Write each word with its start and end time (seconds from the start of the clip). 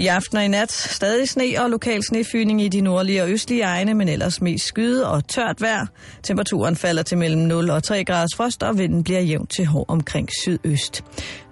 I 0.00 0.06
aften 0.06 0.36
og 0.36 0.44
i 0.44 0.48
nat 0.48 0.72
stadig 0.72 1.28
sne 1.28 1.44
og 1.58 1.70
lokal 1.70 2.02
snefyning 2.02 2.62
i 2.62 2.68
de 2.68 2.80
nordlige 2.80 3.22
og 3.22 3.30
østlige 3.30 3.62
egne, 3.62 3.94
men 3.94 4.08
ellers 4.08 4.40
mest 4.40 4.64
skyde 4.64 5.10
og 5.10 5.28
tørt 5.28 5.60
vejr. 5.60 5.86
Temperaturen 6.22 6.76
falder 6.76 7.02
til 7.02 7.18
mellem 7.18 7.42
0 7.42 7.70
og 7.70 7.82
3 7.82 8.04
graders 8.04 8.34
frost, 8.36 8.62
og 8.62 8.78
vinden 8.78 9.04
bliver 9.04 9.20
jævnt 9.20 9.50
til 9.50 9.66
hård 9.66 9.84
omkring 9.88 10.28
sydøst. 10.42 11.04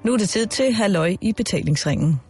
Nu 0.05 0.13
er 0.13 0.17
det 0.17 0.29
tid 0.29 0.47
til 0.47 0.73
halløj 0.73 1.17
i 1.21 1.33
betalingsringen. 1.33 2.21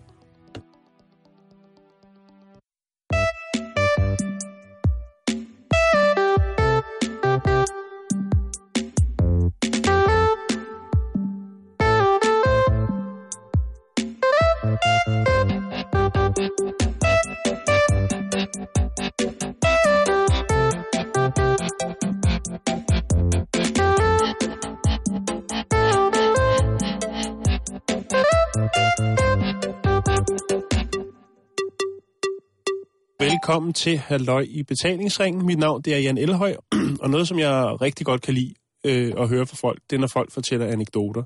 Velkommen 33.49 33.73
til 33.73 33.99
Halløj 33.99 34.47
i 34.51 34.63
betalingsringen. 34.63 35.47
Mit 35.47 35.59
navn 35.59 35.83
det 35.83 35.95
er 35.95 35.99
Jan 35.99 36.19
Elhøj, 36.19 36.57
og 37.03 37.11
noget, 37.11 37.29
som 37.29 37.39
jeg 37.39 37.77
rigtig 37.83 38.07
godt 38.07 38.23
kan 38.23 38.35
lide 38.35 38.55
øh, 38.85 39.13
at 39.19 39.29
høre 39.29 39.47
fra 39.47 39.57
folk, 39.57 39.81
det 39.91 39.97
er, 39.97 40.01
når 40.01 40.07
folk 40.07 40.33
fortæller 40.33 40.67
anekdoter. 40.67 41.23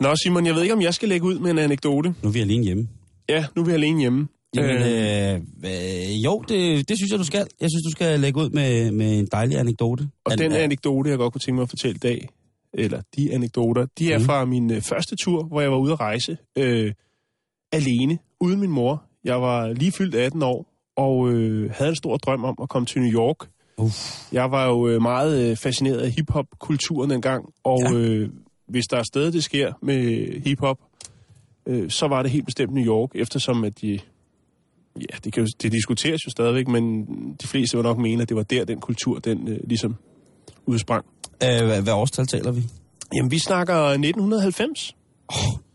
Nå, 0.00 0.16
Simon, 0.16 0.46
jeg 0.46 0.54
ved 0.54 0.62
ikke, 0.62 0.74
om 0.74 0.82
jeg 0.82 0.94
skal 0.94 1.08
lægge 1.08 1.26
ud 1.26 1.38
med 1.38 1.50
en 1.50 1.58
anekdote. 1.58 2.14
Nu 2.22 2.28
er 2.28 2.32
vi 2.32 2.40
alene 2.40 2.64
hjemme. 2.64 2.88
Ja, 3.28 3.44
nu 3.56 3.62
er 3.62 3.66
vi 3.66 3.72
alene 3.72 4.00
hjemme. 4.00 4.28
Jamen, 4.56 4.76
øh, 4.76 5.34
øh, 5.64 6.24
jo, 6.24 6.44
det, 6.48 6.88
det 6.88 6.96
synes 6.98 7.10
jeg, 7.10 7.18
du 7.18 7.24
skal. 7.24 7.46
Jeg 7.60 7.68
synes, 7.70 7.82
du 7.86 7.90
skal 7.90 8.20
lægge 8.20 8.40
ud 8.40 8.50
med, 8.50 8.90
med 8.90 9.18
en 9.18 9.28
dejlig 9.32 9.58
anekdote. 9.58 10.08
Og 10.24 10.32
An- 10.32 10.38
den 10.38 10.52
anekdote, 10.52 11.10
jeg 11.10 11.18
godt 11.18 11.32
kunne 11.32 11.40
tænke 11.40 11.54
mig 11.56 11.62
at 11.62 11.70
fortælle 11.70 11.94
i 11.96 11.98
dag, 11.98 12.28
eller 12.74 13.02
de 13.16 13.32
anekdoter, 13.34 13.86
de 13.98 14.12
er 14.12 14.18
Mm. 14.18 14.24
fra 14.24 14.44
min 14.44 14.70
øh, 14.72 14.82
første 14.82 15.16
tur, 15.16 15.42
hvor 15.44 15.60
jeg 15.60 15.70
var 15.70 15.78
ude 15.78 15.92
at 15.92 16.00
rejse 16.00 16.36
øh, 16.58 16.92
alene, 17.72 18.18
uden 18.40 18.60
min 18.60 18.70
mor. 18.70 19.02
Jeg 19.24 19.42
var 19.42 19.68
lige 19.72 19.92
fyldt 19.92 20.14
18 20.14 20.42
år, 20.42 20.69
og 21.00 21.28
øh, 21.32 21.70
havde 21.70 21.90
en 21.90 21.96
stor 21.96 22.16
drøm 22.16 22.44
om 22.44 22.54
at 22.62 22.68
komme 22.68 22.86
til 22.86 23.00
New 23.00 23.12
York. 23.12 23.36
Uff. 23.78 24.32
Jeg 24.32 24.50
var 24.50 24.66
jo 24.66 24.88
øh, 24.88 25.02
meget 25.02 25.50
øh, 25.50 25.56
fascineret 25.56 25.98
af 25.98 26.10
hiphop-kulturen 26.10 27.10
dengang, 27.10 27.44
og 27.64 27.78
Ja. 27.92 27.98
øh, 27.98 28.28
hvis 28.68 28.84
der 28.90 28.96
er 28.96 29.02
sted, 29.02 29.32
det 29.32 29.44
sker 29.44 29.72
med 29.82 30.00
hiphop, 30.44 30.78
øh, 31.66 31.90
så 31.90 32.06
var 32.08 32.22
det 32.22 32.30
helt 32.30 32.44
bestemt 32.44 32.72
New 32.74 32.84
York, 32.84 33.10
eftersom 33.14 33.64
at 33.64 33.80
de... 33.80 33.98
Ja, 34.96 35.16
det, 35.24 35.32
kan 35.32 35.42
jo, 35.42 35.48
det 35.62 35.72
diskuteres 35.72 36.26
jo 36.26 36.30
stadigvæk, 36.30 36.68
men 36.68 37.04
de 37.42 37.46
fleste 37.46 37.76
vil 37.76 37.84
nok 37.84 37.98
mene, 37.98 38.22
at 38.22 38.28
det 38.28 38.36
var 38.36 38.42
der, 38.42 38.64
den 38.64 38.80
kultur, 38.80 39.18
den 39.18 39.48
øh, 39.48 39.58
ligesom 39.64 39.96
udsprang. 40.66 41.04
Øh, 41.44 41.66
hvad, 41.66 41.82
hvad 41.82 41.92
årstal 41.92 42.26
taler 42.26 42.52
vi? 42.52 42.62
Jamen, 43.16 43.30
vi 43.30 43.38
snakker 43.38 43.74
1990. 43.74 44.94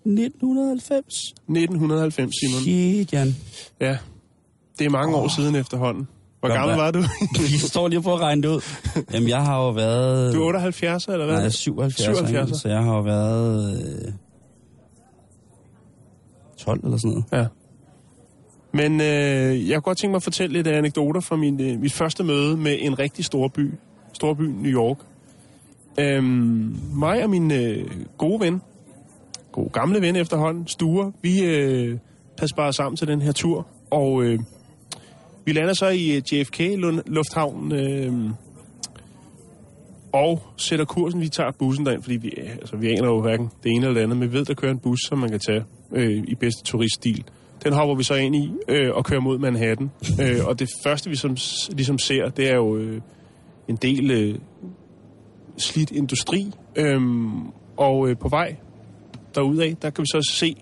1990. 0.06 1.14
1990, 1.50 2.34
Simon. 2.40 2.62
Shit, 2.62 3.14
Jan. 3.14 3.36
Ja, 3.82 3.98
det 4.80 4.86
er 4.86 4.90
mange 4.90 5.16
oh. 5.16 5.24
år 5.24 5.28
siden 5.28 5.56
efterhånden. 5.56 6.08
Hvor 6.40 6.50
Hvad- 6.50 6.58
gammel 6.58 6.78
var 6.78 6.92
du? 6.92 7.00
Jeg 7.52 7.60
står 7.60 7.88
lige 7.88 8.02
på 8.02 8.14
at 8.14 8.20
regne 8.20 8.42
det 8.42 8.48
ud. 8.48 8.62
Jamen, 9.14 9.30
jeg 9.30 9.42
har 9.42 9.58
jo 9.64 9.70
været... 9.70 10.34
Du 10.34 10.42
er 10.42 10.46
78, 10.46 11.06
eller 11.08 11.26
hvad? 11.26 11.28
Nej, 11.28 11.40
jeg 11.40 11.46
er 11.46 11.50
77, 11.50 12.04
77. 12.04 12.50
ikke? 12.50 12.60
så 12.60 12.70
jeg 12.70 12.84
har 12.84 12.96
jo 12.96 13.02
været... 13.02 14.06
Øh, 14.06 14.12
12 16.58 16.80
eller 16.84 16.98
sådan 16.98 17.10
noget. 17.12 17.26
Ja. 17.32 17.48
Men 18.72 19.02
øh, 19.02 19.70
jeg 19.70 19.76
kunne 19.76 19.82
godt 19.82 19.98
tænke 19.98 20.12
mig 20.12 20.18
at 20.18 20.24
fortælle 20.24 20.54
lidt 20.54 20.68
anekdoter 20.68 21.22
fra 21.22 21.36
min, 21.36 21.62
øh, 21.62 21.80
mit 21.80 21.94
første 21.94 22.24
møde 22.24 22.58
med 22.58 22.78
en 22.80 23.00
rigtig 23.00 23.26
stor 23.26 23.48
by. 23.48 23.74
Storby 24.14 24.42
New 24.42 24.72
York. 24.72 24.98
Øhm, 26.00 26.80
mig 26.94 27.24
og 27.24 27.30
min 27.30 27.52
øh, 27.52 27.86
gode 28.18 28.40
ven, 28.40 28.62
gode 29.52 29.70
gamle 29.70 30.02
ven 30.02 30.16
efterhånden, 30.16 30.68
Sture, 30.68 31.12
vi 31.22 31.44
øh, 31.44 31.98
havde 32.40 32.50
sparet 32.50 32.76
sammen 32.76 32.98
til 32.98 33.08
den 33.08 33.22
her 33.22 33.32
tur. 33.32 33.68
Og 33.92 34.24
øh, 34.24 34.40
vi 35.46 35.52
lander 35.52 35.74
så 35.74 35.90
i 35.90 36.22
JFK 36.32 36.60
Lufthavn 37.06 37.72
øh, 37.72 38.06
øhm, 38.06 38.30
og 40.14 40.42
sætter 40.58 40.86
kursen. 40.86 41.22
Vi 41.22 41.30
tager 41.30 41.52
bussen 41.52 41.86
derind, 41.86 42.04
fordi 42.04 42.16
vi, 42.16 42.30
øh, 42.38 42.52
altså, 42.52 42.78
vi 42.78 42.92
aner 42.92 43.08
jo 43.08 43.22
hverken 43.22 43.50
det 43.64 43.72
ene 43.72 43.86
eller 43.86 43.94
det 43.94 44.02
andet, 44.02 44.18
men 44.18 44.32
vi 44.32 44.38
ved, 44.38 44.46
der 44.46 44.54
kører 44.54 44.72
en 44.72 44.80
bus, 44.80 45.00
som 45.08 45.18
man 45.18 45.30
kan 45.30 45.40
tage 45.40 45.64
øh, 45.92 46.24
i 46.28 46.36
bedste 46.36 46.64
turiststil. 46.64 47.24
Den 47.64 47.74
hopper 47.74 47.96
vi 47.96 48.04
så 48.04 48.16
ind 48.16 48.36
i 48.36 48.52
øh, 48.68 48.92
og 48.94 49.06
kører 49.06 49.22
mod 49.22 49.38
Manhattan. 49.38 49.92
øh, 50.22 50.46
og 50.46 50.60
det 50.60 50.70
første, 50.84 51.10
vi 51.10 51.16
som, 51.16 51.38
ligesom 51.70 52.00
ser, 52.00 52.30
det 52.30 52.50
er 52.50 52.56
jo 52.56 52.78
øh, 52.78 53.02
en 53.68 53.76
del 53.76 54.12
øh, 54.12 54.36
slidt 55.58 55.92
industri. 55.92 56.52
Øh, 56.76 57.02
og 57.78 58.10
øh, 58.10 58.18
på 58.18 58.30
vej 58.30 58.56
derudad, 59.36 59.76
der 59.82 59.90
kan 59.90 60.02
vi 60.02 60.08
så 60.08 60.32
se, 60.32 60.56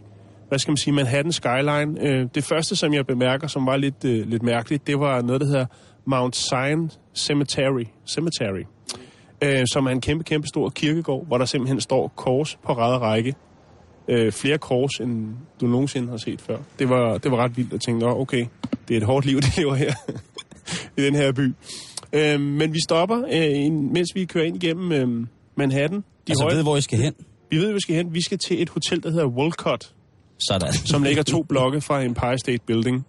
hvad 0.54 0.60
skal 0.60 0.72
man 0.72 0.78
sige, 0.78 0.94
Manhattan 0.94 1.32
Skyline. 1.32 2.02
Øh, 2.02 2.28
det 2.36 2.44
første, 2.44 2.76
som 2.76 2.94
jeg 2.94 3.08
bemærker, 3.08 3.48
som 3.48 3.66
var 3.66 3.78
lidt, 3.78 4.06
øh, 4.06 4.28
lidt 4.30 4.44
mærkeligt, 4.44 4.88
det 4.88 5.00
var 5.00 5.22
noget, 5.22 5.42
der 5.42 5.48
hedder 5.48 5.66
Mount 6.06 6.36
Zion 6.36 6.92
Cemetery, 7.16 7.84
Cemetery 8.08 8.64
øh, 9.44 9.64
som 9.74 9.86
er 9.86 9.90
en 9.92 10.02
kæmpe, 10.02 10.24
kæmpe 10.24 10.48
stor 10.48 10.70
kirkegård, 10.70 11.28
hvor 11.28 11.38
der 11.38 11.46
simpelthen 11.46 11.82
står 11.82 12.08
kors 12.08 12.56
på 12.66 12.74
ræd 12.74 12.98
række. 13.02 13.36
Øh, 14.08 14.32
flere 14.32 14.58
kors, 14.58 14.92
end 15.02 15.28
du 15.62 15.68
nogensinde 15.68 16.10
har 16.10 16.18
set 16.18 16.42
før. 16.42 16.58
Det 16.80 16.90
var, 16.90 17.18
det 17.18 17.32
var 17.32 17.38
ret 17.38 17.58
vildt 17.58 17.74
at 17.74 17.82
tænke, 17.82 18.06
okay, 18.06 18.46
det 18.88 18.94
er 18.94 18.98
et 18.98 19.04
hårdt 19.06 19.26
liv, 19.26 19.42
de 19.42 19.48
lever 19.62 19.76
her 19.76 19.94
i 20.98 21.02
den 21.02 21.16
her 21.16 21.32
by. 21.32 21.54
Øh, 22.14 22.40
men 22.42 22.74
vi 22.74 22.80
stopper, 22.88 23.18
øh, 23.24 23.26
en- 23.32 23.94
mens 23.94 24.10
vi 24.16 24.26
kører 24.26 24.46
ind 24.46 24.64
igennem 24.64 24.92
øh, 24.92 25.28
Manhattan. 25.58 25.98
De 26.00 26.04
Altså, 26.30 26.44
høje, 26.44 26.56
ved, 26.56 26.64
hvor 26.64 26.78
I 26.78 26.82
skal 26.82 27.00
hen? 27.00 27.14
vi 27.52 27.58
ved, 27.58 27.66
hvor 27.66 27.74
vi 27.74 27.80
skal 27.82 27.96
hen. 27.96 28.14
Vi 28.14 28.22
skal 28.22 28.38
til 28.38 28.62
et 28.62 28.70
hotel, 28.70 29.04
der 29.04 29.12
hedder 29.12 29.28
Wolcott, 29.28 29.94
sådan. 30.38 30.74
som 30.74 31.04
ligger 31.04 31.24
to 31.24 31.44
blokke 31.44 31.82
fra 31.82 32.04
Empire 32.04 32.38
State 32.38 32.64
Building. 32.66 33.06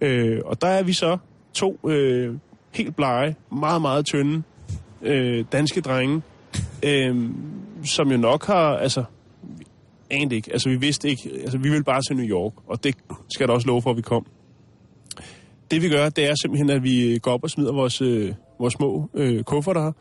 Øh, 0.00 0.40
og 0.44 0.60
der 0.60 0.68
er 0.68 0.82
vi 0.82 0.92
så 0.92 1.18
to 1.54 1.80
øh, 1.88 2.34
helt 2.70 2.96
blege, 2.96 3.36
meget, 3.52 3.82
meget 3.82 4.06
tynde 4.06 4.42
øh, 5.02 5.44
danske 5.52 5.80
drenge, 5.80 6.22
øh, 6.82 7.30
som 7.84 8.10
jo 8.10 8.16
nok 8.16 8.46
har, 8.46 8.76
altså, 8.76 9.04
anede 10.10 10.36
ikke, 10.36 10.52
altså 10.52 10.68
vi 10.68 10.76
vidste 10.76 11.08
ikke, 11.08 11.30
altså 11.42 11.58
vi 11.58 11.68
ville 11.68 11.84
bare 11.84 12.02
til 12.02 12.16
New 12.16 12.26
York, 12.26 12.52
og 12.66 12.84
det 12.84 12.94
skal 13.34 13.48
der 13.48 13.54
også 13.54 13.66
love 13.66 13.82
for, 13.82 13.90
at 13.90 13.96
vi 13.96 14.02
kom. 14.02 14.26
Det 15.70 15.82
vi 15.82 15.88
gør, 15.88 16.08
det 16.08 16.24
er 16.24 16.34
simpelthen, 16.42 16.70
at 16.70 16.82
vi 16.82 17.18
går 17.22 17.32
op 17.32 17.44
og 17.44 17.50
smider 17.50 17.72
vores, 17.72 18.00
øh, 18.02 18.34
vores 18.58 18.74
små 18.74 19.10
øh, 19.14 19.44
kufferter 19.44 19.82
her, 19.82 19.92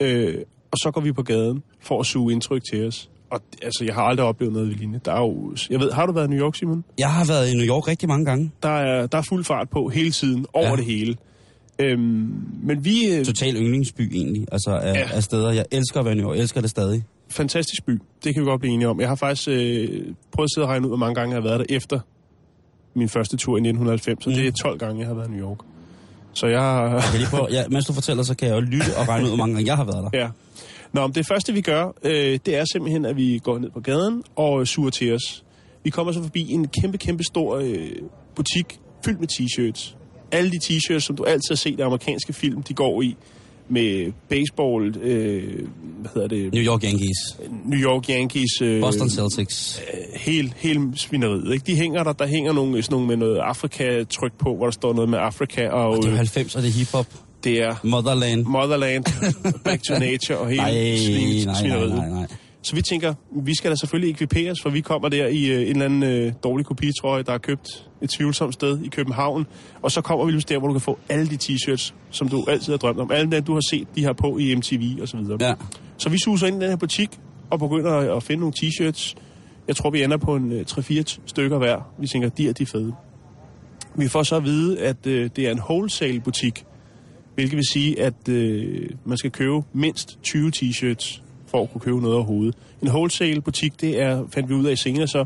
øh, 0.00 0.34
og 0.70 0.78
så 0.82 0.90
går 0.90 1.00
vi 1.00 1.12
på 1.12 1.22
gaden 1.22 1.62
for 1.80 2.00
at 2.00 2.06
suge 2.06 2.32
indtryk 2.32 2.62
til 2.72 2.86
os. 2.86 3.10
Og 3.30 3.40
altså, 3.62 3.84
jeg 3.84 3.94
har 3.94 4.02
aldrig 4.02 4.26
oplevet 4.26 4.52
noget 4.52 4.68
ved 4.68 4.74
lignende. 4.76 5.00
Der 5.04 5.12
er 5.12 5.20
jo, 5.20 5.56
jeg 5.70 5.80
ved, 5.80 5.92
har 5.92 6.06
du 6.06 6.12
været 6.12 6.26
i 6.26 6.30
New 6.30 6.38
York, 6.40 6.54
Simon? 6.56 6.84
Jeg 6.98 7.10
har 7.12 7.24
været 7.24 7.50
i 7.52 7.54
New 7.56 7.66
York 7.66 7.88
rigtig 7.88 8.08
mange 8.08 8.24
gange. 8.24 8.50
Der 8.62 8.68
er, 8.68 9.06
der 9.06 9.18
er 9.18 9.22
fuld 9.22 9.44
fart 9.44 9.68
på 9.70 9.88
hele 9.88 10.10
tiden, 10.10 10.46
over 10.52 10.68
Ja. 10.68 10.76
det 10.76 10.84
hele. 10.84 11.16
Øhm, 11.78 12.32
men 12.62 12.84
vi, 12.84 13.06
øh, 13.14 13.24
Total 13.24 13.56
yndlingsby 13.56 14.00
egentlig, 14.16 14.46
altså 14.52 14.70
af, 14.70 14.94
Ja. 14.94 14.98
ja. 14.98 15.08
af 15.12 15.22
steder. 15.22 15.50
Jeg 15.52 15.64
elsker 15.70 15.98
at 16.00 16.04
være 16.04 16.14
i 16.14 16.16
New 16.16 16.26
York, 16.28 16.36
jeg 16.36 16.42
elsker 16.42 16.60
det 16.60 16.70
stadig. 16.70 17.04
fantastisk 17.28 17.86
by. 17.86 18.00
Det 18.24 18.34
kan 18.34 18.42
vi 18.42 18.46
godt 18.48 18.60
blive 18.60 18.74
enige 18.74 18.88
om. 18.88 19.00
Jeg 19.00 19.08
har 19.08 19.14
faktisk 19.14 19.48
øh, 19.48 19.54
prøvet 20.32 20.46
at 20.46 20.54
sidde 20.54 20.64
og 20.64 20.68
regne 20.68 20.84
ud, 20.86 20.90
hvor 20.90 20.96
mange 20.96 21.14
gange 21.14 21.34
jeg 21.34 21.42
har 21.42 21.48
været 21.48 21.58
der 21.68 21.76
efter 21.76 22.00
min 22.94 23.08
første 23.08 23.36
tur 23.36 23.56
i 23.56 23.60
1990. 23.60 24.24
Så 24.24 24.30
mm. 24.30 24.36
det 24.36 24.46
er 24.46 24.52
12 24.52 24.78
gange, 24.78 24.98
jeg 25.00 25.06
har 25.08 25.14
været 25.14 25.28
i 25.28 25.30
New 25.30 25.40
York. 25.48 25.58
Så 26.32 26.46
jeg 26.46 26.60
har... 26.60 26.82
Jeg 26.94 27.02
kan 27.10 27.18
lige 27.20 27.28
prøve, 27.30 27.46
ja, 27.50 27.64
mens 27.70 27.86
du 27.86 27.92
fortæller, 27.92 28.22
så 28.22 28.34
kan 28.36 28.48
jeg 28.48 28.54
jo 28.54 28.60
lytte 28.60 28.90
og 28.98 29.08
regne 29.08 29.24
ud, 29.24 29.30
hvor 29.30 29.36
mange 29.36 29.54
gange 29.54 29.66
jeg 29.68 29.76
har 29.76 29.84
været 29.84 30.08
der. 30.12 30.18
Ja. 30.18 30.28
Nå, 30.92 31.06
men 31.06 31.14
det 31.14 31.26
første 31.26 31.52
vi 31.52 31.60
gør, 31.60 31.92
øh, 32.02 32.38
det 32.46 32.56
er 32.56 32.64
simpelthen, 32.72 33.04
at 33.04 33.16
vi 33.16 33.40
går 33.42 33.58
ned 33.58 33.70
på 33.70 33.80
gaden 33.80 34.22
og 34.36 34.66
suger 34.66 34.90
til 34.90 35.14
os. 35.14 35.44
Vi 35.84 35.90
kommer 35.90 36.12
så 36.12 36.22
forbi 36.22 36.52
en 36.52 36.68
kæmpe, 36.68 36.98
kæmpe 36.98 37.24
stor 37.24 37.56
øh, 37.56 37.90
butik 38.34 38.80
fyldt 39.04 39.20
med 39.20 39.28
t-shirts. 39.32 39.96
Alle 40.32 40.50
de 40.50 40.56
t-shirts, 40.64 40.98
som 40.98 41.16
du 41.16 41.24
altid 41.24 41.50
har 41.50 41.56
set 41.56 41.78
i 41.78 41.82
amerikanske 41.82 42.32
film, 42.32 42.62
de 42.62 42.74
går 42.74 43.02
i 43.02 43.16
med 43.68 44.12
baseball, 44.28 44.96
øh, 45.02 45.68
hvad 46.00 46.10
hedder 46.14 46.28
det, 46.28 46.52
New 46.52 46.62
York 46.62 46.84
Yankees, 46.84 47.38
New 47.64 47.80
York 47.80 48.10
Yankees, 48.10 48.62
øh, 48.62 48.80
Boston 48.80 49.10
Celtics. 49.10 49.80
helt, 50.14 50.54
helt 50.56 51.00
svineriet. 51.00 51.52
Ikke? 51.52 51.64
De 51.66 51.76
hænger 51.76 52.04
der, 52.04 52.12
der 52.12 52.26
hænger 52.26 52.52
nogle, 52.52 52.82
sådan 52.82 52.94
nogle 52.94 53.06
med 53.08 53.16
noget 53.16 53.38
Afrika-tryk 53.38 54.32
på, 54.38 54.56
hvor 54.56 54.64
der 54.64 54.70
står 54.70 54.92
noget 54.94 55.10
med 55.10 55.18
Afrika, 55.18 55.68
og 55.68 55.96
Det 55.96 56.04
er 56.04 56.10
øh, 56.10 56.16
90, 56.16 56.56
og 56.56 56.62
det 56.62 56.68
er 56.68 56.72
hiphop. 56.72 57.06
Det 57.44 57.62
er 57.62 57.74
Motherland. 57.84 58.44
Motherland, 58.44 59.04
Back 59.64 59.82
to 59.82 59.98
Nature 59.98 60.38
og 60.38 60.48
hele 60.48 60.62
Nej, 60.62 60.70
svin- 60.96 61.36
nej, 61.36 61.44
nej, 61.44 61.54
svineriet. 61.60 61.94
nej, 61.94 62.08
nej. 62.08 62.26
Så 62.62 62.74
vi 62.76 62.82
tænker, 62.82 63.14
vi 63.42 63.54
skal 63.54 63.70
da 63.70 63.76
selvfølgelig 63.76 64.10
ekviperes, 64.10 64.58
for 64.62 64.70
vi 64.70 64.80
kommer 64.80 65.08
der 65.08 65.26
i 65.26 65.46
øh, 65.46 65.60
en 65.60 65.66
eller 65.68 65.84
anden 65.84 66.02
øh, 66.02 66.32
dårlig 66.44 66.66
kopitrøje, 66.66 67.22
der 67.22 67.32
er 67.32 67.38
købt 67.38 67.88
et 68.02 68.10
tvivlsomt 68.10 68.54
sted 68.54 68.78
i 68.84 68.88
København. 68.88 69.46
Og 69.82 69.90
så 69.90 70.00
kommer 70.00 70.24
vi 70.26 70.32
just 70.32 70.48
der, 70.48 70.58
hvor 70.58 70.68
du 70.68 70.74
kan 70.74 70.80
få 70.80 70.98
alle 71.08 71.26
de 71.26 71.38
t-shirts, 71.42 71.92
som 72.10 72.28
du 72.28 72.44
altid 72.48 72.72
har 72.72 72.78
drømt 72.78 73.00
om. 73.00 73.10
Alle 73.10 73.30
dem, 73.30 73.44
du 73.44 73.52
har 73.54 73.62
set, 73.70 73.88
de 73.96 74.04
har 74.04 74.12
på 74.12 74.38
i 74.38 74.54
MTV 74.54 74.82
og 75.02 75.08
så 75.08 75.16
videre. 75.16 75.38
Ja. 75.40 75.54
Så 75.96 76.08
vi 76.08 76.18
suser 76.24 76.46
ind 76.46 76.56
i 76.56 76.60
den 76.60 76.68
her 76.68 76.76
butik 76.76 77.08
og 77.50 77.58
begynder 77.58 77.92
at, 77.92 78.16
at 78.16 78.22
finde 78.22 78.40
nogle 78.40 78.54
t-shirts. 78.58 79.14
Jeg 79.68 79.76
tror, 79.76 79.90
vi 79.90 80.02
ender 80.02 80.16
på 80.16 80.36
en 80.36 80.52
øh, 80.52 80.64
3-4 80.70 81.02
stykker 81.26 81.58
hver. 81.58 81.76
Vi 82.00 82.06
tænker, 82.06 82.28
de 82.28 82.48
er 82.48 82.52
de 82.52 82.66
fede. 82.66 82.92
Vi 83.94 84.08
får 84.08 84.22
så 84.22 84.36
at 84.36 84.44
vide, 84.44 84.78
at 84.80 85.06
øh, 85.06 85.30
det 85.36 85.46
er 85.46 85.50
en 85.50 85.60
wholesale-butik, 85.60 86.64
hvilket 87.34 87.56
vil 87.56 87.64
sige, 87.72 88.02
at 88.02 88.28
øh, 88.28 88.88
man 89.04 89.18
skal 89.18 89.30
købe 89.30 89.62
mindst 89.72 90.18
20 90.22 90.52
t-shirts 90.56 91.22
for 91.46 91.62
at 91.62 91.72
kunne 91.72 91.80
købe 91.80 92.00
noget 92.00 92.16
overhovedet. 92.16 92.54
En 92.82 92.88
wholesale-butik, 92.88 93.80
det 93.80 94.02
er, 94.02 94.24
fandt 94.34 94.48
vi 94.48 94.54
ud 94.54 94.64
af 94.64 94.78
senere 94.78 95.06
så, 95.06 95.24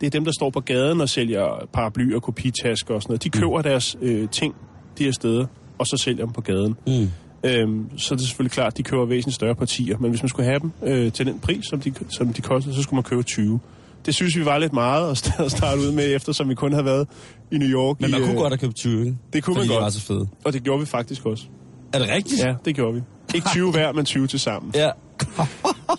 det 0.00 0.06
er 0.06 0.10
dem, 0.10 0.24
der 0.24 0.32
står 0.32 0.50
på 0.50 0.60
gaden 0.60 1.00
og 1.00 1.08
sælger 1.08 1.68
paraplyer, 1.72 2.18
kopitasker 2.18 2.94
og 2.94 3.02
sådan 3.02 3.12
noget. 3.12 3.24
De 3.24 3.30
køber 3.30 3.62
deres 3.62 3.96
øh, 4.02 4.28
ting 4.28 4.54
de 4.98 5.04
her 5.04 5.12
steder, 5.12 5.46
og 5.78 5.86
så 5.86 5.96
sælger 5.96 6.24
dem 6.24 6.32
på 6.32 6.40
gaden. 6.40 6.76
Mm. 6.86 7.10
Øhm, 7.44 7.98
så 7.98 8.14
er 8.14 8.16
det 8.16 8.26
selvfølgelig 8.26 8.52
klart, 8.52 8.72
at 8.72 8.76
de 8.76 8.82
køber 8.82 9.04
væsentligt 9.04 9.34
større 9.34 9.54
partier. 9.54 9.98
Men 9.98 10.10
hvis 10.10 10.22
man 10.22 10.28
skulle 10.28 10.46
have 10.46 10.58
dem 10.58 10.72
øh, 10.82 11.12
til 11.12 11.26
den 11.26 11.38
pris, 11.38 11.64
som 11.66 11.80
de, 11.80 11.92
som 12.08 12.32
de 12.32 12.42
koster, 12.42 12.72
så 12.72 12.82
skulle 12.82 12.96
man 12.96 13.02
købe 13.04 13.22
20. 13.22 13.60
Det 14.06 14.14
synes 14.14 14.36
vi 14.36 14.44
var 14.44 14.58
lidt 14.58 14.72
meget 14.72 15.10
at 15.10 15.26
st- 15.26 15.42
at 15.44 15.50
starte 15.50 15.80
ud 15.80 15.92
med, 15.92 16.14
eftersom 16.16 16.48
vi 16.48 16.54
kun 16.54 16.72
havde 16.72 16.84
været 16.84 17.08
i 17.52 17.58
New 17.58 17.68
York. 17.68 18.00
Men 18.00 18.10
man 18.10 18.20
i, 18.20 18.22
kunne 18.24 18.32
øh, 18.34 18.38
godt 18.40 18.52
have 18.52 18.58
købt 18.58 18.74
20, 18.76 19.00
ikke? 19.00 19.16
Det 19.32 19.44
kunne 19.44 19.56
man 19.58 19.68
godt. 19.68 19.80
var 19.82 19.90
så 19.90 20.00
fede. 20.00 20.28
Og 20.44 20.52
det 20.52 20.62
gjorde 20.62 20.80
vi 20.80 20.86
faktisk 20.86 21.26
også. 21.26 21.44
Er 21.92 21.98
det 21.98 22.08
rigtigt? 22.08 22.44
Ja, 22.44 22.54
det 22.64 22.74
gjorde 22.74 22.94
vi. 22.94 23.00
Ikke 23.34 23.48
20 23.48 23.70
hver, 23.70 23.92
men 23.92 24.04
20 24.04 24.26
til 24.26 24.40
sammen. 24.40 24.72
ja. 24.74 24.90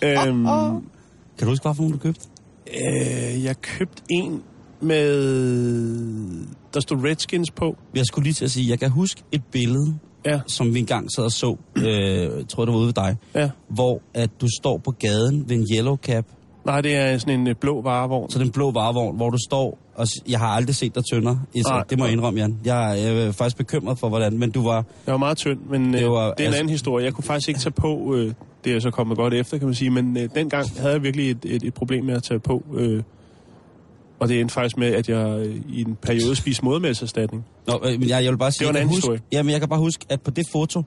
øhm, 0.02 0.44
Kan 0.44 0.82
du 1.40 1.46
huske, 1.46 1.62
hvad 1.62 1.74
for 1.74 1.88
du 1.88 1.96
købte? 1.98 2.20
øh, 2.74 3.44
jeg 3.44 3.60
købte 3.60 4.02
en 4.10 4.42
med... 4.80 5.14
Der 6.74 6.80
stod 6.80 7.04
Redskins 7.04 7.50
på. 7.50 7.76
Jeg 7.94 8.04
skulle 8.06 8.24
lige 8.24 8.34
til 8.34 8.44
at 8.44 8.50
sige, 8.50 8.70
jeg 8.70 8.78
kan 8.78 8.90
huske 8.90 9.22
et 9.32 9.42
billede, 9.52 9.98
Ja, 10.26 10.40
som 10.46 10.74
vi 10.74 10.78
engang 10.78 11.08
sad 11.12 11.24
og 11.24 11.32
så, 11.32 11.56
øh, 11.76 11.84
jeg 11.86 12.48
tror 12.48 12.64
det 12.64 12.74
var 12.74 12.78
ude 12.80 12.86
ved 12.86 12.92
dig, 12.94 13.16
ja. 13.34 13.50
hvor 13.68 14.02
at 14.14 14.30
du 14.40 14.46
står 14.60 14.78
på 14.84 14.90
gaden 14.90 15.48
ved 15.48 15.56
en 15.56 15.66
yellow 15.76 15.96
cap, 15.96 16.24
Nej, 16.64 16.80
det 16.80 16.96
er 16.96 17.18
sådan 17.18 17.40
en 17.40 17.46
øh, 17.46 17.54
blå 17.54 17.82
varevogn. 17.82 18.30
så 18.30 18.38
den 18.38 18.50
blå 18.50 18.70
varevogn, 18.70 19.16
hvor 19.16 19.30
du 19.30 19.38
står, 19.48 19.78
og 19.94 20.06
jeg 20.28 20.38
har 20.38 20.46
aldrig 20.46 20.74
set 20.74 20.94
dig 20.94 21.04
tynder, 21.04 21.36
altså, 21.56 21.72
Nej. 21.72 21.82
det 21.90 21.98
må 21.98 22.04
jeg 22.04 22.12
indrømme, 22.12 22.40
Jan. 22.40 22.58
Jeg, 22.64 22.94
jeg 23.02 23.26
er 23.26 23.32
faktisk 23.32 23.56
bekymret 23.56 23.98
for, 23.98 24.08
hvordan, 24.08 24.38
men 24.38 24.50
du 24.50 24.62
var, 24.62 24.74
Jeg 25.06 25.12
var 25.12 25.16
meget 25.18 25.36
tynd, 25.36 25.58
men 25.70 25.86
øh, 25.86 25.92
Det 25.92 26.00
det, 26.00 26.10
var- 26.10 26.14
det 26.14 26.24
er 26.24 26.32
en 26.40 26.46
altså- 26.46 26.58
anden 26.58 26.70
historie. 26.70 27.04
Jeg 27.04 27.12
kunne 27.14 27.24
faktisk 27.24 27.48
ikke 27.48 27.60
tage 27.60 27.72
på, 27.72 28.14
øh, 28.14 28.32
det 28.64 28.72
er 28.76 28.80
så 28.80 28.90
kommet 28.90 29.16
godt 29.16 29.34
efter, 29.34 29.58
kan 29.58 29.66
man 29.66 29.74
sige, 29.74 29.90
men 29.90 30.16
øh, 30.16 30.28
dengang 30.34 30.66
havde 30.78 30.92
jeg 30.92 31.02
virkelig 31.02 31.30
et, 31.30 31.38
et, 31.44 31.62
et 31.62 31.74
problem 31.74 32.04
med 32.04 32.14
at 32.14 32.22
tage 32.22 32.40
på, 32.40 32.62
øh, 32.74 33.02
og 34.20 34.28
det 34.28 34.40
endte 34.40 34.52
faktisk 34.54 34.76
med, 34.78 34.86
at 34.94 35.08
jeg 35.08 35.38
øh, 35.46 35.56
i 35.68 35.80
en 35.80 35.96
periode 36.02 36.36
spiste 36.36 36.64
modermælserstatning. 36.64 37.44
Nå, 37.66 37.80
øh, 37.84 38.00
men 38.00 38.08
jeg, 38.08 38.24
jeg 38.24 38.32
vil 38.32 38.38
bare 38.38 38.52
sige, 38.52 38.64
var 38.66 38.70
en 38.70 38.76
anden 38.76 38.88
huske, 38.88 38.96
historie. 38.96 39.20
Jamen, 39.32 39.52
jeg 39.52 39.60
kan 39.60 39.68
bare 39.68 39.80
huske, 39.80 40.04
at 40.08 40.20
på 40.22 40.30
det 40.30 40.48
foto 40.52 40.82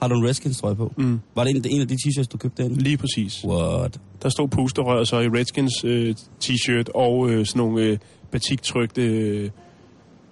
har 0.00 0.08
du 0.08 0.14
en 0.14 0.26
Redskins 0.26 0.58
trøje 0.60 0.74
på. 0.76 0.92
Mm. 0.96 1.20
Var 1.34 1.44
det 1.44 1.56
en, 1.56 1.64
en 1.70 1.80
af 1.80 1.88
de 1.88 1.94
t-shirts, 1.94 2.26
du 2.32 2.38
købte 2.38 2.62
derinde? 2.62 2.82
Lige 2.82 2.96
præcis. 2.96 3.44
What? 3.44 4.00
Der 4.22 4.28
stod 4.28 4.48
pusterør 4.48 5.04
så 5.04 5.20
i 5.20 5.28
Redskins 5.28 5.84
øh, 5.84 6.14
t-shirt 6.44 6.84
og 6.94 7.30
øh, 7.30 7.46
sådan 7.46 7.58
nogle 7.58 7.82
øh, 7.82 7.98
batiktrykte 8.32 9.02
øh, 9.02 9.50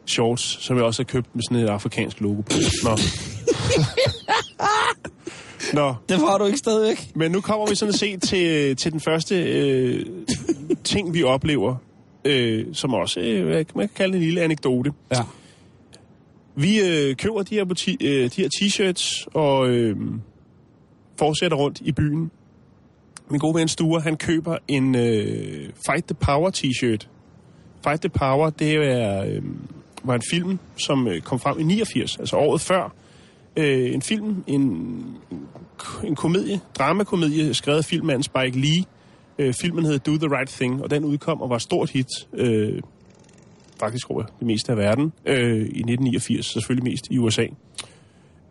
shorts, 0.06 0.64
som 0.64 0.76
jeg 0.76 0.84
også 0.84 1.02
har 1.02 1.04
købt 1.04 1.34
med 1.34 1.42
sådan 1.42 1.64
et 1.64 1.68
afrikansk 1.68 2.20
logo 2.20 2.40
på. 2.40 2.52
Nå. 2.84 2.90
Nå, 5.72 5.94
Det 6.08 6.20
var 6.22 6.38
du 6.38 6.44
ikke 6.44 6.58
stadigvæk. 6.58 7.10
Men 7.14 7.30
nu 7.30 7.40
kommer 7.40 7.66
vi 7.68 7.74
sådan 7.74 7.94
set 7.94 8.22
til, 8.22 8.76
til 8.76 8.92
den 8.92 9.00
første 9.00 9.42
øh, 9.42 10.06
ting, 10.84 11.14
vi 11.14 11.22
oplever, 11.22 11.76
øh, 12.24 12.66
som 12.72 12.94
også, 12.94 13.20
øh, 13.20 13.46
man 13.46 13.64
kan 13.74 13.88
kalde 13.96 14.16
en 14.16 14.22
lille 14.22 14.40
anekdote. 14.40 14.92
Ja. 15.12 15.20
Vi 16.60 16.80
øh, 16.80 17.16
køber 17.16 17.42
de 17.42 17.54
her, 17.54 17.64
buti- 17.64 18.06
øh, 18.06 18.30
de 18.30 18.42
her 18.42 18.48
t-shirts 18.48 19.26
og 19.34 19.68
øh, 19.68 19.96
fortsætter 21.18 21.56
rundt 21.56 21.80
i 21.80 21.92
byen. 21.92 22.30
Min 23.30 23.40
gode 23.40 23.54
ven 23.54 23.68
Sture, 23.68 24.00
han 24.00 24.16
køber 24.16 24.56
en 24.68 24.94
øh, 24.94 25.70
Fight 25.86 26.06
the 26.06 26.14
Power 26.14 26.50
t-shirt. 26.50 27.08
Fight 27.84 28.00
the 28.00 28.08
Power, 28.08 28.50
det 28.50 28.72
er, 28.74 29.24
øh, 29.24 29.42
var 30.04 30.14
en 30.14 30.22
film, 30.30 30.58
som 30.76 31.08
øh, 31.08 31.20
kom 31.20 31.38
frem 31.40 31.60
i 31.60 31.62
89, 31.62 32.16
altså 32.18 32.36
året 32.36 32.60
før. 32.60 32.94
Øh, 33.56 33.94
en 33.94 34.02
film, 34.02 34.44
en, 34.46 34.62
en 36.04 36.14
komedie, 36.14 36.60
dramakomedie, 36.78 37.54
skrevet 37.54 37.78
af 37.78 37.84
filmmanden 37.84 38.22
Spike 38.22 38.60
Lee. 38.60 38.84
Øh, 39.38 39.54
filmen 39.54 39.84
hed 39.84 39.98
Do 39.98 40.16
the 40.16 40.36
Right 40.36 40.50
Thing, 40.50 40.82
og 40.82 40.90
den 40.90 41.04
udkom 41.04 41.40
og 41.40 41.50
var 41.50 41.58
stort 41.58 41.90
hit, 41.90 42.06
øh, 42.32 42.80
faktisk 43.80 44.10
over 44.10 44.22
det 44.22 44.46
meste 44.46 44.72
af 44.72 44.78
verden, 44.78 45.12
øh, 45.26 45.56
i 45.56 45.60
1989, 45.60 46.46
så 46.46 46.52
selvfølgelig 46.52 46.90
mest 46.90 47.06
i 47.10 47.18
USA. 47.18 47.46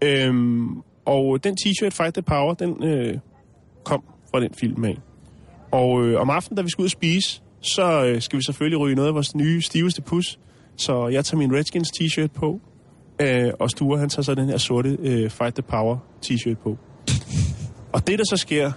Øhm, 0.01 0.81
og 1.05 1.43
den 1.43 1.57
t-shirt, 1.61 1.89
Fight 1.89 2.13
the 2.13 2.21
Power, 2.21 2.53
den 2.53 2.83
øh, 2.83 3.17
kom 3.83 4.03
fra 4.31 4.39
den 4.39 4.53
film 4.53 4.85
af. 4.85 4.97
Og 5.71 6.05
øh, 6.05 6.21
om 6.21 6.29
aftenen, 6.29 6.55
da 6.55 6.61
vi 6.61 6.69
skal 6.69 6.81
ud 6.81 6.87
og 6.87 6.91
spise, 6.91 7.41
så 7.61 8.05
øh, 8.05 8.21
skal 8.21 8.37
vi 8.37 8.43
selvfølgelig 8.43 8.79
ryge 8.79 8.95
noget 8.95 9.07
af 9.07 9.13
vores 9.13 9.35
nye, 9.35 9.61
stiveste 9.61 10.01
pus. 10.01 10.39
Så 10.75 11.07
jeg 11.07 11.25
tager 11.25 11.37
min 11.37 11.55
Redskins 11.55 11.91
t-shirt 11.91 12.27
på, 12.27 12.61
øh, 13.21 13.51
og 13.59 13.69
Sture, 13.69 13.99
han 13.99 14.09
tager 14.09 14.23
så 14.23 14.35
den 14.35 14.45
her 14.45 14.57
sorte 14.57 14.97
øh, 14.99 15.29
Fight 15.29 15.55
the 15.55 15.63
Power 15.63 15.97
t-shirt 16.25 16.57
på. 16.63 16.77
Og 17.93 18.07
det, 18.07 18.19
der 18.19 18.25
så 18.29 18.37
sker, 18.37 18.71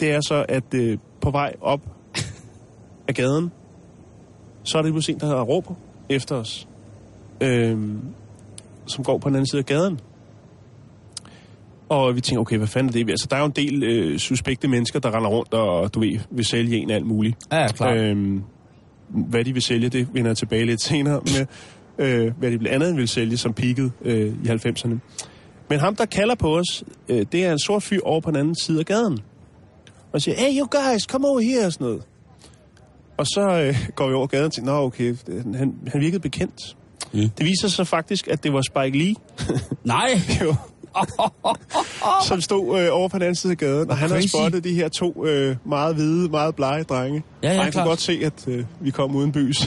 det 0.00 0.12
er 0.12 0.20
så, 0.20 0.44
at 0.48 0.74
øh, 0.74 0.98
på 1.20 1.30
vej 1.30 1.52
op 1.60 1.80
af 3.08 3.14
gaden, 3.14 3.50
så 4.64 4.78
er 4.78 4.82
det 4.82 4.92
pludselig 4.92 5.14
en, 5.14 5.20
der 5.20 5.42
råber 5.42 5.74
efter 6.08 6.36
os, 6.36 6.68
øh, 7.40 7.78
som 8.86 9.04
går 9.04 9.18
på 9.18 9.28
den 9.28 9.36
anden 9.36 9.46
side 9.46 9.58
af 9.58 9.66
gaden. 9.66 10.00
Og 11.88 12.16
vi 12.16 12.20
tænker, 12.20 12.40
okay, 12.40 12.56
hvad 12.56 12.66
fanden 12.66 12.88
er 12.88 12.92
det? 12.92 13.10
Altså, 13.10 13.26
der 13.30 13.36
er 13.36 13.40
jo 13.40 13.46
en 13.46 13.52
del 13.52 13.82
øh, 13.82 14.18
suspekte 14.18 14.68
mennesker, 14.68 14.98
der 14.98 15.16
render 15.16 15.30
rundt 15.30 15.54
og, 15.54 15.94
du 15.94 16.00
ved, 16.00 16.18
vil 16.30 16.44
sælge 16.44 16.76
en 16.76 16.90
alt 16.90 17.06
muligt. 17.06 17.36
Ja, 17.52 17.60
ja, 17.60 17.68
klart. 17.68 17.96
Øhm, 17.96 18.42
hvad 19.08 19.44
de 19.44 19.52
vil 19.52 19.62
sælge, 19.62 19.88
det 19.88 20.08
vender 20.14 20.30
jeg 20.30 20.36
tilbage 20.36 20.66
lidt 20.66 20.80
senere 20.80 21.20
med. 21.20 21.46
Øh, 21.98 22.32
hvad 22.38 22.50
de 22.50 22.58
blandt 22.58 22.84
andet 22.84 22.96
vil 22.96 23.08
sælge, 23.08 23.36
som 23.36 23.52
peakede 23.52 23.90
øh, 24.02 24.34
i 24.44 24.48
90'erne. 24.48 24.98
Men 25.70 25.78
ham, 25.80 25.96
der 25.96 26.04
kalder 26.04 26.34
på 26.34 26.56
os, 26.56 26.84
øh, 27.08 27.26
det 27.32 27.44
er 27.44 27.52
en 27.52 27.58
sort 27.58 27.82
fyr 27.82 28.00
over 28.04 28.20
på 28.20 28.30
den 28.30 28.38
anden 28.38 28.56
side 28.62 28.78
af 28.78 28.86
gaden. 28.86 29.18
Og 30.12 30.22
siger, 30.22 30.36
hey 30.38 30.60
you 30.60 30.66
guys, 30.70 31.02
come 31.02 31.28
over 31.28 31.40
here, 31.40 31.66
og 31.66 31.72
sådan 31.72 31.84
noget. 31.84 32.02
Og 33.16 33.26
så 33.26 33.40
øh, 33.66 33.88
går 33.94 34.08
vi 34.08 34.14
over 34.14 34.26
gaden 34.26 34.46
og 34.46 34.52
tænker, 34.52 34.72
nå 34.72 34.78
okay, 34.82 35.16
det- 35.26 35.56
han, 35.56 35.74
han 35.86 36.00
virkede 36.00 36.20
bekendt. 36.22 36.76
Mm. 37.12 37.28
Det 37.38 37.46
viser 37.46 37.68
sig 37.68 37.86
faktisk, 37.86 38.28
at 38.28 38.44
det 38.44 38.52
var 38.52 38.62
Spike 38.62 38.98
Lee, 38.98 39.14
Nej! 39.84 40.20
jo, 40.44 40.54
som 42.28 42.40
stod 42.40 42.80
øh, 42.80 42.88
over 42.92 43.08
på 43.08 43.16
den 43.18 43.22
anden 43.22 43.34
side 43.34 43.50
af 43.50 43.56
gaden. 43.58 43.90
Og 43.90 43.96
han 43.96 44.10
har 44.10 44.16
Crazy. 44.16 44.28
spottet 44.28 44.64
de 44.64 44.74
her 44.74 44.88
to 44.88 45.26
øh, 45.26 45.56
meget 45.66 45.94
hvide, 45.94 46.28
meget 46.28 46.54
blege 46.56 46.82
drenge. 46.82 47.22
Ja, 47.42 47.48
ja, 47.52 47.58
og 47.58 47.64
han 47.64 47.72
klart. 47.72 47.82
kunne 47.84 47.90
godt 47.90 48.00
se, 48.00 48.20
at 48.24 48.48
øh, 48.48 48.64
vi 48.80 48.90
kom 48.90 49.16
uden 49.16 49.32
bys 49.32 49.62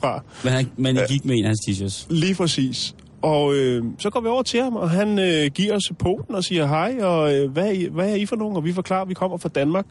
fra. 0.00 0.22
Men, 0.44 0.52
han, 0.52 0.70
men 0.76 0.96
I 0.96 1.00
gik 1.08 1.24
med 1.24 1.34
en 1.36 1.44
af 1.44 1.48
hans 1.48 1.60
t-shirts. 1.68 2.06
Lige 2.10 2.34
præcis. 2.34 2.94
Og 3.22 3.54
øh, 3.54 3.84
så 3.98 4.10
går 4.10 4.20
vi 4.20 4.28
over 4.28 4.42
til 4.42 4.62
ham, 4.62 4.76
og 4.76 4.90
han 4.90 5.18
øh, 5.18 5.46
giver 5.54 5.76
os 5.76 5.92
poten 5.98 6.34
og 6.34 6.44
siger 6.44 6.66
hej, 6.66 6.96
og 7.00 7.34
øh, 7.34 7.50
hvad, 7.52 7.66
er 7.66 7.70
I, 7.70 7.88
hvad 7.92 8.10
er 8.10 8.14
I 8.14 8.26
for 8.26 8.36
nogen? 8.36 8.56
Og 8.56 8.64
vi 8.64 8.72
forklarer, 8.72 9.02
at 9.02 9.08
vi 9.08 9.14
kommer 9.14 9.36
fra 9.36 9.48
Danmark. 9.48 9.86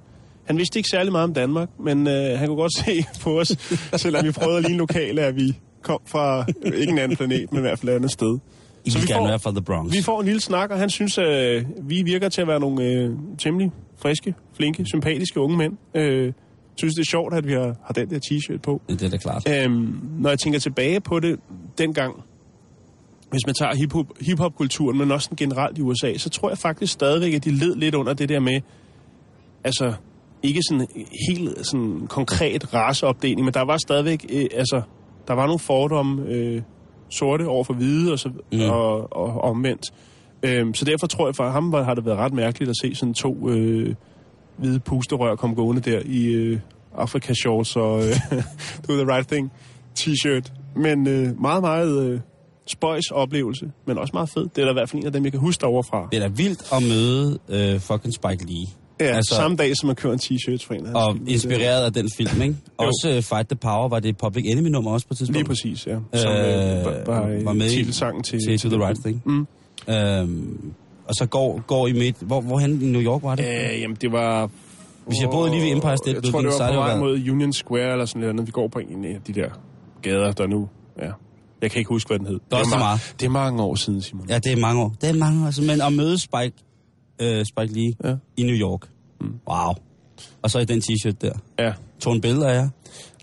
Han 0.50 0.58
vidste 0.58 0.80
ikke 0.80 0.90
særlig 0.90 1.12
meget 1.12 1.24
om 1.24 1.34
Danmark, 1.34 1.70
men 1.80 2.08
øh, 2.08 2.40
han 2.40 2.48
kunne 2.48 2.58
godt 2.58 2.78
se 2.86 3.06
på 3.22 3.40
os, 3.40 3.48
selvom 4.02 4.26
vi 4.26 4.32
prøvede 4.32 4.58
at 4.58 4.64
ligne 4.64 4.78
lokale, 4.78 5.22
at 5.22 5.36
vi 5.36 5.58
kom 5.82 6.00
fra 6.06 6.46
øh, 6.66 6.74
ikke 6.80 6.92
en 6.92 6.98
anden 7.00 7.18
planet, 7.18 7.52
men 7.52 7.60
i 7.60 7.62
hvert 7.62 7.80
fald 7.80 7.90
et 7.92 7.96
andet 7.96 8.12
sted. 8.12 8.38
I 8.86 8.90
Så 8.90 9.00
vi 9.00 9.06
gerne 9.08 9.20
får- 9.20 9.28
være 9.28 9.40
fra 9.40 9.52
The 9.52 9.62
Bronx. 9.62 9.94
Vi 9.94 10.02
får 10.02 10.20
en 10.20 10.26
lille 10.26 10.42
snak, 10.42 10.72
og 10.72 10.80
han 10.80 10.90
synes, 10.90 11.18
at 11.18 11.56
øh, 11.56 11.66
vi 11.82 12.02
virker 12.02 12.30
til 12.30 12.42
at 12.42 12.48
være 12.48 12.60
nogle 12.60 12.84
øh, 12.84 13.10
temmelig 13.38 13.72
friske, 13.98 14.34
flinke, 14.54 14.86
sympatiske 14.86 15.40
unge 15.40 15.58
mænd. 15.58 15.74
Øh, 15.96 16.34
synes, 16.76 16.94
det 16.96 17.02
er 17.02 17.10
sjovt, 17.10 17.34
at 17.34 17.48
vi 17.48 17.54
har, 17.54 17.76
har 17.86 17.94
den 17.94 18.10
der 18.10 18.20
t-shirt 18.26 18.60
på. 18.62 18.82
Det 18.90 19.02
er 19.02 19.10
da 19.10 19.18
klart. 19.18 19.50
Øhm, 19.50 20.00
når 20.20 20.30
jeg 20.30 20.40
tænker 20.40 20.60
tilbage 20.60 21.00
på 21.02 21.20
det 21.20 21.40
dengang, 21.78 22.16
hvis 23.32 23.42
man 23.46 23.56
tager 23.56 23.76
hiphop, 23.76 24.06
hiphop-kulturen, 24.22 24.98
men 24.98 25.12
også 25.12 25.28
den 25.30 25.38
generelt 25.38 25.78
i 25.78 25.82
USA, 25.82 26.18
så 26.18 26.30
tror 26.30 26.50
jeg 26.50 26.58
faktisk 26.58 26.94
stadigvæk, 26.94 27.34
at 27.34 27.46
de 27.46 27.52
led 27.52 27.76
lidt 27.76 27.96
under 27.96 28.14
det 28.14 28.30
der 28.30 28.40
med, 28.40 28.62
altså 29.64 29.94
ikke 30.44 30.60
sådan 30.70 30.88
helt 31.30 31.66
sådan 31.68 32.08
konkret 32.10 32.74
raceopdeling, 32.74 33.46
men 33.46 33.54
der 33.54 33.62
var 33.62 33.78
stadigvæk, 33.78 34.26
øh, 34.34 34.46
altså, 34.54 34.82
der 35.28 35.34
var 35.34 35.46
nogle 35.46 35.60
fordomme, 35.60 36.26
øh, 36.28 36.62
sorte 37.10 37.48
over 37.48 37.64
for 37.64 37.74
hvide 37.74 38.12
og, 38.12 38.20
så, 38.20 38.30
Mm. 38.30 38.58
mm. 38.58 38.62
og, 38.70 39.14
og 39.18 39.42
omvendt. 39.42 39.86
Øhm, 40.44 40.74
så 40.74 40.86
derfor 40.86 41.08
tror 41.08 41.28
jeg, 41.28 41.36
for 41.36 41.50
ham 41.50 41.72
var, 41.72 41.84
har 41.84 41.94
det 41.94 42.06
været 42.06 42.18
ret 42.18 42.34
mærkeligt 42.34 42.70
at 42.70 42.76
se 42.82 42.96
sådan 42.96 43.14
to 43.14 43.50
øh, 43.50 43.96
hvide 44.58 44.80
pusterør 44.80 45.36
komme 45.36 45.56
gående 45.56 45.82
der 45.82 46.02
i 46.06 46.26
øh, 46.26 46.60
Afrika 46.98 47.34
shorts 47.34 47.76
og 47.76 48.00
øh, 48.00 48.16
do 48.88 48.94
the 48.94 49.14
right 49.16 49.28
thing 49.28 49.52
t-shirt. 50.00 50.52
Men 50.76 51.08
øh, 51.08 51.42
meget, 51.42 51.62
meget 51.62 52.06
øh, 52.10 52.20
spøjs 52.68 53.12
oplevelse, 53.12 53.72
men 53.88 53.98
også 53.98 54.12
meget 54.14 54.30
fed. 54.30 54.44
Det 54.56 54.58
er 54.62 54.66
da 54.66 54.72
i 54.72 54.74
hvert 54.74 54.90
fald 54.90 55.02
en 55.02 55.06
af 55.08 55.14
dem, 55.14 55.24
jeg 55.24 55.32
kan 55.32 55.42
huske 55.42 55.62
derovre 55.62 55.84
fra. 55.84 56.08
Det 56.12 56.18
er 56.24 56.28
da 56.28 56.34
vildt 56.36 56.74
at 56.74 56.84
møde 56.84 57.40
øh, 57.50 57.80
fucking 57.80 58.14
Spike 58.14 58.46
Lee. 58.46 58.68
Ja, 59.00 59.06
altså- 59.06 59.16
altså, 59.16 59.36
samme 59.36 59.58
dag, 59.58 59.72
som 59.78 59.88
man 59.88 59.96
kører 59.96 60.14
en 60.14 60.20
t-shirt 60.20 60.66
for 60.68 60.74
en 60.74 60.86
hans 60.86 60.96
Og 60.98 61.18
inspireret 61.28 61.86
af 61.86 61.94
den 61.94 62.10
film, 62.18 62.42
ikke? 62.42 62.56
Også 62.78 63.14
uh, 63.18 63.24
Fight 63.24 63.48
the 63.50 63.56
Power, 63.56 63.90
var 63.90 64.00
det 64.00 64.18
Public 64.18 64.46
Enemy-nummer 64.48 64.92
også 64.92 65.08
på 65.08 65.14
et 65.14 65.18
tidspunkt? 65.18 65.38
Lige 65.38 65.46
præcis, 65.48 65.88
ja. 65.88 65.98
Som 66.14 66.32
Øh, 66.32 66.80
øh, 66.80 66.86
var, 66.86 67.04
var, 67.06 67.44
var 67.44 67.54
med 67.54 67.70
titelsangen 67.70 68.24
til, 68.24 68.40
Til 68.48 68.60
To 68.60 68.70
The 68.70 68.88
Right. 68.88 69.00
Thing. 69.06 69.22
Mm. 69.26 69.48
Øhm, 69.94 70.74
og 71.08 71.14
så 71.16 71.26
går, 71.26 71.62
går 71.68 71.88
I 71.88 71.94
midt... 71.94 72.16
Hvor, 72.22 72.42
hvorhen 72.42 72.82
i 72.82 72.86
New 72.86 73.02
York 73.02 73.24
var 73.24 73.36
det? 73.36 73.46
Øh, 73.46 73.82
jamen, 73.82 73.98
det 74.02 74.12
var... 74.12 74.50
Hvis 75.08 75.22
jeg 75.22 75.30
boede 75.30 75.52
lige 75.52 75.64
ved 75.64 75.72
Empire 75.72 75.98
State 75.98 76.20
Jeg 76.24 76.32
tror, 76.32 76.42
det 76.42 76.50
var 76.50 76.68
på 76.68 76.74
det 76.74 76.78
vej 76.80 76.98
mod 77.00 77.30
Union 77.30 77.54
Square 77.54 77.92
eller 77.92 78.06
sådan 78.06 78.20
noget 78.20 78.34
andet. 78.34 78.48
Vi 78.48 78.52
går 78.52 78.68
på 78.68 78.80
en 78.80 79.06
af 79.06 79.18
de 79.28 79.34
der 79.34 79.50
gader, 80.02 80.32
der 80.32 80.48
nu 80.48 80.68
ja, 81.02 81.12
Jeg 81.62 81.72
kan 81.72 81.80
ikke 81.80 81.90
huske, 81.90 82.08
hvad 82.08 82.20
den 82.20 82.28
hed. 82.28 82.40
Det 82.52 82.60
også 82.60 82.76
ma- 82.76 82.80
meget. 82.80 83.14
Det 83.20 83.26
er 83.26 83.30
mange 83.30 83.64
år 83.64 83.76
siden, 83.76 84.02
Simon. 84.02 84.26
Ja, 84.30 84.40
det 84.40 84.52
er 84.52 84.58
mange 84.58 84.82
år. 84.82 84.96
Det 85.02 85.10
er 85.10 85.14
mange 85.14 85.42
år. 85.42 85.46
Altså, 85.46 85.62
men 85.62 85.82
at 85.82 85.94
møde 85.94 86.18
Spike, 86.18 86.52
øh, 87.22 87.46
Spike 87.46 87.74
Lee 87.80 87.94
Ja. 88.04 88.16
i 88.38 88.44
New 88.44 88.56
York. 88.56 88.82
Mm. 89.22 89.28
Wow. 89.50 89.74
Og 90.42 90.52
så 90.52 90.60
i 90.60 90.66
den 90.66 90.80
t-shirt 90.82 91.16
der. 91.22 91.32
ja. 91.60 91.74
Tog 92.00 92.14
en 92.14 92.22
billede 92.22 92.50
af 92.50 92.54
jer. 92.56 92.70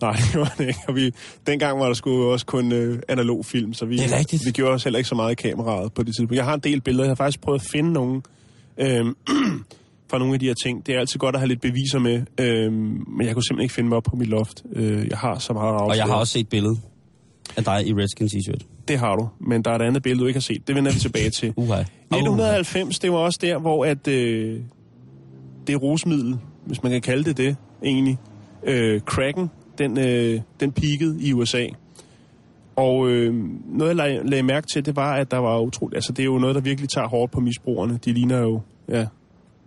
Nej, 0.01 0.13
det 0.33 0.41
var 0.41 0.55
det 0.59 0.69
ikke. 0.69 0.81
Og 0.89 0.95
vi, 0.95 1.11
dengang 1.47 1.81
var 1.81 1.87
der 1.87 1.95
sgu 1.95 2.25
også 2.33 2.47
kun 2.47 2.73
øh, 2.73 2.99
analog 3.09 3.45
film, 3.47 3.75
så 3.75 3.87
vi, 3.87 4.01
vi 4.45 4.51
gjorde 4.51 4.75
os 4.75 4.85
heller 4.85 4.99
ikke 4.99 5.09
så 5.09 5.15
meget 5.15 5.33
i 5.33 5.35
kameraet 5.35 5.93
på 5.93 6.03
det 6.03 6.15
tidspunkt. 6.17 6.35
Jeg 6.37 6.45
har 6.45 6.55
en 6.55 6.61
del 6.61 6.81
billeder. 6.81 7.05
Jeg 7.05 7.11
har 7.11 7.15
faktisk 7.15 7.41
prøvet 7.41 7.61
at 7.61 7.67
finde 7.73 7.93
nogle 7.93 8.23
øh, 8.79 9.05
fra 10.11 10.19
nogle 10.19 10.35
af 10.35 10.41
de 10.41 10.47
her 10.47 10.55
ting. 10.65 10.87
Det 10.87 10.95
er 10.95 10.99
altid 11.01 11.19
godt 11.19 11.35
at 11.35 11.41
have 11.41 11.49
lidt 11.49 11.61
beviser 11.61 11.99
med, 11.99 12.23
øh, 12.41 12.73
men 12.73 13.27
jeg 13.27 13.35
kunne 13.35 13.43
simpelthen 13.43 13.61
ikke 13.63 13.75
finde 13.75 13.89
mig 13.89 13.97
op 13.97 14.03
på 14.03 14.17
mit 14.17 14.29
loft. 14.29 14.63
Øh, 14.73 15.07
jeg 15.11 15.19
har 15.19 15.39
så 15.39 15.53
meget 15.53 15.75
at 15.75 15.81
Og 15.81 15.97
jeg 15.97 16.05
har 16.05 16.15
også 16.15 16.33
set 16.33 16.49
billedet 16.49 16.79
af 17.57 17.65
dig 17.65 17.87
i 17.87 17.93
Redskin 17.93 18.27
t-shirt. 18.27 18.67
Det 18.89 18.99
har 18.99 19.17
du, 19.17 19.29
men 19.41 19.63
der 19.63 19.71
er 19.71 19.75
et 19.75 19.83
andet 19.83 20.03
billede, 20.03 20.21
du 20.23 20.27
ikke 20.27 20.37
har 20.37 20.43
set. 20.43 20.69
Det 20.69 20.75
vender 20.75 20.93
vi 20.93 20.99
tilbage 20.99 21.31
til. 21.31 21.53
Uha. 21.57 21.81
1990, 21.81 22.99
det 22.99 23.13
var 23.13 23.19
også 23.19 23.39
der, 23.43 23.59
hvor 23.59 23.85
at, 23.85 24.09
øh, 24.09 24.61
det 25.67 25.83
rusmiddel, 25.83 26.39
hvis 26.67 26.83
man 26.83 26.93
kan 26.93 27.01
kalde 27.01 27.25
det 27.25 27.37
det, 27.37 27.57
egentlig, 27.85 28.19
øh, 28.63 29.01
cracken, 29.01 29.51
den, 29.79 29.99
øh, 29.99 30.41
den 30.61 30.73
peakede 30.73 31.17
i 31.21 31.33
USA. 31.33 31.67
Og 32.77 33.09
øh, 33.09 33.35
noget, 33.67 33.89
jeg 33.89 33.97
lag, 33.97 34.21
lagde 34.25 34.43
mærke 34.43 34.67
til, 34.67 34.87
det 34.87 34.97
var, 34.97 35.15
at 35.15 35.31
der 35.31 35.37
var 35.39 35.61
utroligt... 35.61 35.97
Altså, 35.97 36.13
det 36.13 36.23
er 36.23 36.25
jo 36.25 36.39
noget, 36.39 36.55
der 36.55 36.61
virkelig 36.61 36.89
tager 36.91 37.09
hårdt 37.09 37.33
på 37.33 37.41
misbrugerne. 37.41 37.99
De 38.05 38.13
ligner 38.13 38.39
jo... 38.39 38.61
Ja, 38.89 39.07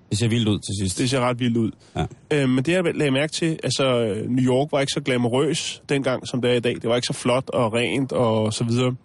Det 0.09 0.17
ser 0.17 0.27
vildt 0.27 0.47
ud 0.47 0.59
til 0.59 0.73
sidst. 0.81 0.97
det 0.99 1.09
ser 1.09 1.19
ret 1.19 1.39
vildt 1.39 1.57
ud. 1.57 1.71
Ja. 1.95 2.05
Øh, 2.33 2.49
men 2.49 2.63
det, 2.63 2.71
jeg 2.71 2.83
lagde 2.95 3.11
mærke 3.11 3.31
til, 3.33 3.59
altså, 3.63 4.15
New 4.27 4.45
York 4.45 4.71
var 4.71 4.79
ikke 4.79 4.91
så 4.93 5.01
glamorøs 5.01 5.83
dengang, 5.89 6.27
som 6.27 6.41
det 6.41 6.51
er 6.51 6.55
i 6.55 6.59
dag. 6.59 6.75
Det 6.75 6.89
var 6.89 6.95
ikke 6.95 7.05
så 7.05 7.13
flot 7.13 7.49
og 7.49 7.73
rent 7.73 8.11
og 8.11 8.53
så 8.53 8.63
videre. 8.63 8.95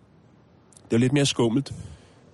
Det 0.85 0.93
var 0.93 0.99
lidt 0.99 1.13
mere 1.13 1.27
skummelt. 1.27 1.73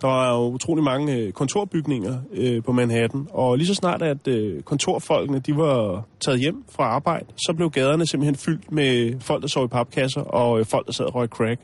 Der 0.00 0.06
var 0.06 0.34
jo 0.36 0.48
utrolig 0.48 0.84
mange 0.84 1.16
øh, 1.16 1.32
kontorbygninger 1.32 2.18
øh, 2.32 2.62
på 2.62 2.72
Manhattan, 2.72 3.26
og 3.30 3.56
lige 3.58 3.66
så 3.66 3.74
snart, 3.74 4.02
at 4.02 4.28
øh, 4.28 4.62
kontorfolkene 4.62 5.38
de 5.38 5.56
var 5.56 6.04
taget 6.24 6.40
hjem 6.40 6.64
fra 6.68 6.84
arbejde, 6.84 7.26
så 7.36 7.52
blev 7.56 7.70
gaderne 7.70 8.06
simpelthen 8.06 8.36
fyldt 8.36 8.72
med 8.72 9.20
folk, 9.20 9.42
der 9.42 9.48
sov 9.48 9.64
i 9.64 9.68
papkasser, 9.68 10.20
og 10.20 10.58
øh, 10.60 10.66
folk, 10.66 10.86
der 10.86 10.92
sad 10.92 11.04
og 11.04 11.14
røg 11.14 11.28
crack. 11.28 11.60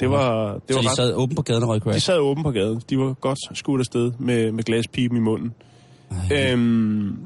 Det 0.00 0.10
var, 0.10 0.52
det 0.52 0.62
så 0.68 0.74
var 0.74 0.82
de 0.82 0.88
ret- 0.88 0.96
sad 0.96 1.14
åben 1.14 1.36
på 1.36 1.42
gaden 1.42 1.62
og 1.62 1.68
røg 1.68 1.80
crack? 1.80 1.94
de 1.94 2.00
sad 2.00 2.18
åben 2.18 2.42
på 2.42 2.50
gaden. 2.50 2.82
De 2.90 2.98
var 2.98 3.12
godt 3.12 3.38
skudt 3.58 3.80
afsted 3.80 4.12
med, 4.18 4.52
med 4.52 4.64
glaspipen 4.64 5.16
i 5.16 5.20
munden. 5.20 5.54
Ej. 6.30 6.52
Øhm, 6.52 7.16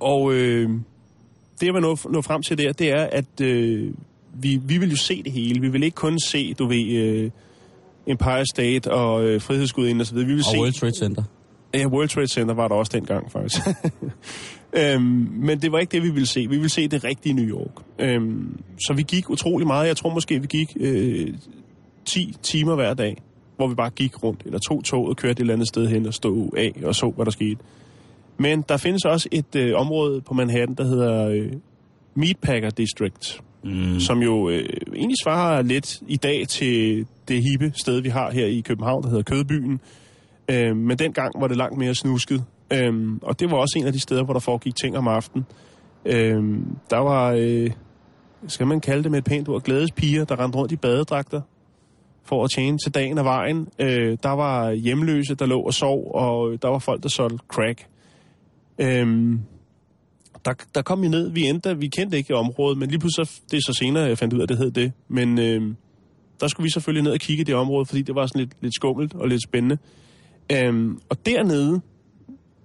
og 0.00 0.32
øh, 0.34 0.70
det, 1.60 1.66
jeg 1.66 1.74
vil 1.74 1.82
nå, 1.82 1.96
nå 2.10 2.22
frem 2.22 2.42
til 2.42 2.58
der, 2.58 2.72
det 2.72 2.90
er, 2.90 3.08
at 3.12 3.40
øh, 3.42 3.94
vi, 4.34 4.60
vi 4.64 4.78
vil 4.78 4.90
jo 4.90 4.96
se 4.96 5.22
det 5.22 5.32
hele. 5.32 5.60
Vi 5.60 5.68
vil 5.68 5.82
ikke 5.82 5.94
kun 5.94 6.18
se, 6.20 6.54
du 6.54 6.68
ved, 6.68 6.96
øh, 6.96 7.30
Empire 8.06 8.44
State 8.54 8.92
og 8.92 9.24
øh, 9.24 9.40
Frihedsgudinde 9.40 10.02
og 10.02 10.06
så 10.06 10.12
videre. 10.14 10.26
Vi 10.28 10.34
vil 10.34 10.40
Og 10.46 10.52
se... 10.52 10.58
World 10.58 10.72
Trade 10.72 10.98
Center. 10.98 11.22
Ja, 11.74 11.86
World 11.86 12.08
Trade 12.08 12.26
Center 12.28 12.54
var 12.54 12.68
der 12.68 12.74
også 12.74 12.92
dengang, 12.94 13.32
faktisk. 13.32 13.62
øhm, 14.78 15.02
men 15.32 15.62
det 15.62 15.72
var 15.72 15.78
ikke 15.78 15.92
det, 15.92 16.02
vi 16.02 16.10
ville 16.10 16.26
se. 16.26 16.40
Vi 16.40 16.46
ville 16.56 16.68
se 16.68 16.88
det 16.88 17.04
rigtige 17.04 17.32
New 17.32 17.44
York. 17.44 17.70
Øhm, 17.98 18.60
så 18.86 18.92
vi 18.92 19.02
gik 19.02 19.30
utrolig 19.30 19.66
meget. 19.66 19.88
Jeg 19.88 19.96
tror 19.96 20.14
måske, 20.14 20.40
vi 20.40 20.46
gik 20.46 20.76
øh, 20.80 21.28
10 22.04 22.34
timer 22.42 22.74
hver 22.74 22.94
dag, 22.94 23.22
hvor 23.56 23.68
vi 23.68 23.74
bare 23.74 23.90
gik 23.90 24.22
rundt, 24.22 24.42
eller 24.46 24.58
tog 24.58 24.84
toget 24.84 25.08
og 25.08 25.16
kørte 25.16 25.32
et 25.32 25.38
eller 25.40 25.54
andet 25.54 25.68
sted 25.68 25.88
hen 25.88 26.06
og 26.06 26.14
stod 26.14 26.48
af 26.56 26.72
og 26.84 26.94
så, 26.94 27.12
hvad 27.16 27.24
der 27.24 27.30
skete. 27.30 27.56
Men 28.38 28.64
der 28.68 28.76
findes 28.76 29.04
også 29.04 29.28
et 29.32 29.56
øh, 29.56 29.72
område 29.76 30.20
på 30.20 30.34
Manhattan, 30.34 30.74
der 30.74 30.84
hedder 30.84 31.28
øh, 31.28 31.52
Meatpacker 32.14 32.70
District, 32.70 33.40
Mm. 33.64 34.00
som 34.00 34.22
jo 34.22 34.48
øh, 34.48 34.68
egentlig 34.94 35.16
svarer 35.24 35.62
lidt 35.62 36.02
i 36.08 36.16
dag 36.16 36.48
til 36.48 37.06
det 37.28 37.42
hippe 37.50 37.72
sted, 37.76 38.00
vi 38.00 38.08
har 38.08 38.30
her 38.30 38.46
i 38.46 38.60
København, 38.60 39.02
der 39.02 39.08
hedder 39.08 39.22
Kødbyen. 39.22 39.80
Øh, 40.50 40.76
men 40.76 40.98
dengang 40.98 41.40
var 41.40 41.46
det 41.48 41.56
langt 41.56 41.78
mere 41.78 41.94
snusket. 41.94 42.44
Øh, 42.72 43.12
og 43.22 43.40
det 43.40 43.50
var 43.50 43.56
også 43.56 43.74
en 43.78 43.86
af 43.86 43.92
de 43.92 44.00
steder, 44.00 44.24
hvor 44.24 44.32
der 44.32 44.40
foregik 44.40 44.74
ting 44.82 44.96
om 44.96 45.08
aftenen. 45.08 45.46
Øh, 46.04 46.42
der 46.90 46.98
var, 46.98 47.32
øh, 47.38 47.70
skal 48.46 48.66
man 48.66 48.80
kalde 48.80 49.02
det 49.02 49.10
med 49.10 49.18
et 49.18 49.24
pænt 49.24 49.48
ord, 49.48 49.62
glædespiger, 49.62 50.24
der 50.24 50.40
rendte 50.44 50.58
rundt 50.58 50.72
i 50.72 50.76
badedragter 50.76 51.40
for 52.24 52.44
at 52.44 52.50
tjene 52.50 52.78
til 52.78 52.94
dagen 52.94 53.18
og 53.18 53.24
vejen. 53.24 53.68
Øh, 53.78 54.18
der 54.22 54.30
var 54.36 54.72
hjemløse, 54.72 55.34
der 55.34 55.46
lå 55.46 55.60
og 55.60 55.74
sov, 55.74 56.10
og 56.14 56.62
der 56.62 56.68
var 56.68 56.78
folk, 56.78 57.02
der 57.02 57.08
solgte 57.08 57.38
crack. 57.48 57.86
Øhm, 58.78 59.40
der, 60.44 60.52
der 60.74 60.82
kom 60.82 61.02
vi 61.02 61.08
ned, 61.08 61.30
vi 61.30 61.42
endte, 61.46 61.78
vi 61.78 61.86
kendte 61.88 62.16
ikke 62.16 62.34
området, 62.36 62.78
men 62.78 62.88
lige 62.88 62.98
pludselig, 63.00 63.26
så- 63.26 63.40
det 63.50 63.56
er 63.56 63.60
så 63.66 63.76
senere, 63.78 64.04
jeg 64.04 64.18
fandt 64.18 64.34
ud 64.34 64.38
af, 64.38 64.42
at 64.42 64.48
det 64.48 64.58
hed 64.58 64.70
det. 64.70 64.92
Men 65.08 65.38
øh, 65.38 65.74
der 66.40 66.48
skulle 66.48 66.64
vi 66.64 66.70
selvfølgelig 66.70 67.02
ned 67.02 67.12
og 67.12 67.18
kigge 67.18 67.40
i 67.40 67.44
det 67.44 67.54
område, 67.54 67.86
fordi 67.86 68.02
det 68.02 68.14
var 68.14 68.26
sådan 68.26 68.38
lidt, 68.38 68.52
lidt 68.60 68.74
skummelt 68.74 69.14
og 69.14 69.28
lidt 69.28 69.42
spændende. 69.42 69.78
Øhm, 70.52 70.98
og 71.08 71.26
dernede, 71.26 71.80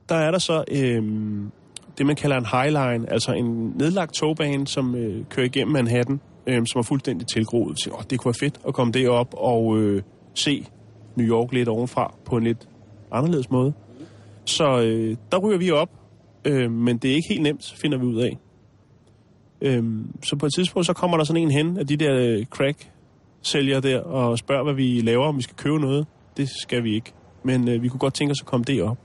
der 0.10 0.16
er 0.16 0.32
der 0.32 0.40
så 0.40 0.64
øhm, 0.72 1.52
det, 1.98 2.06
man 2.06 2.16
kalder 2.16 2.38
en 2.38 2.46
highline, 2.46 3.12
altså 3.12 3.32
en 3.32 3.74
nedlagt 3.76 4.14
togbane, 4.14 4.68
som 4.68 4.96
øh, 4.96 5.26
kører 5.30 5.46
igennem 5.46 5.74
Manhattan, 5.74 6.20
øhm, 6.48 6.66
som 6.66 6.80
er 6.80 6.84
fuldstændig 6.84 7.28
tilgroet. 7.28 7.80
Så, 7.80 7.90
åh, 7.94 8.02
det 8.10 8.20
kunne 8.20 8.30
være 8.30 8.48
fedt 8.50 8.60
at 8.68 8.74
komme 8.74 8.94
derop 8.94 9.34
og 9.38 9.78
øh, 9.78 10.02
se 10.36 10.66
New 11.16 11.28
York 11.28 11.54
lidt 11.54 11.70
ovenfra 11.70 12.16
på 12.26 12.38
en 12.38 12.44
lidt 12.44 12.68
anderledes 13.12 13.52
måde. 13.52 13.74
Så 14.46 14.82
øh, 14.82 15.18
der 15.32 15.38
ryger 15.38 15.58
vi 15.58 15.72
op, 15.72 15.90
øh, 16.46 16.72
men 16.72 16.98
det 16.98 17.12
er 17.12 17.16
ikke 17.16 17.30
helt 17.30 17.42
nemt, 17.42 17.74
finder 17.82 17.98
vi 17.98 18.06
ud 18.06 18.22
af. 18.22 18.38
Øh, 19.62 19.84
så 20.24 20.36
på 20.36 20.46
et 20.46 20.54
tidspunkt, 20.56 20.86
så 20.86 20.94
kommer 20.94 21.18
der 21.18 21.24
sådan 21.24 21.42
en 21.42 21.52
hen 21.52 21.78
af 21.78 21.88
de 21.88 21.98
der 21.98 22.16
øh, 22.16 22.46
crack-sælgere 23.42 23.82
der, 23.82 24.00
og 24.00 24.38
spørger, 24.38 24.64
hvad 24.64 24.74
vi 24.74 25.02
laver, 25.02 25.26
om 25.26 25.38
vi 25.38 25.42
skal 25.42 25.56
købe 25.56 25.80
noget. 25.80 26.06
Det 26.38 26.50
skal 26.62 26.84
vi 26.84 26.96
ikke. 26.96 27.12
Men 27.44 27.68
øh, 27.68 27.84
vi 27.84 27.88
kunne 27.88 28.00
godt 28.00 28.14
tænke 28.14 28.32
os 28.32 28.42
at 28.42 28.46
komme 28.46 28.64
derop. 28.64 28.98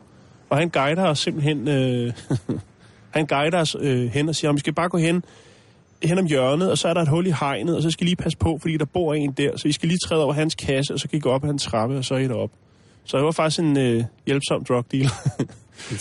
Og 0.51 0.59
han 0.59 0.69
guider 0.69 1.09
os 1.09 1.19
simpelthen... 1.19 1.69
Øh, 1.69 2.13
han 3.17 3.27
guider 3.27 3.61
os 3.61 3.77
øh, 3.81 4.11
hen 4.11 4.29
og 4.29 4.35
siger, 4.35 4.51
at 4.51 4.55
vi 4.55 4.61
skal 4.61 4.73
bare 4.73 4.89
gå 4.89 4.99
hen, 4.99 5.25
hen 6.03 6.19
om 6.19 6.27
hjørnet, 6.27 6.71
og 6.71 6.79
så 6.79 6.89
er 6.89 6.95
der 6.95 7.03
et 7.03 7.09
hul 7.09 7.27
i 7.27 7.31
hegnet, 7.41 7.77
og 7.77 7.83
så 7.83 7.91
skal 7.91 8.05
I 8.05 8.09
lige 8.09 8.17
passe 8.17 8.39
på, 8.39 8.59
fordi 8.61 8.77
der 8.77 8.85
bor 8.85 9.15
en 9.15 9.33
der. 9.33 9.57
Så 9.57 9.69
I 9.69 9.73
skal 9.73 9.89
lige 9.89 9.99
træde 9.99 10.25
over 10.25 10.33
hans 10.33 10.55
kasse, 10.55 10.95
og 10.95 11.01
så 11.01 11.09
kan 11.09 11.17
I 11.17 11.21
gå 11.21 11.31
op 11.31 11.45
ad 11.45 11.49
hans 11.49 11.65
trappe, 11.65 11.97
og 11.97 12.05
så 12.05 12.15
er 12.15 12.19
I 12.19 12.29
derop. 12.29 12.51
Så 13.05 13.17
det 13.17 13.25
var 13.25 13.33
faktisk 13.33 13.61
en 13.61 13.79
øh, 13.79 14.05
hjælpsom 14.27 14.65
drug 14.65 14.85
deal. 14.93 15.07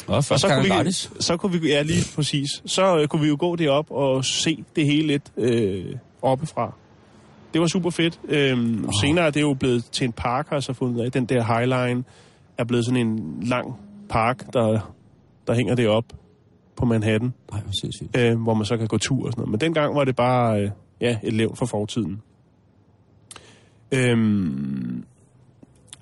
Og 0.07 0.15
Og 0.15 0.23
så 0.23 0.47
kunne, 0.47 0.63
vi, 0.63 0.69
gratis. 0.69 1.11
så 1.19 1.37
kunne 1.37 1.61
vi, 1.61 1.67
ja 1.67 1.81
lige 1.81 2.15
præcis, 2.15 2.49
så 2.65 2.97
øh, 2.97 3.07
kunne 3.07 3.21
vi 3.21 3.27
jo 3.27 3.37
gå 3.39 3.55
derop 3.55 3.91
og 3.91 4.25
se 4.25 4.63
det 4.75 4.85
hele 4.85 5.07
lidt 5.07 5.31
øh, 5.37 5.95
oppefra. 6.21 6.73
Det 7.55 7.61
var 7.61 7.67
super 7.67 7.89
fedt. 7.89 8.19
Øhm, 8.27 8.85
oh. 8.85 8.91
Senere 9.01 9.25
er 9.25 9.29
det 9.29 9.41
jo 9.41 9.53
blevet 9.53 9.85
til 9.85 10.05
en 10.05 10.11
park, 10.11 10.47
har 10.49 10.55
jeg 10.55 10.63
så 10.63 10.73
fundet 10.73 11.03
af. 11.05 11.11
Den 11.11 11.25
der 11.25 11.43
Highline 11.43 12.03
er 12.57 12.63
blevet 12.63 12.85
sådan 12.85 13.07
en 13.07 13.37
lang 13.41 13.75
park, 14.09 14.53
der, 14.53 14.93
der 15.47 15.53
hænger 15.53 15.75
det 15.75 15.87
op 15.87 16.03
på 16.75 16.85
Manhattan, 16.85 17.33
Nej, 17.51 17.61
hvor 17.61 17.71
sindssygt. 17.81 18.17
øh, 18.17 18.41
hvor 18.41 18.53
man 18.53 18.65
så 18.65 18.77
kan 18.77 18.87
gå 18.87 18.97
tur 18.97 19.25
og 19.25 19.31
sådan 19.31 19.41
noget. 19.41 19.51
Men 19.51 19.59
dengang 19.59 19.95
var 19.95 20.03
det 20.03 20.15
bare 20.15 20.61
øh, 20.61 20.69
ja, 21.01 21.17
et 21.23 21.33
levn 21.33 21.55
for 21.55 21.65
fortiden. 21.65 22.21
Øhm, 23.91 25.03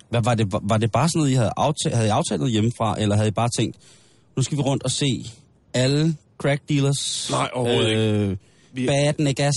Hvad, 0.08 0.22
var, 0.22 0.34
det, 0.34 0.52
var, 0.62 0.76
det 0.78 0.92
bare 0.92 1.08
sådan 1.08 1.18
noget, 1.18 1.30
I 1.30 1.34
havde 1.34 1.50
aftalt, 1.56 1.94
havde 1.94 2.08
I 2.08 2.10
aftalt 2.10 2.40
noget 2.40 2.52
hjemmefra, 2.52 3.00
eller 3.00 3.16
havde 3.16 3.28
I 3.28 3.32
bare 3.32 3.48
tænkt, 3.58 3.76
nu 4.36 4.42
skal 4.42 4.58
vi 4.58 4.62
rundt 4.62 4.82
og 4.82 4.90
se 4.90 5.24
alle 5.74 6.16
crack 6.38 6.68
dealers? 6.68 7.30
Nej, 7.30 7.50
overhovedet 7.52 8.30
øh, 8.30 8.36
vi, 8.74 8.86
Bad 8.86 9.14
niggas, 9.18 9.54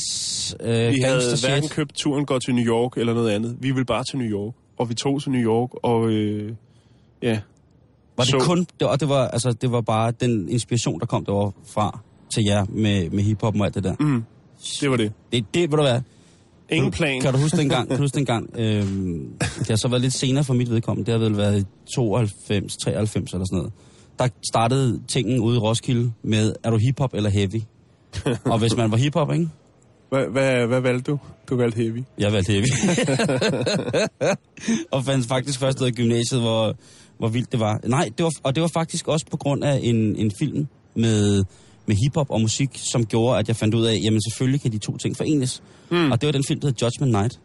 øh, 0.60 0.70
Vi 0.70 1.00
havde 1.00 1.22
hverken 1.42 1.64
shit. 1.64 1.72
købt 1.72 1.96
turen 1.96 2.26
går 2.26 2.40
til 2.40 2.56
New 2.56 2.66
York 2.66 2.98
eller 2.98 3.14
noget 3.14 3.30
andet. 3.32 3.58
Vi 3.60 3.72
ville 3.72 3.86
bare 3.86 4.04
til 4.04 4.18
New 4.18 4.28
York. 4.28 4.54
Og 4.80 4.90
vi 4.90 4.94
tog 4.94 5.22
til 5.22 5.32
New 5.32 5.42
York, 5.42 5.70
og 5.84 6.10
øh, 6.10 6.54
ja. 7.22 7.40
Var 8.18 8.24
det 8.24 8.32
så- 8.32 8.40
kun, 8.40 8.68
det, 8.80 8.88
og 8.88 9.00
det 9.00 9.10
var, 9.10 9.28
altså, 9.28 9.52
det 9.52 9.72
var 9.72 9.82
bare 9.82 10.12
den 10.12 10.50
inspiration, 10.50 11.00
der 11.00 11.06
kom 11.06 11.26
derovre 11.26 11.52
fra 11.68 12.00
til 12.34 12.44
jer 12.48 12.66
med, 12.70 13.10
med 13.10 13.24
hiphop 13.24 13.60
og 13.60 13.66
alt 13.66 13.76
det 13.76 13.84
der. 13.84 13.96
Mm, 14.00 14.24
det 14.82 14.92
var 14.92 14.98
det. 14.98 15.12
Det, 15.32 15.46
det 15.54 15.62
vil 15.72 15.78
du 15.78 15.84
være. 15.84 16.02
Ingen 16.70 16.92
plan. 16.92 17.22
Kan 17.22 17.34
du 17.34 17.40
huske 17.40 17.58
dengang? 17.58 17.88
Kan 17.88 17.98
du 17.98 18.04
huske 18.04 18.16
dengang? 18.22 18.50
Øhm, 18.60 19.34
det 19.60 19.68
har 19.68 19.76
så 19.76 19.88
været 19.88 20.02
lidt 20.02 20.14
senere 20.14 20.44
for 20.44 20.54
mit 20.54 20.70
vedkommende. 20.70 21.12
Det 21.12 21.20
har 21.20 21.28
vel 21.30 21.38
været 21.38 21.60
i 21.62 21.64
92, 21.96 22.78
93 22.78 23.34
eller 23.34 23.46
sådan 23.46 23.58
noget. 23.58 23.72
Der 24.20 24.28
startede 24.50 25.02
tingen 25.08 25.40
ude 25.40 25.56
i 25.56 25.60
Roskilde 25.60 26.12
med, 26.24 26.54
er 26.64 26.70
du 26.70 26.78
hiphop 26.78 27.14
eller 27.14 27.30
heavy? 27.30 27.62
og 28.52 28.60
hvis 28.60 28.76
man 28.76 28.92
var 28.92 28.98
hiphop, 28.98 29.34
ikke? 29.34 29.50
Hvad, 30.10 30.26
hvad, 30.32 30.68
hvad 30.68 30.82
valgte 30.82 31.12
du? 31.12 31.20
Du 31.50 31.56
valgte 31.56 31.78
heavy. 31.78 32.04
Jeg 32.20 32.34
valgte 32.34 32.52
heavy. 32.52 32.66
og 34.94 35.06
fandt 35.06 35.28
faktisk 35.28 35.60
først 35.60 35.82
ud 35.82 35.88
af 35.88 35.94
gymnasiet, 35.94 36.42
hvor, 36.42 36.76
hvor 37.18 37.28
vildt 37.28 37.52
det 37.52 37.60
var. 37.60 37.80
Nej, 37.84 38.10
det 38.18 38.24
var, 38.24 38.32
og 38.44 38.56
det 38.56 38.62
var 38.62 38.70
faktisk 38.74 39.08
også 39.08 39.26
på 39.32 39.38
grund 39.38 39.64
af 39.64 39.80
en, 39.84 40.16
en 40.16 40.32
film 40.40 40.68
med, 40.96 41.44
med 41.86 41.96
hiphop 41.96 42.32
og 42.32 42.42
musik, 42.42 42.70
som 42.92 43.06
gjorde, 43.06 43.40
at 43.40 43.48
jeg 43.48 43.56
fandt 43.56 43.76
ud 43.76 43.86
af, 43.86 44.00
jamen 44.04 44.22
selvfølgelig 44.30 44.62
kan 44.62 44.72
de 44.72 44.78
to 44.78 44.98
ting 44.98 45.18
forenes. 45.18 45.64
Mm. 45.92 46.12
Og 46.12 46.22
det 46.22 46.28
var 46.28 46.32
den 46.32 46.44
film, 46.44 46.60
der 46.60 46.68
hedder 46.68 46.86
Judgment 46.86 47.12
Night, 47.12 47.40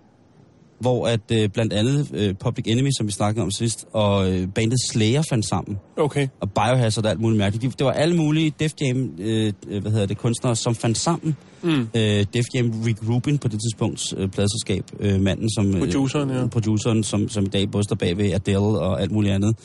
hvor 0.82 1.06
at 1.06 1.20
øh, 1.32 1.48
blandt 1.48 1.72
andet 1.72 2.10
øh, 2.14 2.34
Public 2.34 2.64
Enemy, 2.68 2.88
som 2.96 3.06
vi 3.06 3.12
snakkede 3.12 3.42
om 3.42 3.50
sidst, 3.50 3.86
og 3.92 4.32
øh, 4.32 4.48
bandet 4.48 4.78
Slayer 4.90 5.22
fandt 5.22 5.48
sammen, 5.48 5.78
Okay. 5.96 6.28
og 6.40 6.50
Biohazard 6.52 7.04
og 7.04 7.10
alt 7.10 7.20
muligt 7.20 7.38
mærkeligt. 7.38 7.62
De, 7.72 7.78
det 7.78 7.86
var 7.86 7.92
alle 7.92 8.16
mulige 8.16 8.52
Def 8.60 8.72
Jam, 8.80 9.10
øh, 9.18 9.52
øh, 9.68 9.82
hvad 9.82 9.92
hedder 9.92 10.06
det, 10.06 10.18
kunstnere, 10.18 10.56
som 10.56 10.74
fandt 10.74 10.98
sammen. 10.98 11.36
Mm. 11.62 11.88
Øh, 11.94 12.26
Def 12.34 12.44
Jam 12.54 12.72
Rick 12.86 12.98
Rubin 13.08 13.38
på 13.38 13.48
det 13.48 13.60
tidspunkt, 13.60 14.02
øh, 14.16 14.28
pladselskab, 14.28 14.84
øh, 15.00 15.20
manden 15.20 15.50
som... 15.50 15.74
Øh, 15.74 15.78
Produceren, 15.80 16.30
ja. 16.30 16.46
Produceren, 16.46 17.04
som, 17.04 17.28
som 17.28 17.44
i 17.44 17.48
dag 17.48 17.70
både 17.70 17.84
står 17.84 17.96
bag 17.96 18.18
ved 18.18 18.32
Adele 18.32 18.58
og 18.58 19.02
alt 19.02 19.10
muligt 19.10 19.34
andet. 19.34 19.56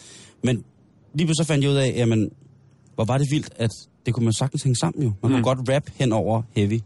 Men 0.43 0.63
lige 1.13 1.27
pludselig 1.27 1.47
fandt 1.47 1.63
jeg 1.63 1.71
ud 1.71 1.77
af, 1.77 1.93
jamen, 1.97 2.29
hvor 2.97 3.05
var 3.05 3.17
det 3.17 3.27
vildt, 3.31 3.49
at 3.55 3.69
det 4.05 4.13
kunne 4.13 4.23
man 4.23 4.33
sagtens 4.33 4.63
hænge 4.63 4.75
sammen 4.75 5.03
jo. 5.03 5.11
Man 5.23 5.31
Mm. 5.31 5.43
kunne 5.43 5.43
godt 5.55 5.69
rap 5.75 5.83
hen 5.95 6.11
over 6.11 6.41
heavy. 6.55 6.79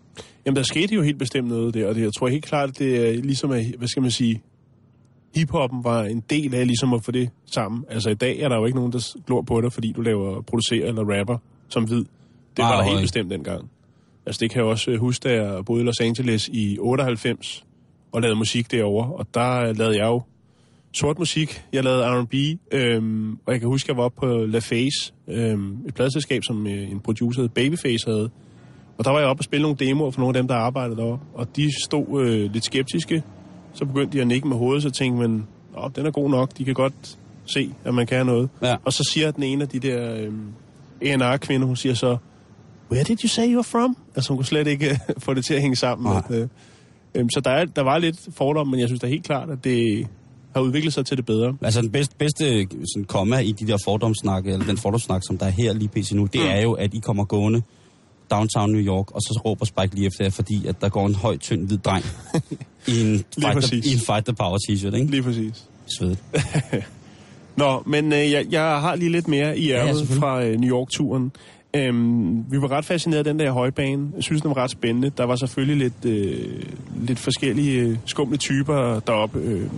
Jamen, 0.45 0.55
der 0.55 0.63
skete 0.63 0.95
jo 0.95 1.01
helt 1.01 1.17
bestemt 1.19 1.47
noget 1.47 1.73
der, 1.73 1.87
og 1.87 1.95
det, 1.95 2.01
jeg 2.01 2.13
tror 2.13 2.27
helt 2.27 2.45
klart, 2.45 2.69
at 2.69 2.79
det 2.79 3.09
er 3.09 3.21
ligesom, 3.23 3.51
at, 3.51 3.65
hvad 3.77 3.87
skal 3.87 4.01
man 4.01 4.11
sige, 4.11 4.41
hiphoppen 5.35 5.83
var 5.83 6.03
en 6.03 6.23
del 6.29 6.55
af 6.55 6.67
ligesom 6.67 6.93
at 6.93 7.03
få 7.03 7.11
det 7.11 7.29
sammen. 7.45 7.85
Altså 7.89 8.09
i 8.09 8.13
dag 8.13 8.39
er 8.39 8.49
der 8.49 8.55
jo 8.57 8.65
ikke 8.65 8.77
nogen, 8.77 8.91
der 8.91 9.15
glor 9.27 9.41
på 9.41 9.61
dig, 9.61 9.73
fordi 9.73 9.91
du 9.91 10.01
laver, 10.01 10.41
producerer 10.41 10.87
eller 10.87 11.19
rapper 11.19 11.37
som 11.69 11.83
hvid. 11.83 11.97
Det 11.97 12.05
var 12.57 12.63
der 12.63 12.65
helt 12.67 12.77
overhovedet 12.77 13.03
bestemt 13.03 13.31
dengang. 13.31 13.69
Altså 14.25 14.39
det 14.39 14.51
kan 14.51 14.61
jeg 14.61 14.65
også 14.69 14.91
øh, 14.91 14.99
huske, 14.99 15.23
da 15.23 15.43
jeg 15.43 15.65
boede 15.65 15.81
i 15.81 15.85
Los 15.85 15.99
Angeles 15.99 16.47
i 16.47 16.77
98 16.79 17.63
og 18.11 18.21
lavede 18.21 18.37
musik 18.37 18.71
derovre, 18.71 19.13
og 19.15 19.27
der 19.33 19.61
øh, 19.69 19.77
lavede 19.77 19.97
jeg 19.97 20.05
jo 20.05 20.21
sort 20.93 21.19
musik. 21.19 21.63
Jeg 21.73 21.83
lavede 21.83 22.03
R&B, 22.03 22.33
øhm, 22.71 23.31
og 23.45 23.53
jeg 23.53 23.59
kan 23.59 23.69
huske, 23.69 23.85
at 23.85 23.89
jeg 23.89 23.97
var 23.97 24.03
oppe 24.03 24.19
på 24.19 24.25
La 24.25 24.59
Face, 24.59 25.13
øhm, 25.27 25.77
et 25.87 25.93
pladselskab, 25.93 26.43
som 26.43 26.67
øh, 26.67 26.91
en 26.91 26.99
producer 26.99 27.47
Babyface 27.47 28.05
havde. 28.07 28.29
Og 28.97 29.05
der 29.05 29.11
var 29.11 29.19
jeg 29.19 29.27
oppe 29.27 29.39
og 29.39 29.43
spille 29.43 29.61
nogle 29.61 29.77
demoer 29.77 30.11
for 30.11 30.19
nogle 30.19 30.37
af 30.37 30.41
dem, 30.41 30.47
der 30.47 30.55
arbejdede 30.55 30.97
deroppe. 30.97 31.25
Og 31.33 31.55
de 31.55 31.69
stod 31.85 32.25
øh, 32.25 32.53
lidt 32.53 32.65
skeptiske. 32.65 33.23
Så 33.73 33.85
begyndte 33.85 34.17
de 34.17 34.21
at 34.21 34.27
nikke 34.27 34.47
med 34.47 34.57
hovedet, 34.57 34.83
så 34.83 34.89
tænkte 34.89 35.21
man, 35.21 35.47
Nå, 35.75 35.91
den 35.95 36.05
er 36.05 36.11
god 36.11 36.29
nok, 36.29 36.57
de 36.57 36.65
kan 36.65 36.73
godt 36.73 37.17
se, 37.45 37.71
at 37.85 37.93
man 37.93 38.07
kan 38.07 38.25
noget. 38.25 38.49
Ja. 38.61 38.75
Og 38.85 38.93
så 38.93 39.09
siger 39.11 39.31
den 39.31 39.43
ene 39.43 39.61
af 39.61 39.69
de 39.69 39.79
der 39.79 40.15
øh, 40.15 40.33
A&R-kvinder, 41.01 41.67
hun 41.67 41.75
siger 41.75 41.93
så, 41.93 42.17
Where 42.91 43.03
did 43.03 43.23
you 43.23 43.27
say 43.27 43.55
you're 43.55 43.61
from? 43.61 43.97
Altså 44.15 44.29
hun 44.29 44.37
kunne 44.37 44.45
slet 44.45 44.67
ikke 44.67 44.89
øh, 44.89 44.97
få 45.25 45.33
det 45.33 45.45
til 45.45 45.53
at 45.53 45.61
hænge 45.61 45.75
sammen. 45.75 46.17
At, 46.17 46.31
øh, 46.31 46.47
øh, 47.15 47.25
så 47.33 47.41
der, 47.45 47.51
er, 47.51 47.65
der 47.65 47.83
var 47.83 47.97
lidt 47.97 48.29
fordom, 48.33 48.67
men 48.67 48.79
jeg 48.79 48.87
synes 48.87 49.01
da 49.01 49.07
helt 49.07 49.25
klart, 49.25 49.49
at 49.49 49.63
det 49.63 50.07
har 50.53 50.61
udviklet 50.61 50.93
sig 50.93 51.05
til 51.05 51.17
det 51.17 51.25
bedre. 51.25 51.53
Altså 51.61 51.81
den 51.81 51.89
bedste, 51.91 52.15
bedste 52.19 52.67
sådan, 52.93 53.05
komma 53.07 53.37
i 53.39 53.51
de 53.51 53.67
der 53.67 53.77
fordomssnakke, 53.85 54.51
eller 54.51 54.65
den 54.65 54.77
fordomssnak, 54.77 55.21
som 55.27 55.37
der 55.37 55.45
er 55.45 55.49
her 55.49 55.73
lige 55.73 55.87
pt. 55.87 56.11
nu, 56.13 56.25
det 56.33 56.41
Mm. 56.41 56.47
er 56.47 56.61
jo, 56.61 56.71
at 56.73 56.93
I 56.93 56.99
kommer 56.99 57.23
gående 57.25 57.61
downtown 58.31 58.71
New 58.71 58.81
York, 58.81 59.11
og 59.11 59.21
så 59.21 59.41
råber 59.45 59.65
Spike 59.65 59.95
lige 59.95 60.07
efter 60.07 60.23
jer, 60.25 60.31
fordi 60.31 60.67
at 60.67 60.81
der 60.81 60.89
går 60.89 61.07
en 61.07 61.15
høj, 61.15 61.37
tynd, 61.37 61.67
hvid 61.67 61.77
dreng 61.77 62.05
i 62.87 63.01
en, 63.01 63.23
fight 63.41 63.63
the, 63.63 63.77
i 63.77 63.93
en 63.93 63.99
fight 63.99 64.25
the 64.25 64.33
power 64.33 64.57
t-shirt, 64.69 64.95
ikke? 64.95 65.11
Lige 65.11 65.23
præcis. 65.23 65.63
Svedigt. 65.97 66.23
Nå, 67.57 67.83
men 67.85 68.13
øh, 68.13 68.31
jeg, 68.31 68.45
jeg 68.51 68.61
har 68.81 68.95
lige 68.95 69.11
lidt 69.11 69.27
mere 69.27 69.57
i 69.57 69.71
ærmet 69.71 69.97
selvfølgelig. 69.97 70.19
fra 70.21 70.43
øh, 70.43 70.59
New 70.59 70.69
York-turen. 70.77 71.31
Øhm, 71.75 72.51
vi 72.51 72.61
var 72.61 72.71
ret 72.71 72.85
fascineret 72.85 73.17
af 73.17 73.23
den 73.23 73.39
der 73.39 73.51
højbane. 73.51 74.11
Jeg 74.15 74.23
synes, 74.23 74.41
den 74.41 74.49
var 74.49 74.57
ret 74.57 74.71
spændende. 74.71 75.09
Der 75.17 75.23
var 75.23 75.35
selvfølgelig 75.35 75.77
lidt, 75.77 76.05
øh, 76.05 76.63
lidt 77.01 77.19
forskellige 77.19 77.81
øh, 77.81 77.97
skumle 78.05 78.37
typer 78.37 78.99
deroppe. 78.99 79.39
Øh, 79.39 79.69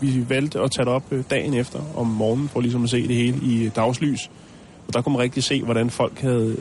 vi 0.00 0.24
valgte 0.28 0.60
at 0.60 0.70
tage 0.70 0.84
det 0.84 0.92
op 0.92 1.02
øh, 1.10 1.24
dagen 1.30 1.54
efter 1.54 1.80
om 1.96 2.06
morgenen, 2.06 2.48
for 2.48 2.60
ligesom 2.60 2.84
at 2.84 2.90
se 2.90 3.08
det 3.08 3.16
hele 3.16 3.38
i 3.42 3.64
øh, 3.64 3.70
dagslys. 3.76 4.30
Og 4.88 4.94
der 4.94 5.02
kunne 5.02 5.12
man 5.12 5.22
rigtig 5.22 5.44
se, 5.44 5.62
hvordan 5.62 5.90
folk 5.90 6.20
havde 6.20 6.56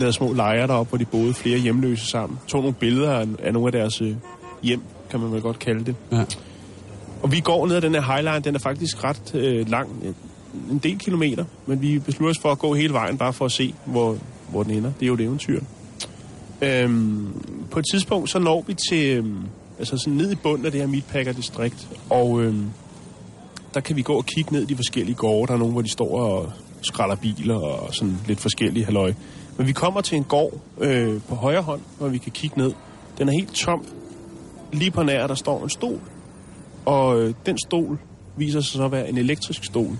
lavet 0.00 0.14
små 0.14 0.32
lejre 0.32 0.66
deroppe, 0.66 0.88
hvor 0.88 0.98
de 0.98 1.04
boede 1.04 1.34
flere 1.34 1.58
hjemløse 1.58 2.06
sammen. 2.06 2.38
Tog 2.46 2.60
nogle 2.60 2.74
billeder 2.74 3.12
af, 3.12 3.26
af 3.42 3.52
nogle 3.52 3.68
af 3.68 3.72
deres 3.72 4.02
øh, 4.02 4.14
hjem, 4.62 4.82
kan 5.10 5.20
man 5.20 5.32
vel 5.32 5.40
godt 5.40 5.58
kalde 5.58 5.84
det. 5.84 5.96
Ja. 6.12 6.24
Og 7.22 7.32
vi 7.32 7.40
går 7.40 7.66
ned 7.66 7.76
ad 7.76 7.80
den 7.80 7.94
her 7.94 8.02
highline, 8.02 8.40
den 8.40 8.54
er 8.54 8.58
faktisk 8.58 9.04
ret 9.04 9.34
øh, 9.34 9.70
lang, 9.70 9.88
øh, 10.04 10.14
en 10.70 10.78
del 10.78 10.98
kilometer, 10.98 11.44
men 11.66 11.82
vi 11.82 11.98
beslutter 11.98 12.30
os 12.30 12.38
for 12.38 12.52
at 12.52 12.58
gå 12.58 12.74
hele 12.74 12.92
vejen, 12.92 13.18
bare 13.18 13.32
for 13.32 13.44
at 13.44 13.52
se, 13.52 13.74
hvor, 13.84 14.16
hvor 14.50 14.62
den 14.62 14.72
ender. 14.72 14.92
Det 14.92 15.02
er 15.02 15.06
jo 15.06 15.14
et 15.14 15.20
eventyr. 15.20 15.60
Øhm, 16.62 17.28
på 17.70 17.78
et 17.78 17.84
tidspunkt, 17.92 18.30
så 18.30 18.38
når 18.38 18.64
vi 18.66 18.74
til, 18.88 19.16
øhm, 19.16 19.38
altså 19.78 19.96
sådan 19.96 20.12
ned 20.12 20.32
i 20.32 20.34
bunden 20.34 20.66
af 20.66 20.72
det 20.72 20.80
her 20.80 20.88
Meatpacker-distrikt, 20.88 21.88
og 22.10 22.42
øhm, 22.42 22.66
der 23.74 23.80
kan 23.80 23.96
vi 23.96 24.02
gå 24.02 24.12
og 24.12 24.26
kigge 24.26 24.52
ned 24.52 24.62
i 24.62 24.66
de 24.66 24.76
forskellige 24.76 25.16
gårde. 25.16 25.46
Der 25.46 25.54
er 25.54 25.58
nogle, 25.58 25.72
hvor 25.72 25.82
de 25.82 25.88
står 25.88 26.20
og 26.20 26.52
skralder 26.82 27.16
biler 27.16 27.56
og 27.56 27.94
sådan 27.94 28.18
lidt 28.26 28.40
forskellige 28.40 28.84
halløj. 28.84 29.12
Men 29.56 29.66
vi 29.66 29.72
kommer 29.72 30.00
til 30.00 30.16
en 30.16 30.24
gård 30.24 30.60
øh, 30.80 31.20
på 31.28 31.34
højre 31.34 31.62
hånd, 31.62 31.80
hvor 31.98 32.08
vi 32.08 32.18
kan 32.18 32.32
kigge 32.32 32.58
ned. 32.58 32.72
Den 33.18 33.28
er 33.28 33.32
helt 33.32 33.54
tom. 33.54 33.84
Lige 34.72 34.90
på 34.90 35.02
nær, 35.02 35.26
der 35.26 35.34
står 35.34 35.62
en 35.62 35.70
stol. 35.70 36.00
Og 36.84 37.20
øh, 37.20 37.34
den 37.46 37.58
stol 37.66 37.98
viser 38.36 38.60
sig 38.60 38.72
så 38.72 38.84
at 38.84 38.92
være 38.92 39.08
en 39.08 39.18
elektrisk 39.18 39.64
stol. 39.64 39.96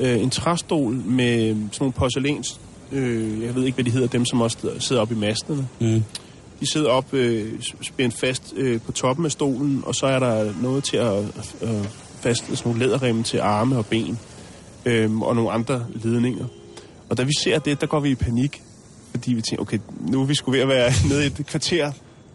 Øh, 0.00 0.22
en 0.22 0.30
træstol 0.30 0.94
med 0.94 1.48
sådan 1.48 1.70
nogle 1.80 1.92
porcelæns... 1.92 2.60
Øh, 2.92 3.42
jeg 3.42 3.54
ved 3.54 3.64
ikke, 3.64 3.76
hvad 3.76 3.84
de 3.84 3.90
hedder, 3.90 4.08
dem 4.08 4.24
som 4.24 4.40
også 4.40 4.70
sidder 4.78 5.02
oppe 5.02 5.14
i 5.14 5.18
masterne. 5.18 5.68
Mm. 5.80 6.04
De 6.60 6.72
sidder 6.72 6.90
op 6.90 7.14
øh, 7.14 7.52
spændt 7.82 8.14
fast 8.14 8.54
øh, 8.56 8.80
på 8.80 8.92
toppen 8.92 9.24
af 9.24 9.32
stolen, 9.32 9.82
og 9.86 9.94
så 9.94 10.06
er 10.06 10.18
der 10.18 10.52
noget 10.62 10.84
til 10.84 10.96
at 10.96 11.24
øh, 11.62 11.84
fast 12.20 12.44
sådan 12.46 12.56
nogle 12.64 12.78
læderremme 12.78 13.22
til 13.22 13.38
arme 13.38 13.78
og 13.78 13.86
ben, 13.86 14.18
øh, 14.84 15.20
og 15.20 15.34
nogle 15.36 15.50
andre 15.50 15.86
ledninger. 15.94 16.44
Og 17.08 17.18
da 17.18 17.22
vi 17.22 17.32
ser 17.40 17.58
det, 17.58 17.80
der 17.80 17.86
går 17.86 18.00
vi 18.00 18.10
i 18.10 18.14
panik, 18.14 18.62
fordi 19.10 19.34
vi 19.34 19.40
tænker, 19.40 19.62
okay, 19.62 19.78
nu 20.00 20.22
er 20.22 20.26
vi 20.26 20.34
sgu 20.34 20.50
ved 20.50 20.60
at 20.60 20.68
være 20.68 20.90
nede 21.08 21.24
i 21.24 21.26
et 21.26 21.46
kvarter, 21.46 21.92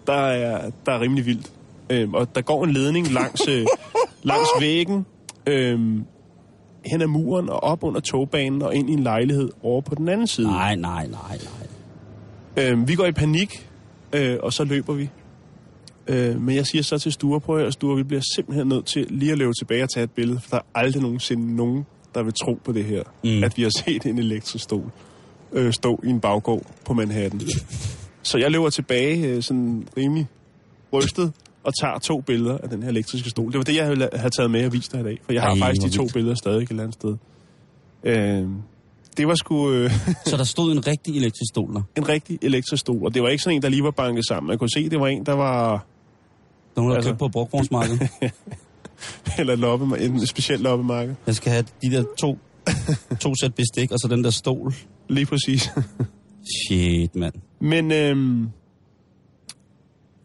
der 0.07 0.27
er, 0.27 0.71
der 0.85 0.91
er 0.91 1.01
rimelig 1.01 1.25
vildt. 1.25 1.51
Øh, 1.89 2.11
og 2.11 2.35
der 2.35 2.41
går 2.41 2.63
en 2.63 2.71
ledning 2.71 3.11
langs, 3.11 3.47
øh, 3.47 3.65
langs 4.23 4.49
væggen, 4.59 5.05
øh, 5.47 5.79
hen 6.85 7.01
ad 7.01 7.07
muren 7.07 7.49
og 7.49 7.63
op 7.63 7.83
under 7.83 7.99
togbanen 7.99 8.61
og 8.61 8.75
ind 8.75 8.89
i 8.89 8.93
en 8.93 8.99
lejlighed 9.03 9.49
over 9.63 9.81
på 9.81 9.95
den 9.95 10.09
anden 10.09 10.27
side. 10.27 10.47
Nej, 10.47 10.75
nej, 10.75 11.07
nej, 11.07 11.37
nej. 12.57 12.69
Øh, 12.71 12.87
vi 12.87 12.95
går 12.95 13.05
i 13.05 13.11
panik, 13.11 13.69
øh, 14.13 14.37
og 14.43 14.53
så 14.53 14.63
løber 14.63 14.93
vi. 14.93 15.09
Øh, 16.07 16.41
men 16.41 16.55
jeg 16.55 16.65
siger 16.67 16.81
så 16.81 16.97
til 16.97 17.11
Sture, 17.11 17.39
prøv 17.39 17.57
at 17.65 17.73
Sture, 17.73 17.95
vi 17.97 18.03
bliver 18.03 18.21
simpelthen 18.35 18.67
nødt 18.67 18.85
til 18.85 19.07
lige 19.09 19.31
at 19.31 19.37
løbe 19.37 19.51
tilbage 19.59 19.83
og 19.83 19.89
tage 19.89 20.03
et 20.03 20.11
billede, 20.11 20.39
for 20.39 20.49
der 20.49 20.57
er 20.57 20.79
aldrig 20.79 21.01
nogensinde 21.01 21.55
nogen, 21.55 21.85
der 22.15 22.23
vil 22.23 22.33
tro 22.33 22.59
på 22.63 22.71
det 22.71 22.85
her, 22.85 23.03
Mm. 23.23 23.43
at 23.43 23.57
vi 23.57 23.61
har 23.63 23.71
set 23.85 24.05
en 24.05 24.19
elektrisk 24.19 24.63
stol 24.63 24.91
øh, 25.53 25.73
stå 25.73 25.99
i 26.03 26.09
en 26.09 26.19
baggård 26.19 26.61
på 26.85 26.93
Manhattan. 26.93 27.41
så 28.21 28.37
jeg 28.37 28.51
løber 28.51 28.69
tilbage 28.69 29.27
øh, 29.27 29.43
sådan 29.43 29.87
rimelig 29.97 30.27
rystet 30.93 31.31
og 31.65 31.73
tager 31.81 31.99
to 31.99 32.21
billeder 32.21 32.57
af 32.57 32.69
den 32.69 32.83
her 32.83 32.89
elektriske 32.89 33.29
stol. 33.29 33.51
Det 33.51 33.57
var 33.57 33.63
det, 33.63 33.75
jeg 33.75 33.85
have 34.13 34.29
taget 34.29 34.51
med 34.51 34.65
og 34.65 34.73
vist 34.73 34.91
dig 34.91 34.99
i 35.01 35.03
dag, 35.03 35.19
for 35.25 35.33
jeg 35.33 35.41
har 35.41 35.49
Ej, 35.49 35.57
faktisk 35.59 35.81
de 35.81 35.89
to 35.97 36.01
vildt. 36.01 36.13
billeder 36.13 36.35
stadig 36.35 36.63
et 36.63 36.69
eller 36.69 36.83
andet 36.83 36.93
sted. 36.93 37.15
Øh, 38.03 38.47
det 39.17 39.27
var 39.27 39.35
sgu... 39.35 39.71
Øh, 39.71 39.91
Så 40.25 40.37
der 40.37 40.43
stod 40.43 40.71
en 40.71 40.87
rigtig 40.87 41.17
elektrisk 41.17 41.49
stol 41.53 41.73
der. 41.73 41.81
en 41.97 42.09
rigtig 42.09 42.39
elektrisk 42.41 42.81
stol, 42.81 43.05
og 43.05 43.13
det 43.13 43.21
var 43.23 43.29
ikke 43.29 43.43
sådan 43.43 43.55
en, 43.55 43.61
der 43.61 43.69
lige 43.69 43.83
var 43.83 43.91
banket 43.91 44.27
sammen. 44.27 44.47
Man 44.47 44.57
kunne 44.57 44.69
se, 44.69 44.89
det 44.89 44.99
var 44.99 45.07
en, 45.07 45.25
der 45.25 45.33
var... 45.33 45.85
Nogen, 46.75 46.89
der 46.91 46.95
Altså- 46.95 47.09
købt 47.09 47.19
på 47.19 47.27
brugvognsmarkedet. 47.27 48.09
Eller 49.39 49.55
loppe, 49.55 49.99
en 50.01 50.25
speciel 50.27 50.59
loppemarked. 50.59 51.15
Jeg 51.27 51.35
skal 51.35 51.51
have 51.51 51.65
de 51.83 51.91
der 51.91 52.03
to, 52.19 52.37
to 53.21 53.33
sæt 53.41 53.55
bestik, 53.55 53.91
og 53.91 53.99
så 53.99 54.07
den 54.07 54.23
der 54.23 54.29
stol. 54.29 54.73
Lige 55.09 55.25
præcis. 55.25 55.69
Shit, 56.67 57.15
mand. 57.15 57.33
Men 57.59 57.91
øhm, 57.91 58.49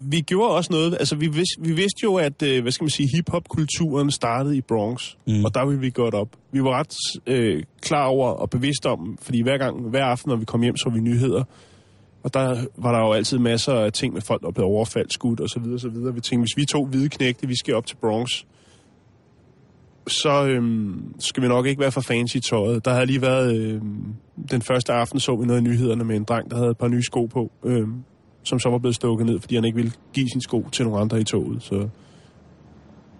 vi 0.00 0.20
gjorde 0.20 0.50
også 0.50 0.72
noget... 0.72 0.92
Altså, 0.92 1.16
vi, 1.16 1.26
vidste, 1.26 1.62
vi 1.62 1.72
vidste 1.72 2.00
jo, 2.02 2.14
at 2.14 2.42
øh, 2.42 2.62
hvad 2.62 2.72
skal 2.72 2.84
man 2.84 2.90
sige, 2.90 3.08
hip-hop-kulturen 3.14 4.10
startede 4.10 4.56
i 4.56 4.60
Bronx. 4.60 5.14
Mm. 5.26 5.44
Og 5.44 5.54
der 5.54 5.66
ville 5.66 5.80
vi 5.80 5.90
godt 5.90 6.14
op. 6.14 6.28
Vi 6.52 6.62
var 6.62 6.78
ret 6.78 6.94
øh, 7.26 7.62
klar 7.82 8.06
over 8.06 8.28
og 8.28 8.50
bevidste 8.50 8.86
om, 8.86 9.18
fordi 9.22 9.42
hver 9.42 9.58
gang, 9.58 9.90
hver 9.90 10.04
aften, 10.04 10.28
når 10.28 10.36
vi 10.36 10.44
kom 10.44 10.62
hjem, 10.62 10.76
så 10.76 10.90
vi 10.90 11.00
nyheder. 11.00 11.44
Og 12.22 12.34
der 12.34 12.64
var 12.76 12.92
der 12.92 12.98
jo 12.98 13.12
altid 13.12 13.38
masser 13.38 13.72
af 13.72 13.92
ting 13.92 14.14
med 14.14 14.22
folk, 14.22 14.42
der 14.42 14.50
blev 14.50 14.66
overfaldt, 14.66 15.12
skudt 15.12 15.40
osv. 15.40 15.62
osv. 15.74 16.14
Vi 16.14 16.20
tænkte, 16.20 16.38
hvis 16.38 16.56
vi 16.56 16.64
to 16.64 16.84
hvide 16.84 17.08
knægte, 17.08 17.48
vi 17.48 17.56
skal 17.56 17.74
op 17.74 17.86
til 17.86 17.96
Bronx, 17.96 18.30
så 20.06 20.46
øhm, 20.46 21.14
skal 21.18 21.42
vi 21.42 21.48
nok 21.48 21.66
ikke 21.66 21.80
være 21.80 21.92
for 21.92 22.00
fancy 22.00 22.36
i 22.36 22.40
tøjet. 22.40 22.84
Der 22.84 22.92
havde 22.92 23.06
lige 23.06 23.22
været... 23.22 23.56
Øhm, 23.56 24.14
den 24.50 24.62
første 24.62 24.92
aften 24.92 25.20
så 25.20 25.36
vi 25.36 25.46
noget 25.46 25.60
i 25.60 25.64
nyhederne 25.64 26.04
med 26.04 26.16
en 26.16 26.24
dreng, 26.24 26.50
der 26.50 26.56
havde 26.56 26.70
et 26.70 26.78
par 26.78 26.88
nye 26.88 27.02
sko 27.02 27.26
på, 27.26 27.52
øhm, 27.64 27.94
som 28.42 28.59
så 28.59 28.68
var 28.68 28.79
blevet 28.79 28.94
stukket 28.94 29.26
ned, 29.26 29.40
fordi 29.40 29.55
han 29.55 29.64
ikke 29.64 29.76
ville 29.76 29.92
give 30.12 30.29
sin 30.29 30.40
sko 30.40 30.68
til 30.72 30.85
nogle 30.85 31.00
andre 31.00 31.20
i 31.20 31.24
toget. 31.24 31.62
Så 31.62 31.88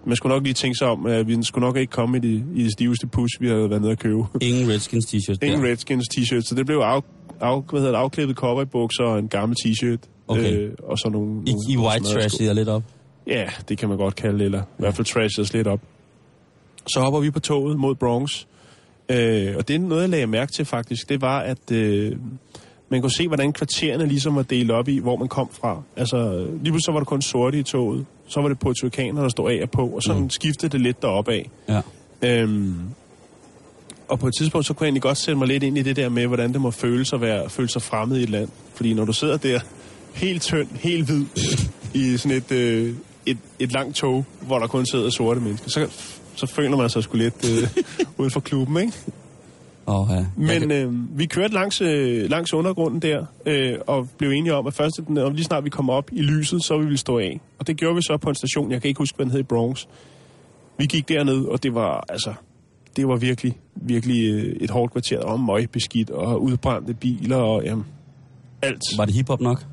man 0.05 0.17
skulle 0.17 0.35
nok 0.35 0.43
lige 0.43 0.55
tænke 0.55 0.79
sig 0.79 0.89
om, 0.89 1.07
at 1.07 1.29
vi 1.29 1.43
skulle 1.43 1.67
nok 1.67 1.77
ikke 1.77 1.91
komme 1.91 2.17
i 2.17 2.21
det, 2.21 2.45
i 2.55 2.63
det 2.63 2.73
stiveste 2.73 3.07
pus, 3.07 3.31
vi 3.41 3.49
havde 3.49 3.71
været 3.71 3.83
nede 3.83 3.93
at 3.93 3.99
købe. 3.99 4.23
Ingen 4.41 4.69
Redskins 4.69 5.07
t-shirt 5.07 5.39
Ingen 5.43 5.63
der. 5.63 5.71
Redskins 5.71 6.05
t-shirt, 6.15 6.41
så 6.41 6.55
det 6.55 6.67
blev 6.67 6.77
af, 6.77 7.01
af, 7.41 7.63
hvad 7.63 7.81
hedder 7.81 7.93
det, 7.93 7.99
afklippet 7.99 8.37
cowboybukser 8.37 9.05
og 9.05 9.19
en 9.19 9.29
gammel 9.29 9.57
t-shirt. 9.67 10.09
Okay. 10.29 10.57
Øh, 10.57 10.73
og 10.83 10.99
så 10.99 11.09
nogle, 11.13 11.43
I, 11.47 11.51
nogle 11.51 11.73
I 11.73 11.77
white 11.77 12.05
trash 12.05 12.43
lidt 12.55 12.69
op. 12.69 12.83
Ja, 13.27 13.49
det 13.69 13.79
kan 13.79 13.89
man 13.89 13.99
godt 13.99 14.15
kalde 14.15 14.39
det, 14.39 14.45
eller 14.45 14.63
i 14.63 14.65
hvert 14.79 14.95
fald 14.95 15.07
trash 15.07 15.41
os 15.41 15.53
lidt 15.53 15.67
op. 15.67 15.81
Så 16.87 17.01
hopper 17.01 17.21
vi 17.21 17.31
på 17.31 17.41
toget 17.41 17.79
mod 17.79 17.95
Bronx. 17.95 18.45
Øh, 19.09 19.57
og 19.57 19.69
det 19.69 19.75
er 19.75 19.79
noget, 19.79 20.03
jeg 20.03 20.11
lagde 20.11 20.27
mærke 20.27 20.53
til 20.53 20.65
faktisk. 20.65 21.09
Det 21.09 21.21
var, 21.21 21.41
at 21.41 21.73
øh, 21.73 22.17
man 22.91 23.01
kunne 23.01 23.13
se, 23.13 23.27
hvordan 23.27 23.53
kvartererne 23.53 24.07
ligesom 24.07 24.37
var 24.37 24.43
delt 24.43 24.71
op 24.71 24.89
i, 24.89 24.99
hvor 24.99 25.17
man 25.17 25.29
kom 25.29 25.49
fra. 25.53 25.83
Altså, 25.97 26.39
lige 26.39 26.49
pludselig 26.63 26.85
så 26.85 26.93
var 26.93 27.01
der 27.01 27.05
kun 27.05 27.23
sorte 27.23 27.59
i 27.59 27.63
toget. 27.63 28.07
Så 28.29 28.41
var 28.41 28.49
det 28.49 28.59
portugikanere, 28.59 29.23
der 29.23 29.29
stod 29.29 29.51
af 29.51 29.63
og 29.63 29.71
på, 29.71 29.87
og 29.87 30.03
så 30.03 30.15
mm. 30.15 30.31
skiftede 30.31 30.73
det 30.73 30.81
lidt 30.81 31.03
deroppe 31.03 31.33
af. 31.33 31.51
Ja. 31.69 31.81
Øhm, 32.23 32.75
og 34.09 34.19
på 34.19 34.27
et 34.27 34.35
tidspunkt, 34.39 34.67
så 34.67 34.75
kunne 34.75 34.85
jeg 34.85 34.89
egentlig 34.89 35.03
godt 35.03 35.19
sætte 35.19 35.39
mig 35.39 35.49
lidt 35.49 35.63
ind 35.63 35.79
i 35.79 35.83
det 35.83 35.97
der 35.97 36.09
med, 36.09 36.27
hvordan 36.27 36.53
det 36.53 36.61
må 36.61 36.71
føles 36.71 37.13
at 37.13 37.21
være, 37.21 37.51
føle 37.51 37.69
sig 37.69 37.83
fremmed 37.83 38.19
i 38.19 38.23
et 38.23 38.31
land. 38.31 38.49
Fordi 38.75 38.95
når 38.95 39.05
du 39.05 39.13
sidder 39.13 39.37
der, 39.37 39.61
helt 40.15 40.43
tynd, 40.43 40.69
helt 40.75 41.07
hvid, 41.07 41.25
i 41.95 42.17
sådan 42.17 42.37
et, 42.37 42.53
øh, 42.53 42.95
et, 43.27 43.39
et 43.59 43.73
langt 43.73 43.97
tog, 43.97 44.25
hvor 44.41 44.59
der 44.59 44.67
kun 44.67 44.87
sidder 44.87 45.11
sorte 45.11 45.41
mennesker, 45.41 45.71
så, 45.71 45.89
så 46.35 46.47
føler 46.47 46.77
man 46.77 46.91
sig 46.91 47.03
sgu 47.03 47.17
lidt 47.17 47.51
øh, 47.51 47.69
uden 48.19 48.31
for 48.31 48.41
klubben, 48.41 48.77
ikke? 48.77 48.93
Oh, 49.93 50.09
ja. 50.11 50.25
Men 50.37 50.71
øh, 50.71 51.19
vi 51.19 51.27
kørte 51.27 51.55
langs, 51.55 51.81
øh, 51.81 52.31
langs 52.31 52.55
undergrunden 52.55 53.03
der, 53.03 53.25
øh, 53.47 53.79
og 53.87 54.09
blev 54.19 54.31
enige 54.31 54.55
om, 54.55 54.67
at 54.67 54.75
først, 54.75 55.01
når 55.09 55.31
lige 55.31 55.45
snart 55.45 55.65
vi 55.65 55.71
kom 55.71 55.91
op 55.91 56.11
i 56.13 56.23
lyset, 56.23 56.65
så 56.65 56.77
ville 56.77 56.91
vi 56.91 56.97
stå 56.97 57.19
af. 57.19 57.41
Og 57.59 57.67
det 57.67 57.77
gjorde 57.77 57.97
vi 57.97 58.03
så 58.03 58.17
på 58.17 58.29
en 58.29 58.35
station, 58.35 58.73
jeg 58.73 58.81
kan 58.83 58.89
ikke 58.89 58.99
huske, 58.99 59.17
hvad 59.17 59.27
den 59.27 59.33
hed 59.33 59.41
i 59.41 59.43
Bronx. 59.43 59.87
Vi 60.79 60.87
gik 60.87 61.09
derned, 61.09 61.45
og 61.45 61.63
det 61.63 61.75
var 61.75 62.05
altså, 62.09 62.33
det 62.97 63.09
var 63.09 63.17
virkelig, 63.17 63.59
virkelig 63.75 64.33
øh, 64.33 64.57
et 64.61 64.71
hårdt 64.71 64.93
kvarter, 64.93 65.19
og 65.19 65.41
møgbeskidt, 65.41 66.11
og 66.11 66.43
udbrændte 66.43 66.95
biler, 66.95 67.37
og 67.37 67.65
jamen, 67.65 67.85
alt. 68.63 68.83
Var 68.97 69.05
det 69.05 69.15
hiphop 69.15 69.41
nok? 69.41 69.67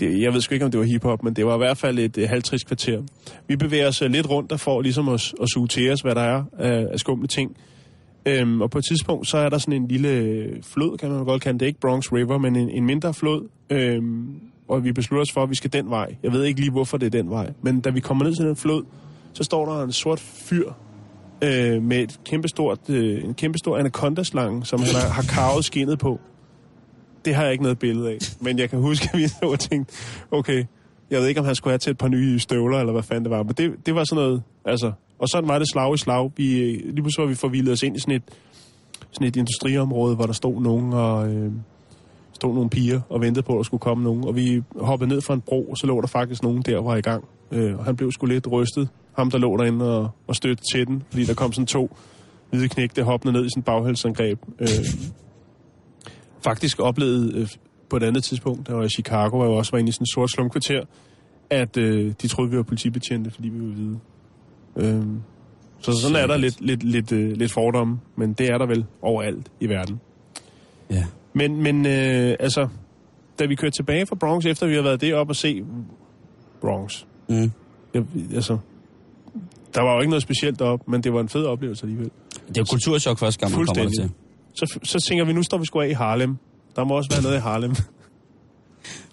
Det, 0.00 0.22
jeg 0.22 0.32
ved 0.32 0.40
sgu 0.40 0.54
ikke, 0.54 0.64
om 0.64 0.70
det 0.70 0.80
var 0.80 0.86
hiphop, 0.86 1.22
men 1.22 1.34
det 1.34 1.46
var 1.46 1.54
i 1.54 1.58
hvert 1.58 1.78
fald 1.78 1.98
et 1.98 2.18
øh, 2.18 2.28
halvtrist 2.28 2.66
kvarter. 2.66 3.02
Vi 3.48 3.56
bevæger 3.56 3.88
os 3.88 4.02
øh, 4.02 4.10
lidt 4.10 4.30
rundt 4.30 4.50
der 4.50 4.56
for 4.56 4.80
ligesom 4.80 5.08
at, 5.08 5.34
at 5.42 5.48
suge 5.54 5.68
til 5.68 5.92
os, 5.92 6.00
hvad 6.00 6.14
der 6.14 6.20
er 6.20 6.42
af, 6.58 6.86
af 6.92 6.98
skumle 6.98 7.26
ting. 7.26 7.56
Øhm, 8.28 8.60
og 8.60 8.70
på 8.70 8.78
et 8.78 8.84
tidspunkt, 8.84 9.28
så 9.28 9.38
er 9.38 9.48
der 9.48 9.58
sådan 9.58 9.82
en 9.82 9.88
lille 9.88 10.08
øh, 10.08 10.62
flod, 10.62 10.98
kan 10.98 11.10
man 11.10 11.24
godt 11.24 11.42
kalde 11.42 11.58
det, 11.58 11.66
ikke 11.66 11.80
Bronx 11.80 12.12
River, 12.12 12.38
men 12.38 12.56
en, 12.56 12.70
en 12.70 12.86
mindre 12.86 13.14
flod, 13.14 13.48
øhm, 13.70 14.40
og 14.68 14.84
vi 14.84 14.92
beslutter 14.92 15.22
os 15.22 15.32
for, 15.32 15.42
at 15.42 15.50
vi 15.50 15.54
skal 15.54 15.72
den 15.72 15.90
vej. 15.90 16.14
Jeg 16.22 16.32
ved 16.32 16.44
ikke 16.44 16.60
lige, 16.60 16.70
hvorfor 16.70 16.96
det 16.96 17.06
er 17.06 17.10
den 17.10 17.30
vej, 17.30 17.52
men 17.62 17.80
da 17.80 17.90
vi 17.90 18.00
kommer 18.00 18.24
ned 18.24 18.34
til 18.34 18.44
den 18.44 18.56
flod, 18.56 18.84
så 19.32 19.44
står 19.44 19.66
der 19.66 19.82
en 19.82 19.92
sort 19.92 20.20
fyr 20.20 20.72
øh, 21.42 21.82
med 21.82 21.98
et 21.98 22.20
kæmpestort, 22.24 22.90
øh, 22.90 23.24
en 23.24 23.34
kæmpestor 23.34 23.78
anaconda-slange, 23.78 24.64
som 24.64 24.80
han 24.80 24.94
har, 24.94 25.08
har 25.08 25.22
karvet 25.22 25.64
skinnet 25.64 25.98
på. 25.98 26.20
Det 27.24 27.34
har 27.34 27.42
jeg 27.42 27.52
ikke 27.52 27.62
noget 27.62 27.78
billede 27.78 28.10
af, 28.10 28.18
men 28.40 28.58
jeg 28.58 28.70
kan 28.70 28.78
huske, 28.78 29.08
at 29.12 29.18
vi 29.18 29.28
så 29.28 29.38
og 29.42 29.60
tænkte, 29.60 29.94
okay, 30.30 30.64
jeg 31.10 31.20
ved 31.20 31.28
ikke, 31.28 31.40
om 31.40 31.46
han 31.46 31.54
skulle 31.54 31.72
have 31.72 31.78
til 31.78 31.90
et 31.90 31.98
par 31.98 32.08
nye 32.08 32.38
støvler, 32.38 32.78
eller 32.78 32.92
hvad 32.92 33.02
fanden 33.02 33.24
det 33.24 33.30
var, 33.30 33.42
men 33.42 33.54
det, 33.54 33.86
det 33.86 33.94
var 33.94 34.04
sådan 34.04 34.24
noget, 34.24 34.42
altså, 34.64 34.92
og 35.18 35.28
sådan 35.28 35.48
var 35.48 35.58
det 35.58 35.70
slag 35.70 35.94
i 35.94 35.98
slag. 35.98 36.32
Vi, 36.36 36.44
lige 36.84 37.02
pludselig 37.02 37.22
var 37.22 37.28
vi 37.28 37.34
forvildet 37.34 37.72
os 37.72 37.82
ind 37.82 37.96
i 37.96 38.00
sådan 38.00 38.14
et, 38.14 38.22
sådan 39.10 39.26
et 39.26 39.36
industriområde, 39.36 40.14
hvor 40.16 40.26
der 40.26 40.32
stod 40.32 40.62
nogen 40.62 40.92
og... 40.92 41.34
Øh, 41.34 41.52
stod 42.32 42.54
nogle 42.54 42.70
piger 42.70 43.00
og 43.08 43.20
ventede 43.20 43.42
på, 43.42 43.52
at 43.52 43.56
der 43.56 43.62
skulle 43.62 43.80
komme 43.80 44.04
nogen. 44.04 44.24
Og 44.24 44.36
vi 44.36 44.62
hoppede 44.76 45.08
ned 45.08 45.20
fra 45.20 45.34
en 45.34 45.40
bro, 45.40 45.64
og 45.64 45.76
så 45.76 45.86
lå 45.86 46.00
der 46.00 46.06
faktisk 46.06 46.42
nogen 46.42 46.62
der, 46.62 46.80
var 46.80 46.96
i 46.96 47.00
gang. 47.00 47.24
Øh, 47.52 47.78
og 47.78 47.84
han 47.84 47.96
blev 47.96 48.12
sgu 48.12 48.26
lidt 48.26 48.52
rystet, 48.52 48.88
ham 49.16 49.30
der 49.30 49.38
lå 49.38 49.56
derinde 49.56 49.98
og, 49.98 50.10
og 50.26 50.36
støtte 50.36 50.64
til 50.72 50.86
den, 50.86 51.02
fordi 51.10 51.24
der 51.24 51.34
kom 51.34 51.52
sådan 51.52 51.66
to 51.66 51.96
hvide 52.50 52.68
knægte 52.68 53.02
hoppende 53.02 53.32
ned 53.32 53.46
i 53.46 53.48
sådan 53.50 53.62
bagheldsangreb. 53.62 54.38
Øh, 54.60 54.68
faktisk 56.40 56.80
oplevede 56.80 57.38
øh, 57.40 57.48
på 57.90 57.96
et 57.96 58.02
andet 58.02 58.24
tidspunkt, 58.24 58.66
der 58.66 58.74
var 58.74 58.84
i 58.84 58.88
Chicago, 58.88 59.36
hvor 59.36 59.44
jeg 59.44 59.54
også 59.54 59.72
var 59.72 59.78
inde 59.78 59.88
i 59.88 59.92
sådan 59.92 60.02
en 60.02 60.06
sort 60.14 60.30
slumkvarter, 60.30 60.84
at 61.50 61.76
øh, 61.76 62.12
de 62.22 62.28
troede, 62.28 62.50
vi 62.50 62.56
var 62.56 62.62
politibetjente, 62.62 63.30
fordi 63.30 63.48
vi 63.48 63.60
var 63.60 63.74
hvide. 63.74 63.98
Øh, 64.76 65.02
så 65.80 65.92
sådan 66.02 66.16
er 66.16 66.26
der 66.26 66.36
lidt, 66.36 66.60
lidt, 66.60 66.82
lidt, 66.82 67.12
øh, 67.12 67.32
lidt 67.36 67.52
fordomme, 67.52 68.00
men 68.16 68.32
det 68.32 68.46
er 68.50 68.58
der 68.58 68.66
vel 68.66 68.84
overalt 69.02 69.50
i 69.60 69.68
verden. 69.68 70.00
Ja. 70.90 71.04
Men, 71.32 71.62
men 71.62 71.86
øh, 71.86 72.36
altså, 72.40 72.68
da 73.38 73.46
vi 73.46 73.54
kørte 73.54 73.76
tilbage 73.76 74.06
fra 74.06 74.16
Bronx, 74.16 74.44
efter 74.46 74.66
vi 74.66 74.74
har 74.74 74.82
været 74.82 75.00
deroppe 75.00 75.30
og 75.30 75.36
se 75.36 75.64
Bronx, 76.60 77.04
Mm. 77.28 77.50
jeg, 77.94 78.04
altså, 78.34 78.58
der 79.74 79.80
var 79.82 79.94
jo 79.94 80.00
ikke 80.00 80.10
noget 80.10 80.22
specielt 80.22 80.58
deroppe, 80.58 80.90
men 80.90 81.02
det 81.02 81.12
var 81.12 81.20
en 81.20 81.28
fed 81.28 81.44
oplevelse 81.44 81.82
alligevel. 81.82 82.10
Det 82.48 82.56
er 82.56 82.60
jo 82.60 82.64
kulturchok 82.70 83.18
første 83.18 83.40
gang, 83.40 83.56
man 83.56 83.66
kommer 83.66 83.90
til. 83.90 84.10
Så, 84.54 84.78
så 84.82 85.04
tænker 85.08 85.24
vi, 85.24 85.32
nu 85.32 85.42
står 85.42 85.58
vi 85.58 85.64
sgu 85.64 85.80
af 85.80 85.88
i 85.88 85.92
Harlem. 85.92 86.36
Der 86.76 86.84
må 86.84 86.96
også 86.96 87.10
være 87.12 87.22
noget 87.22 87.36
i 87.36 87.40
Harlem. 87.40 87.74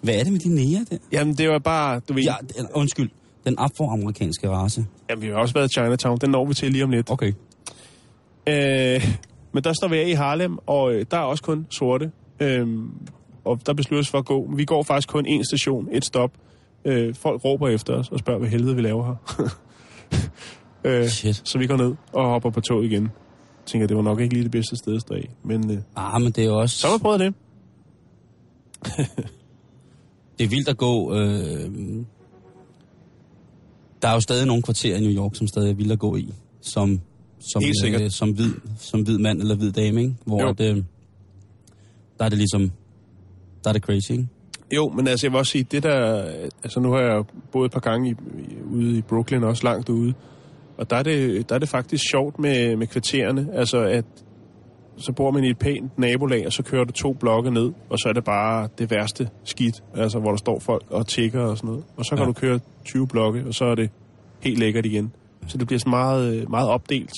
Hvad 0.02 0.14
er 0.14 0.22
det 0.24 0.32
med 0.32 0.40
de 0.40 0.48
nære 0.54 0.84
der? 0.90 0.96
Jamen, 1.12 1.34
det 1.34 1.48
var 1.48 1.58
bare, 1.58 2.00
du 2.08 2.12
ved... 2.12 2.22
Ja, 2.22 2.34
undskyld. 2.74 3.10
Den 3.46 3.54
afroamerikanske 3.58 4.50
race. 4.50 4.86
Jamen, 5.10 5.22
vi 5.22 5.28
har 5.28 5.34
også 5.34 5.54
været 5.54 5.66
i 5.66 5.72
Chinatown. 5.78 6.18
Den 6.18 6.30
når 6.30 6.44
vi 6.44 6.54
til 6.54 6.72
lige 6.72 6.84
om 6.84 6.90
lidt. 6.90 7.10
Okay. 7.10 7.32
Øh, 8.48 9.16
men 9.52 9.64
der 9.64 9.72
står 9.72 9.88
vi 9.88 9.96
af 9.98 10.08
i 10.08 10.12
Harlem, 10.12 10.58
og 10.66 10.94
øh, 10.94 11.06
der 11.10 11.16
er 11.16 11.22
også 11.22 11.42
kun 11.42 11.66
sorte. 11.70 12.10
Øh, 12.40 12.68
og 13.44 13.66
der 13.66 13.72
beslutter 13.72 14.00
os 14.02 14.08
for 14.08 14.18
at 14.18 14.24
gå. 14.24 14.50
Vi 14.56 14.64
går 14.64 14.82
faktisk 14.82 15.08
kun 15.08 15.26
en 15.26 15.44
station, 15.44 15.88
et 15.92 16.04
stop. 16.04 16.32
Øh, 16.84 17.14
folk 17.14 17.44
råber 17.44 17.68
efter 17.68 17.94
os 17.94 18.08
og 18.08 18.18
spørger, 18.18 18.38
hvad 18.40 18.48
helvede 18.48 18.76
vi 18.76 18.82
laver 18.82 19.04
her. 19.04 19.48
øh, 20.84 21.08
Shit. 21.08 21.42
så 21.44 21.58
vi 21.58 21.66
går 21.66 21.76
ned 21.76 21.94
og 22.12 22.28
hopper 22.28 22.50
på 22.50 22.60
tog 22.60 22.84
igen. 22.84 23.02
Jeg 23.02 23.10
tænker, 23.66 23.86
det 23.86 23.96
var 23.96 24.02
nok 24.02 24.20
ikke 24.20 24.34
lige 24.34 24.44
det 24.44 24.50
bedste 24.52 24.76
sted 24.76 24.94
at 24.94 25.00
stå. 25.00 25.14
Men 25.44 25.70
øh, 25.70 25.78
Ah, 25.96 26.22
men 26.22 26.32
det 26.32 26.44
er 26.44 26.50
også... 26.50 26.76
så 26.78 26.86
har 26.86 26.96
vi 26.96 27.02
prøvet 27.02 27.20
det. 27.20 27.34
Det 30.38 30.44
er 30.44 30.48
vildt 30.48 30.68
at 30.68 30.76
gå... 30.76 31.14
Øh... 31.14 31.70
Der 34.02 34.08
er 34.08 34.12
jo 34.12 34.20
stadig 34.20 34.46
nogle 34.46 34.62
kvarterer 34.62 34.96
i 34.96 35.00
New 35.00 35.12
York, 35.22 35.34
som 35.34 35.46
stadig 35.46 35.70
er 35.70 35.74
vildt 35.74 35.92
at 35.92 35.98
gå 35.98 36.16
i. 36.16 36.34
Som, 36.60 37.00
som. 37.40 37.62
Øh, 37.86 38.10
som, 38.10 38.30
hvid, 38.30 38.50
som 38.78 39.02
hvid 39.02 39.18
mand 39.18 39.40
eller 39.40 39.54
hvid 39.56 39.72
dame, 39.72 40.00
ikke? 40.00 40.14
Hvor 40.24 40.42
Jo. 40.42 40.48
at, 40.48 40.60
øh, 40.60 40.76
der 42.18 42.24
er 42.24 42.28
det 42.28 42.38
ligesom... 42.38 42.72
Der 43.64 43.68
er 43.68 43.72
det 43.72 43.82
crazy, 43.82 44.10
ikke? 44.10 44.28
Jo, 44.74 44.88
men 44.88 45.08
altså, 45.08 45.26
jeg 45.26 45.32
vil 45.32 45.38
også 45.38 45.52
sige, 45.52 45.66
det 45.70 45.82
der... 45.82 46.22
Altså, 46.62 46.80
nu 46.80 46.92
har 46.92 47.00
jeg 47.00 47.24
boet 47.52 47.66
et 47.66 47.72
par 47.72 47.80
gange 47.80 48.10
i, 48.10 48.12
i, 48.12 48.56
ude 48.72 48.98
i 48.98 49.02
Brooklyn, 49.02 49.42
også 49.42 49.64
langt 49.64 49.88
ude. 49.88 50.14
Og 50.76 50.90
der 50.90 50.96
er 50.96 51.02
det, 51.02 51.48
der 51.48 51.54
er 51.54 51.58
det 51.58 51.68
faktisk 51.68 52.04
sjovt 52.10 52.38
med, 52.38 52.76
med 52.76 52.86
kvartererne. 52.86 53.48
Altså, 53.54 53.78
at 53.78 54.04
så 54.98 55.12
bor 55.12 55.30
man 55.30 55.44
i 55.44 55.50
et 55.50 55.58
pænt 55.58 55.98
nabolag, 55.98 56.46
og 56.46 56.52
så 56.52 56.62
kører 56.62 56.84
du 56.84 56.92
to 56.92 57.12
blokke 57.12 57.50
ned, 57.50 57.72
og 57.90 57.98
så 57.98 58.08
er 58.08 58.12
det 58.12 58.24
bare 58.24 58.68
det 58.78 58.90
værste 58.90 59.28
skidt, 59.44 59.82
altså 59.96 60.18
hvor 60.18 60.30
der 60.30 60.36
står 60.36 60.58
folk 60.58 60.84
og 60.90 61.06
tigger 61.06 61.40
og 61.40 61.56
sådan 61.56 61.68
noget. 61.68 61.84
Og 61.96 62.04
så 62.04 62.10
kan 62.10 62.18
Ja. 62.18 62.24
du 62.26 62.32
køre 62.32 62.60
20 62.84 63.06
blokke, 63.06 63.44
og 63.46 63.54
så 63.54 63.64
er 63.64 63.74
det 63.74 63.90
helt 64.40 64.58
lækkert 64.58 64.86
igen. 64.86 65.12
Så 65.46 65.58
det 65.58 65.66
bliver 65.66 65.78
sådan 65.80 65.90
meget, 65.90 66.34
øh, 66.34 66.50
meget 66.50 66.68
opdelt. 66.68 67.12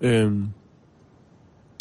Øhm, 0.00 0.46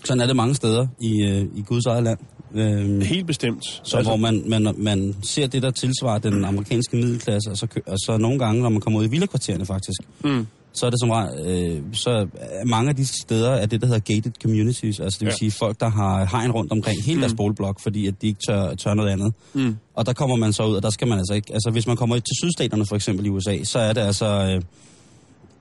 Sådan 0.06 0.22
er 0.22 0.28
det 0.28 0.36
mange 0.36 0.56
steder 0.56 0.88
i, 1.02 1.24
øh, 1.30 1.42
i 1.56 1.62
Guds 1.62 1.86
eget 1.86 2.04
land. 2.04 2.20
Øh, 2.54 3.02
helt 3.02 3.28
bestemt. 3.28 3.64
så 3.84 3.98
altså, 3.98 4.10
hvor 4.12 4.18
man, 4.18 4.44
man, 4.50 4.76
man 4.78 5.16
ser 5.24 5.48
det, 5.48 5.62
der 5.64 5.72
tilsvarer 5.72 6.18
den 6.20 6.46
amerikanske 6.46 6.96
middelklasse, 6.98 7.52
og 7.52 7.58
så, 7.58 7.68
og 7.88 7.98
så 8.00 8.18
nogle 8.18 8.40
gange, 8.40 8.62
når 8.62 8.70
man 8.70 8.82
kommer 8.82 9.00
ud 9.00 9.06
i 9.06 9.10
villakvartererne 9.10 9.66
faktisk, 9.66 10.02
Mm. 10.24 10.48
Så 10.76 10.86
er 10.86 10.90
det 10.90 11.00
som 11.00 11.12
øh, 11.46 11.82
så 11.94 12.28
mange 12.66 12.90
af 12.90 12.96
de 12.96 13.06
steder 13.06 13.50
er 13.52 13.66
det, 13.66 13.82
der 13.82 13.88
hedder 13.88 14.14
gated 14.14 14.32
communities, 14.44 15.00
altså 15.00 15.18
det 15.20 15.26
vil 15.26 15.32
Ja. 15.32 15.38
sige 15.38 15.52
folk, 15.52 15.80
der 15.80 15.90
har 15.90 16.26
hegn 16.32 16.52
rundt 16.52 16.72
omkring 16.72 17.04
hele 17.04 17.22
deres 17.22 17.34
boligblok, 17.34 17.80
fordi 17.80 18.08
at 18.08 18.22
de 18.22 18.28
ikke 18.28 18.40
tør, 18.48 18.74
tør 18.76 18.94
noget 18.94 19.10
andet. 19.10 19.34
Mm. 19.54 19.76
Og 19.96 20.06
der 20.06 20.14
kommer 20.14 20.36
man 20.36 20.54
så 20.54 20.64
ud, 20.66 20.76
og 20.76 20.84
der 20.84 20.90
skal 20.90 21.08
man 21.08 21.18
altså 21.18 21.34
ikke, 21.34 21.54
altså 21.54 21.70
hvis 21.72 21.88
man 21.88 21.98
kommer 21.98 22.16
til 22.16 22.36
sydstaterne 22.44 22.86
for 22.86 22.96
eksempel 22.96 23.26
i 23.26 23.30
USA, 23.30 23.64
så 23.64 23.80
er 23.80 23.94
det 23.94 24.02
altså, 24.02 24.26
øh, 24.26 24.62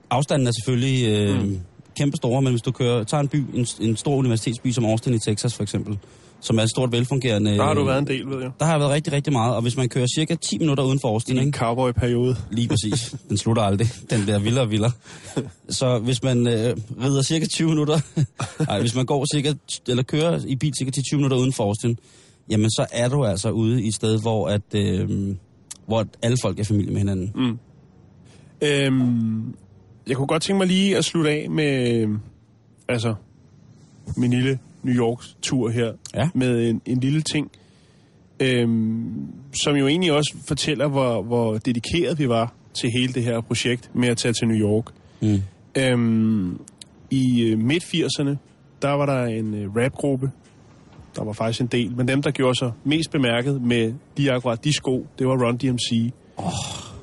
afstanden 0.09 0.47
er 0.47 0.51
selvfølgelig 0.63 1.07
øh, 1.07 1.39
Mm. 1.41 1.45
mm. 1.47 1.59
kæmpe 1.97 2.17
store, 2.17 2.41
men 2.41 2.51
hvis 2.51 2.61
du 2.61 2.71
kører, 2.71 3.03
tager 3.03 3.21
en 3.21 3.27
by, 3.27 3.43
en, 3.53 3.67
en 3.79 3.95
stor 3.97 4.15
universitetsby 4.15 4.67
som 4.71 4.85
Austin 4.85 5.13
i 5.13 5.19
Texas 5.19 5.53
for 5.55 5.63
eksempel, 5.63 5.97
som 6.45 6.57
er 6.57 6.63
et 6.63 6.69
stort 6.69 6.91
velfungerende... 6.91 7.57
Der 7.57 7.63
har 7.63 7.73
du 7.73 7.81
øh, 7.81 7.87
været 7.87 7.99
en 7.99 8.07
del, 8.07 8.29
ved 8.29 8.41
jeg. 8.41 8.51
Der 8.59 8.65
har 8.65 8.73
jeg 8.73 8.79
været 8.79 8.91
rigtig, 8.91 9.13
rigtig 9.13 9.33
meget, 9.33 9.55
og 9.55 9.61
hvis 9.61 9.77
man 9.77 9.89
kører 9.89 10.07
cirka 10.15 10.35
10 10.35 10.57
minutter 10.57 10.83
uden 10.83 10.99
for 10.99 11.07
Austin, 11.07 11.37
I 11.37 11.41
en 11.41 11.53
cowboy-periode. 11.53 12.35
Lige 12.51 12.67
præcis. 12.67 13.15
Den 13.29 13.37
slutter 13.37 13.63
aldrig. 13.63 13.87
Den 14.09 14.23
bliver 14.23 14.39
vildere 14.39 14.63
og 14.63 14.71
vildere. 14.71 14.91
Så 15.69 15.99
hvis 15.99 16.23
man 16.23 16.47
øh, 16.47 16.77
rider 17.03 17.21
cirka 17.21 17.45
20 17.45 17.69
minutter, 17.69 17.99
nej, 18.69 18.79
hvis 18.79 18.95
man 18.95 19.05
går 19.05 19.25
cirka, 19.35 19.53
eller 19.87 20.03
kører 20.03 20.39
i 20.47 20.55
bil 20.55 20.73
cirka 20.79 20.91
til 20.91 21.03
20 21.03 21.17
minutter 21.17 21.37
uden 21.37 21.53
for 21.53 21.63
Austin, 21.63 21.97
jamen 22.49 22.69
så 22.69 22.85
er 22.91 23.09
du 23.09 23.25
altså 23.25 23.49
ude 23.49 23.83
i 23.83 23.87
et 23.87 23.95
sted, 23.95 24.21
hvor, 24.21 24.47
at, 24.47 24.75
øh, 24.75 25.35
hvor 25.87 26.05
alle 26.21 26.37
folk 26.41 26.59
er 26.59 26.63
familie 26.63 26.91
med 26.91 26.97
hinanden. 26.97 27.31
Mm. 27.35 27.59
Øhm, 28.61 29.55
jeg 30.07 30.15
kunne 30.15 30.27
godt 30.27 30.43
tænke 30.43 30.57
mig 30.57 30.67
lige 30.67 30.97
at 30.97 31.05
slutte 31.05 31.29
af 31.29 31.49
med 31.49 32.07
altså 32.87 33.15
min 34.17 34.31
lille 34.31 34.59
New 34.85 34.93
Yorks 34.95 35.37
tur 35.41 35.69
her 35.69 35.91
Ja. 36.15 36.29
med 36.33 36.69
en, 36.69 36.81
en 36.85 36.99
lille 36.99 37.21
ting, 37.21 37.51
øhm, 38.39 39.13
som 39.63 39.75
jo 39.75 39.87
egentlig 39.87 40.11
også 40.11 40.35
fortæller, 40.47 40.87
hvor, 40.87 41.21
hvor 41.23 41.57
dedikeret 41.57 42.19
vi 42.19 42.29
var 42.29 42.53
til 42.73 42.89
hele 42.99 43.13
det 43.13 43.23
her 43.23 43.41
projekt 43.41 43.89
med 43.95 44.07
at 44.09 44.17
tage 44.17 44.33
til 44.33 44.47
New 44.47 44.57
York. 44.57 44.85
Mm. 45.21 45.41
Øhm, 45.77 46.59
I 47.11 47.41
øh, 47.43 47.59
midt-80'erne, 47.59 48.35
der 48.81 48.89
var 48.91 49.05
der 49.05 49.25
en 49.25 49.53
øh, 49.53 49.75
rapgruppe, 49.75 50.31
der 51.15 51.23
var 51.23 51.33
faktisk 51.33 51.61
en 51.61 51.67
del, 51.67 51.95
men 51.95 52.07
dem, 52.07 52.21
der 52.21 52.31
gjorde 52.31 52.55
sig 52.59 52.71
mest 52.83 53.11
bemærket 53.11 53.61
med 53.61 53.93
lige 54.17 54.31
akkurat 54.31 54.63
de 54.63 54.73
sko, 54.73 55.07
det 55.19 55.27
var 55.27 55.45
Run 55.47 55.57
DMC. 55.57 56.11
Oh. 56.37 56.51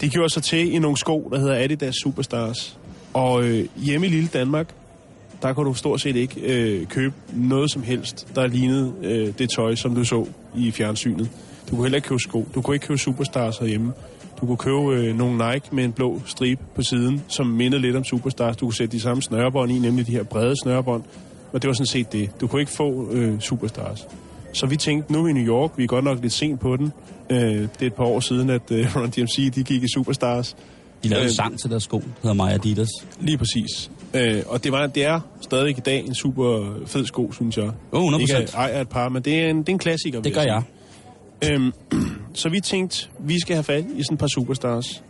De 0.00 0.08
gjorde 0.08 0.28
sig 0.32 0.42
til 0.42 0.74
i 0.74 0.78
nogle 0.78 0.96
sko, 0.96 1.28
der 1.32 1.38
hedder 1.38 1.54
Adidas 1.64 1.94
Superstars. 2.02 2.78
Og 3.14 3.44
øh, 3.44 3.66
hjemme 3.76 4.06
i 4.06 4.10
lille 4.10 4.28
Danmark, 4.28 4.74
der 5.42 5.52
kunne 5.52 5.68
du 5.68 5.74
stort 5.74 6.00
set 6.00 6.16
ikke 6.16 6.40
øh, 6.40 6.86
købe 6.86 7.14
noget 7.32 7.70
som 7.70 7.82
helst, 7.82 8.28
der 8.34 8.46
lignede 8.46 8.92
øh, 9.02 9.32
det 9.38 9.50
tøj, 9.50 9.74
som 9.74 9.94
du 9.94 10.04
så 10.04 10.26
i 10.56 10.70
fjernsynet. 10.70 11.30
Du 11.70 11.74
kunne 11.76 11.84
heller 11.84 11.96
ikke 11.96 12.08
købe 12.08 12.18
sko. 12.20 12.46
Du 12.54 12.60
kunne 12.62 12.76
ikke 12.76 12.86
købe 12.86 12.98
Superstars 12.98 13.58
herhjemme. 13.58 13.92
Du 14.40 14.46
kunne 14.46 14.56
købe 14.56 14.94
øh, 14.94 15.16
nogle 15.16 15.52
Nike 15.52 15.66
med 15.74 15.84
en 15.84 15.92
blå 15.92 16.20
stribe 16.26 16.62
på 16.74 16.82
siden, 16.82 17.22
som 17.28 17.46
mindede 17.46 17.82
lidt 17.82 17.96
om 17.96 18.04
Superstars. 18.04 18.56
Du 18.56 18.66
kunne 18.66 18.74
sætte 18.74 18.96
de 18.96 19.00
samme 19.00 19.22
snørebånd 19.22 19.72
i, 19.72 19.78
nemlig 19.78 20.06
de 20.06 20.12
her 20.12 20.22
brede 20.22 20.54
snørebånd. 20.62 21.02
Og 21.52 21.62
det 21.62 21.68
var 21.68 21.74
sådan 21.74 21.86
set 21.86 22.12
det. 22.12 22.30
Du 22.40 22.46
kunne 22.46 22.60
ikke 22.60 22.72
få 22.72 23.08
øh, 23.12 23.40
Superstars. 23.40 24.06
Så 24.52 24.66
vi 24.66 24.76
tænkte, 24.76 25.12
nu 25.12 25.18
er 25.18 25.22
vi 25.24 25.30
i 25.30 25.32
New 25.32 25.46
York, 25.46 25.70
vi 25.76 25.82
er 25.82 25.86
godt 25.86 26.04
nok 26.04 26.18
lidt 26.22 26.32
sent 26.32 26.60
på 26.60 26.76
den. 26.76 26.92
Øh, 27.30 27.38
det 27.38 27.70
er 27.82 27.86
et 27.86 27.94
par 27.94 28.04
år 28.04 28.20
siden, 28.20 28.50
at 28.50 28.62
øh, 28.70 28.86
Run 28.96 29.10
DMC 29.10 29.52
de 29.54 29.64
gik 29.64 29.82
i 29.82 29.86
Superstars. 29.94 30.56
De 31.02 31.08
lavede 31.08 31.24
Øh. 31.24 31.30
en 31.30 31.34
sang 31.34 31.58
til 31.58 31.70
deres 31.70 31.82
sko, 31.82 31.98
der 31.98 32.04
hedder 32.22 32.34
Maja 32.34 32.54
Adidas. 32.54 32.88
Lige 33.20 33.38
præcis. 33.38 33.90
Øh, 34.14 34.42
og 34.46 34.64
det, 34.64 34.72
var, 34.72 34.86
det 34.86 35.04
er 35.04 35.20
stadig 35.40 35.78
i 35.78 35.80
dag 35.80 36.06
en 36.06 36.14
super 36.14 36.74
fed 36.86 37.06
sko, 37.06 37.32
synes 37.32 37.56
jeg. 37.56 37.70
Åh, 37.92 38.12
100%. 38.12 38.20
Ikke 38.20 38.36
at 38.36 38.54
jeg 38.54 38.60
ejer 38.60 38.80
et 38.80 38.88
par, 38.88 39.08
men 39.08 39.22
det 39.22 39.40
er 39.40 39.50
en, 39.50 39.58
det 39.58 39.68
er 39.68 39.72
en 39.72 39.78
klassiker. 39.78 40.20
Det 40.20 40.34
gør 40.34 40.40
jeg. 40.40 40.62
sige. 41.42 41.54
Øhm, 41.54 41.72
så 42.34 42.48
vi 42.48 42.60
tænkte, 42.60 43.08
vi 43.18 43.40
skal 43.40 43.56
have 43.56 43.64
fat 43.64 43.84
i 43.96 44.02
sådan 44.02 44.14
et 44.14 44.18
par 44.18 44.28
superstars. 44.34 45.02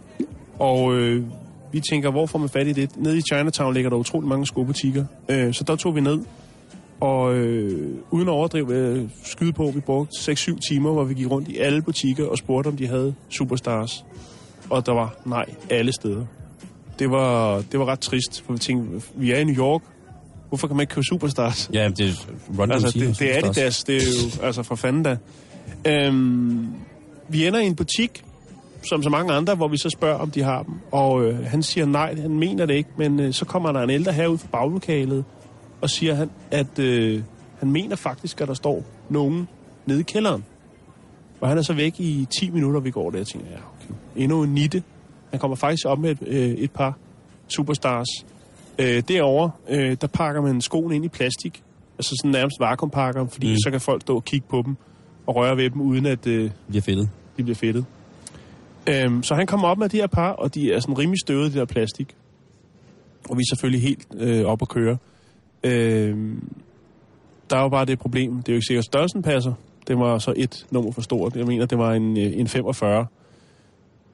Og 0.58 0.94
øh, 0.94 1.24
vi 1.72 1.80
tænker, 1.90 2.10
hvor 2.10 2.26
får 2.26 2.38
man 2.38 2.48
fat 2.48 2.66
i 2.66 2.72
det? 2.72 2.96
Nede 2.96 3.18
i 3.18 3.20
Chinatown 3.20 3.74
ligger 3.74 3.90
der 3.90 3.96
utrolig 3.96 4.28
mange 4.28 4.46
skobutikker. 4.46 5.04
Øh, 5.28 5.54
så 5.54 5.64
der 5.64 5.76
tog 5.76 5.94
vi 5.94 6.00
ned. 6.00 6.18
Og 7.00 7.34
øh, 7.34 7.96
uden 8.10 8.28
at 8.28 8.32
overdrive 8.32 8.74
øh, 8.74 9.08
skyde 9.24 9.52
på, 9.52 9.70
vi 9.74 9.80
brugte 9.80 10.32
6-7 10.32 10.58
timer, 10.68 10.92
hvor 10.92 11.04
vi 11.04 11.14
gik 11.14 11.30
rundt 11.30 11.48
i 11.48 11.58
alle 11.58 11.82
butikker 11.82 12.26
og 12.26 12.38
spurgte, 12.38 12.68
om 12.68 12.76
de 12.76 12.86
havde 12.86 13.14
superstars. 13.30 14.04
Og 14.70 14.86
der 14.86 14.92
var 14.92 15.14
nej 15.26 15.44
alle 15.70 15.92
steder. 15.92 16.26
Det 16.98 17.10
var, 17.10 17.62
det 17.72 17.80
var 17.80 17.86
ret 17.86 18.00
trist, 18.00 18.42
for 18.46 18.52
vi 18.52 18.58
tænkte, 18.58 19.06
vi 19.14 19.32
er 19.32 19.36
i 19.36 19.44
New 19.44 19.56
York. 19.56 19.82
Hvorfor 20.48 20.66
kan 20.66 20.76
man 20.76 20.82
ikke 20.82 20.94
købe 20.94 21.04
superstars? 21.04 21.70
Ja, 21.72 21.88
det 21.88 22.08
er 22.08 22.12
Run 22.58 22.72
Altså, 22.72 22.98
det, 22.98 23.18
det 23.18 23.36
er. 23.36 23.38
Adidas, 23.38 23.84
det 23.84 23.96
er 23.96 24.00
jo, 24.00 24.46
altså 24.46 24.62
for 24.62 24.74
fanden 24.74 25.02
da. 25.02 25.16
Øhm, 25.86 26.68
vi 27.28 27.46
ender 27.46 27.60
i 27.60 27.66
en 27.66 27.76
butik, 27.76 28.24
som 28.82 29.02
så 29.02 29.10
mange 29.10 29.32
andre, 29.32 29.54
hvor 29.54 29.68
vi 29.68 29.76
så 29.76 29.90
spørger, 29.90 30.18
om 30.18 30.30
de 30.30 30.42
har 30.42 30.62
dem. 30.62 30.74
Og 30.90 31.24
øh, 31.24 31.46
han 31.46 31.62
siger 31.62 31.86
nej, 31.86 32.14
han 32.20 32.30
mener 32.30 32.66
det 32.66 32.74
ikke, 32.74 32.90
men 32.96 33.20
øh, 33.20 33.32
så 33.34 33.44
kommer 33.44 33.72
der 33.72 33.82
en 33.82 33.90
ældre 33.90 34.12
herud 34.12 34.38
fra 34.38 34.48
baglokalet, 34.52 35.24
og 35.80 35.90
siger 35.90 36.14
han, 36.14 36.30
at 36.50 36.78
øh, 36.78 37.22
han 37.58 37.70
mener 37.70 37.96
faktisk, 37.96 38.40
at 38.40 38.48
der 38.48 38.54
står 38.54 38.84
nogen 39.08 39.48
nede 39.86 40.00
i 40.00 40.02
kælderen. 40.02 40.44
Og 41.40 41.48
han 41.48 41.58
er 41.58 41.62
så 41.62 41.72
væk 41.72 42.00
i 42.00 42.26
10 42.40 42.50
minutter, 42.50 42.80
vi 42.80 42.90
går 42.90 43.10
der 43.10 43.20
og 43.20 43.26
tænker, 43.26 43.48
ja, 43.50 43.56
okay. 43.56 43.94
Endnu 44.16 44.42
en 44.42 44.54
nitte. 44.54 44.82
Han 45.32 45.40
kommer 45.40 45.56
faktisk 45.56 45.86
op 45.86 45.98
med 45.98 46.10
et, 46.10 46.18
øh, 46.26 46.50
et 46.50 46.70
par 46.70 46.98
superstars. 47.48 48.06
Øh, 48.78 49.02
derovre, 49.08 49.50
øh, 49.68 49.96
der 50.00 50.06
pakker 50.06 50.42
man 50.42 50.60
skoene 50.60 50.94
ind 50.96 51.04
i 51.04 51.08
plastik. 51.08 51.62
Altså 51.98 52.14
sådan 52.20 52.30
nærmest 52.30 52.56
vakuumpakker, 52.60 53.26
fordi 53.26 53.46
Mm. 53.46 53.50
mm. 53.52 53.56
så 53.64 53.70
kan 53.70 53.80
folk 53.80 54.00
stå 54.02 54.14
og 54.16 54.24
kigge 54.24 54.46
på 54.50 54.62
dem 54.66 54.76
og 55.26 55.36
røre 55.36 55.56
ved 55.56 55.70
dem, 55.70 55.80
uden 55.80 56.06
at 56.06 56.26
øh, 56.26 56.50
bliver 56.68 56.82
fedtet. 56.82 57.10
de 57.36 57.42
bliver 57.42 57.56
fedtet. 57.56 57.84
Øhm, 58.88 59.22
så 59.22 59.34
han 59.34 59.46
kommer 59.46 59.68
op 59.68 59.78
med 59.78 59.88
de 59.88 59.96
her 59.96 60.06
par, 60.06 60.30
og 60.30 60.54
de 60.54 60.72
er 60.72 60.80
sådan 60.80 60.98
rimelig 60.98 61.18
støvede, 61.20 61.52
de 61.52 61.58
der 61.58 61.64
plastik. 61.64 62.14
Og 63.30 63.36
vi 63.36 63.40
er 63.40 63.46
selvfølgelig 63.50 63.82
helt 63.82 64.06
øh, 64.18 64.44
op 64.44 64.62
at 64.62 64.68
køre. 64.68 64.96
Øhm, 65.64 66.48
der 67.50 67.56
er 67.56 67.62
jo 67.62 67.68
bare 67.68 67.84
det 67.84 67.98
problem, 67.98 68.36
det 68.36 68.48
er 68.48 68.52
jo 68.52 68.56
ikke 68.56 68.66
sikkert, 68.66 68.82
at 68.82 68.86
størrelsen 68.86 69.22
passer. 69.22 69.52
Det 69.88 69.98
var 69.98 70.18
så 70.18 70.32
et 70.36 70.66
nummer 70.70 70.92
for 70.92 71.00
stort. 71.02 71.36
Jeg 71.36 71.46
mener, 71.46 71.66
det 71.66 71.78
var 71.78 71.92
en, 71.92 72.16
øh, 72.18 72.32
en 72.40 72.48
45. 72.48 73.06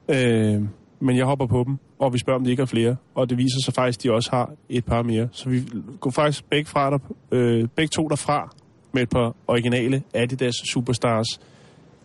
Øhm, 0.09 0.69
men 0.99 1.17
jeg 1.17 1.25
hopper 1.25 1.45
på 1.45 1.63
dem, 1.67 1.77
og 1.99 2.13
vi 2.13 2.19
spørger, 2.19 2.39
om 2.39 2.43
de 2.43 2.49
ikke 2.49 2.61
har 2.61 2.65
flere. 2.65 2.95
Og 3.15 3.29
det 3.29 3.37
viser 3.37 3.59
sig 3.65 3.73
faktisk, 3.73 3.99
at 3.99 4.03
de 4.03 4.11
også 4.11 4.29
har 4.31 4.51
et 4.69 4.85
par 4.85 5.01
mere. 5.01 5.27
Så 5.31 5.49
vi 5.49 5.63
går 5.99 6.09
faktisk 6.09 6.49
begge, 6.49 6.65
fra 6.65 6.91
der, 6.91 6.99
øh, 7.31 7.67
begge 7.75 7.89
to 7.89 8.07
derfra 8.07 8.55
med 8.91 9.01
et 9.01 9.09
par 9.09 9.35
originale 9.47 10.03
Adidas 10.13 10.55
Superstars. 10.73 11.27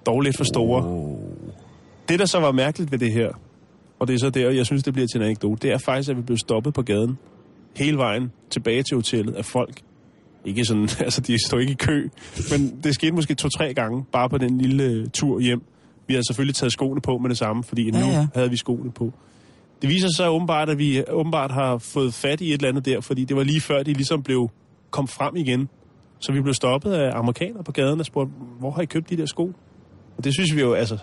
Dog 0.07 0.21
lidt 0.21 0.37
for 0.37 0.45
store. 0.45 0.85
Oh. 0.87 1.19
Det, 2.09 2.19
der 2.19 2.27
så 2.27 2.41
var 2.41 2.53
mærkeligt 2.53 2.93
ved 2.93 2.99
det 2.99 3.13
her, 3.13 3.33
og 3.99 4.09
det 4.09 4.15
er 4.15 4.19
så 4.19 4.31
der, 4.31 4.51
jeg 4.51 4.67
synes, 4.67 4.83
det 4.83 4.93
bliver 4.93 5.07
til 5.07 5.21
en 5.21 5.25
anekdote, 5.25 5.69
det 5.69 5.73
er 5.75 5.79
faktisk, 5.79 6.11
at 6.11 6.17
vi 6.17 6.23
blev 6.23 6.39
stoppet 6.39 6.75
på 6.75 6.83
gaden 6.83 7.19
hele 7.77 7.97
vejen 7.97 8.33
tilbage 8.51 8.83
til 8.83 8.95
hotellet 8.97 9.35
af 9.35 9.45
folk. 9.45 9.81
Ikke 10.45 10.65
sådan, 10.65 10.89
altså 11.07 11.21
de 11.21 11.47
står 11.47 11.59
ikke 11.59 11.73
i 11.73 11.75
kø, 11.75 12.09
men 12.51 12.81
det 12.85 12.95
skete 12.95 13.13
måske 13.13 13.35
to-tre 13.35 13.75
gange, 13.75 14.05
bare 14.13 14.29
på 14.29 14.39
den 14.39 14.59
lille 14.59 14.85
øh, 14.85 15.09
tur 15.09 15.41
hjem. 15.41 15.63
Vi 16.07 16.15
havde 16.15 16.27
selvfølgelig 16.27 16.55
taget 16.55 16.73
skoene 16.73 17.01
på 17.01 17.19
med 17.19 17.29
det 17.31 17.39
samme, 17.39 17.65
fordi 17.65 17.91
nu 17.91 17.99
Ja, 17.99 18.07
ja. 18.07 18.27
havde 18.35 18.51
vi 18.51 18.57
skoene 18.57 18.93
på. 18.93 19.13
Det 19.83 19.91
viser 19.91 20.09
sig 20.17 20.31
åbenbart, 20.31 20.69
at 20.71 20.79
vi 20.79 21.05
åbenbart 21.11 21.51
har 21.51 21.79
fået 21.79 22.15
fat 22.15 22.41
i 22.41 22.49
et 22.49 22.53
eller 22.55 22.69
andet 22.69 22.85
der, 22.87 23.01
fordi 23.01 23.25
det 23.25 23.37
var 23.37 23.43
lige 23.43 23.61
før, 23.61 23.83
de 23.83 23.93
ligesom 23.93 24.23
blev 24.23 24.51
kom 24.91 25.09
frem 25.09 25.37
igen. 25.37 25.69
Så 26.19 26.33
vi 26.33 26.41
blev 26.41 26.55
stoppet 26.55 26.93
af 26.93 27.19
amerikanere 27.19 27.65
på 27.65 27.73
gaden 27.73 28.01
og 28.01 28.07
spurgte, 28.07 28.33
hvor 28.59 28.71
har 28.71 28.83
I 28.83 28.87
købt 28.87 29.11
de 29.11 29.17
der 29.17 29.27
sko? 29.27 29.53
Og 30.19 30.25
det 30.25 30.35
synes 30.35 30.55
vi 30.55 30.61
jo, 30.61 30.73
altså, 30.75 30.99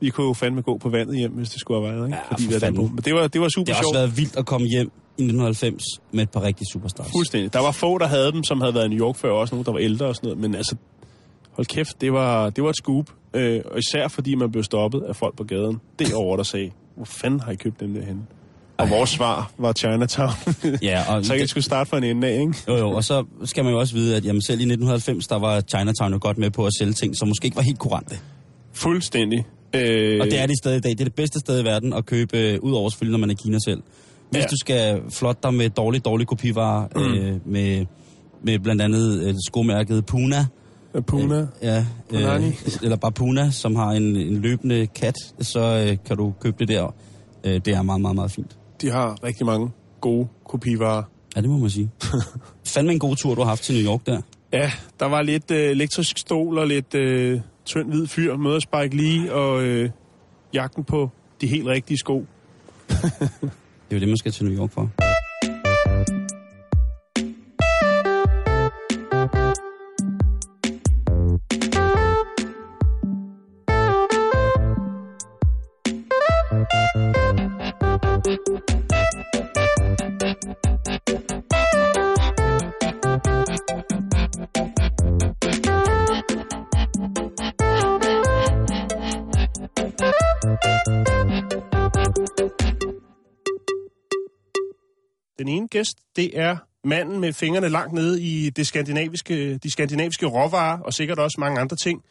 vi 0.00 0.10
kunne 0.10 0.26
jo 0.26 0.32
fandme 0.32 0.62
gå 0.62 0.78
på 0.78 0.88
vandet 0.88 1.18
hjem, 1.18 1.30
hvis 1.32 1.50
det 1.50 1.60
skulle 1.60 1.80
have 1.86 1.96
været, 1.96 2.06
ikke? 2.08 2.16
Ja, 2.18 2.30
Fordi 2.30 2.42
for 2.44 2.50
vi 2.52 2.56
havde 2.62 2.74
på. 2.76 2.82
Men 2.82 2.96
det 3.04 3.14
var, 3.14 3.26
det 3.28 3.40
var 3.40 3.48
super 3.48 3.64
Det 3.64 3.74
har 3.74 3.82
sjovt. 3.82 3.96
også 3.96 3.98
været 3.98 4.16
vildt 4.16 4.36
at 4.36 4.46
komme 4.46 4.66
hjem 4.66 4.86
i 5.18 5.22
1990 5.22 5.82
med 6.12 6.22
et 6.22 6.30
par 6.30 6.42
rigtige 6.42 6.66
superstars. 6.72 7.10
Fuldstændig. 7.16 7.52
Der 7.52 7.60
var 7.60 7.70
få, 7.70 7.98
der 7.98 8.06
havde 8.06 8.32
dem, 8.32 8.44
som 8.44 8.60
havde 8.60 8.74
været 8.74 8.84
i 8.84 8.88
New 8.88 9.06
York 9.06 9.16
før, 9.16 9.30
også 9.30 9.54
nogle, 9.54 9.64
der 9.64 9.72
var 9.72 9.78
ældre 9.78 10.06
og 10.06 10.16
sådan 10.16 10.26
noget. 10.28 10.40
Men 10.40 10.54
altså, 10.54 10.76
hold 11.52 11.66
kæft, 11.66 12.00
det 12.00 12.12
var, 12.12 12.50
det 12.50 12.64
var 12.64 12.70
et 12.70 12.76
scoop. 12.76 13.10
Øh, 13.36 13.60
og 13.64 13.78
især 13.78 14.08
fordi 14.08 14.34
man 14.34 14.52
blev 14.52 14.64
stoppet 14.64 15.02
af 15.08 15.16
folk 15.16 15.36
på 15.36 15.44
gaden. 15.44 15.80
Derovre, 15.98 16.36
der 16.36 16.42
sagde, 16.42 16.70
hvor 16.96 17.04
fanden 17.04 17.40
har 17.40 17.52
I 17.52 17.54
købt 17.56 17.80
dem 17.80 17.94
derhenne? 17.94 18.20
Og 18.78 18.90
vores 18.90 19.10
svar 19.10 19.50
var 19.58 19.72
Chinatown. 19.72 20.30
Ja, 20.82 21.02
og 21.16 21.24
så 21.24 21.34
jeg 21.34 21.48
skulle 21.48 21.64
starte 21.64 21.90
fra 21.90 21.98
en 21.98 22.04
ende 22.04 22.28
af, 22.28 22.40
ikke? 22.40 22.54
Jo, 22.68 22.76
jo, 22.76 22.90
og 22.90 23.04
så 23.04 23.24
skal 23.44 23.64
man 23.64 23.72
jo 23.72 23.78
også 23.78 23.94
vide, 23.94 24.16
at 24.16 24.24
jamen, 24.24 24.42
selv 24.42 24.60
i 24.60 24.62
1990, 24.62 25.26
der 25.26 25.38
var 25.38 25.60
Chinatown 25.60 26.12
jo 26.12 26.18
godt 26.22 26.38
med 26.38 26.50
på 26.50 26.66
at 26.66 26.72
sælge 26.78 26.92
ting, 26.92 27.16
som 27.16 27.28
måske 27.28 27.44
ikke 27.44 27.56
var 27.56 27.62
helt 27.62 27.78
kurante. 27.78 28.16
Fuldstændig. 28.72 29.44
Øh, 29.74 30.20
Og 30.20 30.26
det 30.26 30.38
er 30.40 30.46
det 30.46 30.58
stadig 30.62 30.76
i 30.76 30.80
dag. 30.80 30.90
Det 30.90 31.00
er 31.00 31.04
det 31.04 31.14
bedste 31.14 31.38
sted 31.38 31.60
i 31.62 31.64
verden 31.64 31.92
at 31.92 32.06
købe, 32.06 32.38
øh, 32.38 32.58
ud 32.62 32.72
over 32.72 32.88
selvfølgelig, 32.90 33.12
når 33.12 33.18
man 33.26 33.30
er 33.30 33.34
i 33.34 33.42
Kina 33.42 33.58
selv. 33.64 33.82
Hvis 34.30 34.40
Ja. 34.42 34.46
du 34.46 34.56
skal 34.60 35.00
flotte 35.10 35.40
dig 35.42 35.54
med 35.54 35.70
dårlig, 35.70 36.04
dårlig 36.04 36.26
kopivarer, 36.26 36.88
mm. 36.96 37.02
øh, 37.14 37.36
med, 37.46 37.86
med 38.42 38.58
blandt 38.58 38.82
andet 38.82 39.22
øh, 39.22 39.34
skomærket 39.46 40.06
Puna, 40.06 40.46
Puna. 41.00 41.46
Ja, 41.62 41.86
Punani. 42.08 42.46
øh, 42.46 42.52
eller 42.82 42.96
bare 42.96 43.12
Puna, 43.12 43.50
som 43.50 43.76
har 43.76 43.90
en, 43.90 44.16
en 44.16 44.36
løbende 44.36 44.86
kat, 44.86 45.14
så 45.40 45.60
øh, 45.60 45.96
kan 46.06 46.16
du 46.16 46.34
købe 46.40 46.56
det 46.58 46.68
der. 46.68 46.94
Øh, 47.44 47.54
det 47.64 47.68
er 47.68 47.82
meget, 47.82 48.00
meget, 48.00 48.14
meget 48.16 48.30
fint. 48.30 48.56
De 48.80 48.90
har 48.90 49.24
rigtig 49.24 49.46
mange 49.46 49.70
gode 50.00 50.28
kopivarer. 50.48 51.02
Ja, 51.36 51.40
det 51.40 51.50
må 51.50 51.58
man 51.58 51.70
sige. 51.70 51.90
Fandme 52.74 52.92
en 52.92 52.98
god 52.98 53.16
tur, 53.16 53.34
du 53.34 53.40
har 53.40 53.48
haft 53.48 53.62
til 53.62 53.74
New 53.74 53.92
York 53.92 54.06
der. 54.06 54.20
Ja, 54.52 54.72
der 55.00 55.06
var 55.06 55.22
lidt 55.22 55.50
øh, 55.50 55.70
elektrisk 55.70 56.18
stol 56.18 56.58
og 56.58 56.66
lidt 56.66 56.94
øh, 56.94 57.40
tynd 57.64 57.88
hvid 57.88 58.06
fyr, 58.06 58.36
møder 58.36 58.60
Spike 58.60 58.96
Lee 58.96 59.32
og 59.32 59.62
øh, 59.62 59.90
jagten 60.54 60.84
på 60.84 61.10
de 61.40 61.46
helt 61.46 61.66
rigtige 61.66 61.98
sko. 61.98 62.26
Det 63.88 63.94
er 63.94 63.96
jo 63.96 64.00
det, 64.00 64.08
man 64.08 64.16
skal 64.16 64.32
til 64.32 64.44
New 64.44 64.62
York 64.62 64.72
for. 64.72 65.05
Gæst, 95.76 95.98
det 96.16 96.38
er 96.38 96.56
manden 96.84 97.20
med 97.20 97.32
fingrene 97.32 97.68
langt 97.68 97.92
nede 97.92 98.22
i 98.22 98.50
det 98.50 98.66
skandinaviske, 98.66 99.58
de 99.58 99.70
skandinaviske 99.70 100.26
råvarer, 100.26 100.78
og 100.78 100.94
sikkert 100.94 101.18
også 101.18 101.36
mange 101.40 101.60
andre 101.60 101.76
ting, 101.76 102.04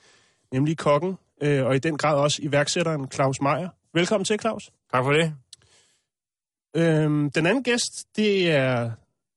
nemlig 0.51 0.77
kokken, 0.77 1.17
øh, 1.41 1.65
og 1.65 1.75
i 1.75 1.79
den 1.79 1.97
grad 1.97 2.15
også 2.15 2.39
iværksætteren 2.41 3.11
Claus 3.11 3.41
Meier. 3.41 3.69
Velkommen 3.93 4.25
til, 4.25 4.39
Claus. 4.39 4.63
Tak 4.91 5.03
for 5.03 5.11
det. 5.11 5.33
Øhm, 6.75 7.31
den 7.31 7.45
anden 7.45 7.63
gæst, 7.63 8.05
det 8.15 8.51
er 8.51 8.91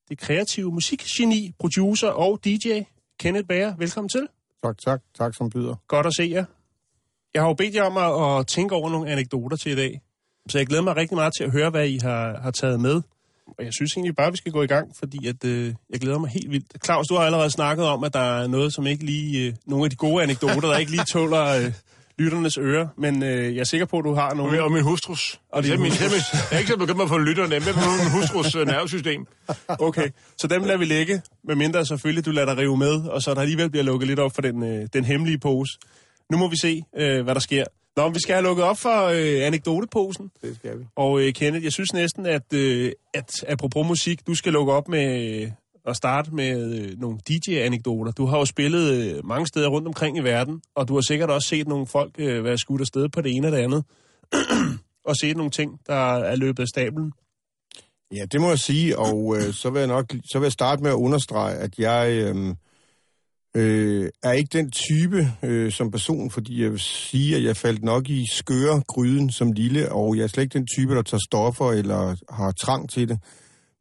det 0.09 0.19
kreative 0.19 0.73
musikgeni, 0.73 1.53
producer 1.59 2.09
og 2.09 2.45
DJ, 2.45 2.81
Kenneth 3.21 3.47
Bager. 3.47 3.77
Velkommen 3.77 4.09
til. 4.09 4.29
Tak, 4.62 4.79
tak. 4.79 5.01
Tak 5.19 5.35
som 5.35 5.51
byder. 5.51 5.75
Godt 5.88 6.07
at 6.07 6.14
se 6.17 6.31
jer. 6.33 6.45
Jeg 7.35 7.43
har 7.43 7.49
jo 7.49 7.55
bedt 7.55 7.75
jer 7.75 7.83
om 7.83 7.97
at, 7.97 8.38
at 8.38 8.47
tænke 8.47 8.75
over 8.75 8.91
nogle 8.91 9.11
anekdoter 9.11 9.57
til 9.57 9.73
i 9.73 9.77
dag. 9.77 10.01
Så 10.49 10.59
jeg 10.59 10.67
glæder 10.67 10.83
mig 10.83 10.97
rigtig 10.97 11.17
meget 11.17 11.33
til 11.38 11.45
at 11.45 11.53
høre, 11.53 11.71
hvad 11.71 11.88
I 11.88 11.99
har, 11.99 12.41
har 12.41 12.51
taget 12.51 12.81
med. 12.81 13.03
Og 13.59 13.64
jeg 13.64 13.73
synes 13.73 13.92
egentlig 13.92 14.16
bare, 14.16 14.31
vi 14.31 14.37
skal 14.37 14.53
gå 14.53 14.62
i 14.62 14.66
gang, 14.66 14.88
fordi 14.99 15.27
at, 15.27 15.44
øh, 15.44 15.75
jeg 15.90 16.01
glæder 16.01 16.18
mig 16.18 16.31
helt 16.31 16.51
vildt. 16.51 16.85
Claus, 16.85 17.07
du 17.07 17.14
har 17.14 17.23
allerede 17.23 17.51
snakket 17.51 17.87
om, 17.87 18.05
at 18.05 18.12
der 18.12 18.40
er 18.40 18.47
noget, 18.47 18.75
som 18.75 18.87
ikke 18.87 19.05
lige... 19.05 19.47
Øh, 19.47 19.55
nogle 19.66 19.85
af 19.85 19.90
de 19.90 19.97
gode 19.97 20.23
anekdoter, 20.23 20.61
der 20.61 20.79
ikke 20.79 20.90
lige 20.90 21.05
tåler, 21.05 21.44
øh, 21.44 21.73
lytternes 22.18 22.59
ører, 22.59 22.88
men 22.99 23.23
øh, 23.23 23.55
jeg 23.55 23.61
er 23.61 23.64
sikker 23.64 23.87
på, 23.87 23.99
at 23.99 24.05
du 24.05 24.14
har 24.14 24.31
Og 24.31 24.37
nogle... 24.37 24.62
og 24.62 24.73
min 24.73 24.83
hustrus. 24.83 25.40
Og 25.53 25.62
det 25.62 25.73
er 25.73 25.79
min, 25.79 25.90
hustrus. 25.90 26.33
jeg 26.33 26.40
er 26.53 26.59
ikke 26.59 26.71
så 26.71 26.77
begyndt 26.77 27.09
på 27.09 27.18
lytterne, 27.18 27.55
men 27.55 27.75
på 27.75 27.90
min 28.03 28.11
hustrus 28.21 28.55
øh, 28.55 28.66
nervesystem. 28.66 29.27
Okay, 29.68 30.09
så 30.38 30.47
dem 30.47 30.64
lader 30.64 30.79
vi 30.79 30.85
ligge, 30.85 31.23
medmindre 31.44 31.87
selvfølgelig 31.87 32.27
du 32.27 32.31
lader 32.31 32.47
dig 32.47 32.59
rive 32.59 32.77
med, 32.77 32.94
og 32.94 33.23
så 33.23 33.35
der 33.35 33.40
alligevel 33.40 33.71
bliver 33.71 33.85
lukket 33.85 34.09
lidt 34.09 34.18
op 34.18 34.35
for 34.35 34.42
den, 34.42 34.62
øh, 34.62 34.88
den 34.92 35.05
hemmelige 35.05 35.38
pose. 35.38 35.79
Nu 36.31 36.38
må 36.38 36.49
vi 36.49 36.57
se, 36.57 36.83
øh, 36.97 37.25
hvad 37.25 37.35
der 37.35 37.40
sker. 37.40 37.64
Nå, 37.99 38.05
men 38.05 38.15
vi 38.15 38.21
skal 38.21 38.35
have 38.35 38.45
lukket 38.45 38.65
op 38.65 38.79
for 38.79 39.05
øh, 39.05 39.47
anekdoteposen. 39.47 40.31
Det 40.43 40.57
skal 40.57 40.79
vi. 40.79 40.85
Og 40.97 41.21
øh, 41.21 41.33
Kenneth, 41.33 41.65
jeg 41.65 41.73
synes 41.73 41.93
næsten, 41.93 42.27
at, 42.27 42.53
øh, 42.53 42.93
at 43.15 43.45
apropos 43.49 43.87
musik, 43.87 44.27
du 44.27 44.35
skal 44.35 44.53
lukke 44.53 44.73
op 44.73 44.89
med 44.89 45.43
øh, 45.43 45.51
at 45.87 45.97
starte 45.97 46.35
med 46.35 46.75
øh, 46.75 47.01
nogle 47.01 47.19
DJ-anekdoter. 47.29 48.13
Du 48.13 48.27
har 48.27 48.39
jo 48.39 48.45
spillet 48.45 48.93
øh, 48.93 49.27
mange 49.27 49.47
steder 49.47 49.69
rundt 49.69 49.89
omkring 49.89 50.17
i 50.17 50.21
verden, 50.21 50.63
og 50.75 50.89
du 50.89 50.95
har 50.95 51.01
sikkert 51.01 51.31
også 51.31 51.49
set 51.49 51.69
nogle 51.69 51.87
folk 51.87 52.15
øh, 52.19 52.45
være 52.45 52.59
skudt 52.59 52.81
afsted 52.81 53.09
på 53.09 53.21
det 53.21 53.37
ene 53.37 53.47
og 53.47 53.53
det 53.53 53.59
andet. 53.59 53.85
og 55.09 55.17
set 55.17 55.37
nogle 55.37 55.51
ting, 55.51 55.81
der 55.87 56.15
er 56.17 56.37
løbet 56.37 56.63
af 56.63 56.69
stablen. 56.69 57.13
Ja, 58.15 58.25
det 58.33 58.41
må 58.41 58.49
jeg 58.49 58.59
sige, 58.59 58.99
og 58.99 59.37
øh, 59.37 59.53
så 59.53 59.71
vil 59.71 59.79
jeg 59.79 59.89
nok 59.89 60.15
så 60.33 60.39
vil 60.39 60.45
jeg 60.45 60.53
starte 60.53 60.83
med 60.83 60.91
at 60.91 60.95
understrege, 60.95 61.57
at 61.57 61.79
jeg 61.79 62.11
øh, 62.13 62.55
øh, 63.59 64.11
er 64.23 64.33
ikke 64.33 64.59
den 64.59 64.71
type 64.71 65.33
øh, 65.42 65.73
som 65.73 65.90
person, 65.90 66.31
fordi 66.31 66.62
jeg 66.62 66.71
vil 66.71 66.81
sige, 66.81 67.37
at 67.37 67.44
jeg 67.44 67.57
faldt 67.57 67.83
nok 67.83 68.09
i 68.09 68.25
skøre 68.33 68.83
gryden 68.88 69.31
som 69.31 69.53
lille, 69.53 69.92
og 69.92 70.16
jeg 70.16 70.23
er 70.23 70.27
slet 70.27 70.42
ikke 70.42 70.59
den 70.59 70.66
type, 70.66 70.94
der 70.94 71.03
tager 71.03 71.21
stoffer 71.29 71.73
eller 71.73 72.16
har 72.31 72.53
trang 72.53 72.90
til 72.90 73.09
det. 73.09 73.18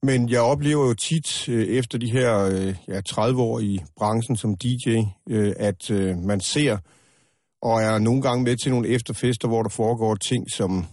Men 0.04 0.30
jeg 0.30 0.42
oplever 0.42 0.88
jo 0.88 0.94
tit 0.94 1.50
øh, 1.50 1.66
efter 1.66 1.98
de 1.98 2.12
her 2.12 2.40
øh, 2.40 2.76
ja, 2.88 3.02
30 3.02 3.42
år 3.42 3.60
i 3.60 3.80
branchen 3.98 4.36
som 4.38 4.56
DJ, 4.58 4.90
øh, 5.30 5.54
at 5.58 5.92
øh, 5.92 6.18
man 6.18 6.40
ser 6.40 6.78
og 7.62 7.82
er 7.82 8.00
nogle 8.00 8.22
gange 8.22 8.44
med 8.44 8.58
til 8.58 8.72
nogle 8.72 8.88
efterfester, 8.88 9.48
hvor 9.48 9.64
der 9.64 9.70
foregår 9.70 10.16
ting, 10.16 10.52
som 10.52 10.86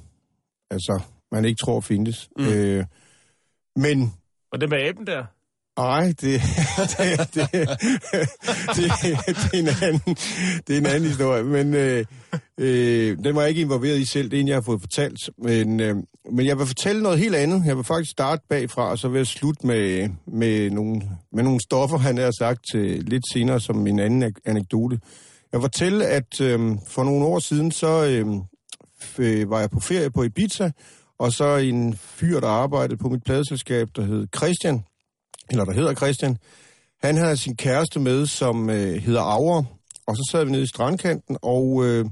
altså, 0.71 1.03
man 1.33 1.45
ikke 1.45 1.59
tror 1.65 1.81
findes. 1.81 2.29
Mm. 2.39 2.45
Øh, 2.45 2.85
men 3.77 4.13
Og 4.53 4.61
det 4.61 4.71
med 4.71 4.79
aben 4.89 5.07
der? 5.07 5.25
Nej, 5.79 6.07
det, 6.07 6.21
det, 6.21 6.41
det, 7.35 7.35
det, 7.35 7.69
det, 8.75 9.27
det, 9.27 9.55
er 9.55 9.59
en 9.59 9.69
anden, 9.83 10.15
det 10.67 10.75
er 10.75 10.79
en 10.79 10.87
anden 10.87 11.09
historie, 11.09 11.43
men 11.43 11.75
øh, 11.75 12.05
øh, 12.59 13.19
den 13.25 13.35
var 13.35 13.41
jeg 13.41 13.49
ikke 13.49 13.61
involveret 13.61 13.99
i 13.99 14.05
selv, 14.05 14.31
det 14.31 14.37
er 14.37 14.41
en, 14.41 14.49
jeg 14.49 14.57
har 14.57 14.63
fået 14.63 14.81
fortalt. 14.81 15.31
Men, 15.39 15.81
øh, 15.81 15.97
men 16.33 16.47
jeg 16.47 16.59
vil 16.59 16.67
fortælle 16.67 17.03
noget 17.03 17.19
helt 17.19 17.35
andet. 17.35 17.63
Jeg 17.67 17.77
vil 17.77 17.85
faktisk 17.85 18.11
starte 18.11 18.43
bagfra, 18.49 18.91
og 18.91 18.99
så 18.99 19.09
vil 19.09 19.19
jeg 19.19 19.27
slutte 19.27 19.67
med, 19.67 20.09
med, 20.27 20.71
nogle, 20.71 21.03
med 21.33 21.43
nogle 21.43 21.61
stoffer, 21.61 21.99
han 21.99 22.19
har 22.19 22.31
sagt 22.39 22.61
til 22.73 23.03
lidt 23.03 23.25
senere 23.33 23.61
som 23.61 23.87
en 23.87 23.99
anden 23.99 24.35
anekdote. 24.45 25.01
Jeg 25.53 25.61
vil 25.61 25.65
fortælle, 25.65 26.07
at 26.07 26.41
øh, 26.41 26.77
for 26.87 27.05
nogle 27.05 27.25
år 27.25 27.39
siden, 27.39 27.73
så 27.73 28.05
øh, 28.05 28.27
øh, 29.19 29.51
var 29.51 29.61
jeg 29.61 29.71
på 29.71 29.81
ferie 29.81 30.11
på 30.11 30.23
Ibiza, 30.23 30.71
og 31.19 31.33
så 31.33 31.57
en 31.57 31.97
fyr, 31.97 32.41
der 32.41 32.49
arbejdede 32.49 32.97
på 32.97 33.09
mit 33.09 33.25
pladeselskab, 33.25 33.89
der 33.97 34.03
hed 34.03 34.27
Christian, 34.37 34.85
eller 35.51 35.65
der 35.65 35.73
hedder 35.73 35.95
Christian, 35.95 36.37
han 37.03 37.17
havde 37.17 37.37
sin 37.37 37.57
kæreste 37.57 38.01
med, 38.01 38.27
som 38.27 38.71
øh, 38.71 38.95
hedder 38.95 39.21
Aura, 39.21 39.65
og 40.07 40.17
så 40.17 40.29
sad 40.31 40.45
vi 40.45 40.51
nede 40.51 40.63
i 40.63 40.67
strandkanten, 40.67 41.37
og 41.43 41.85
øh, 41.85 42.05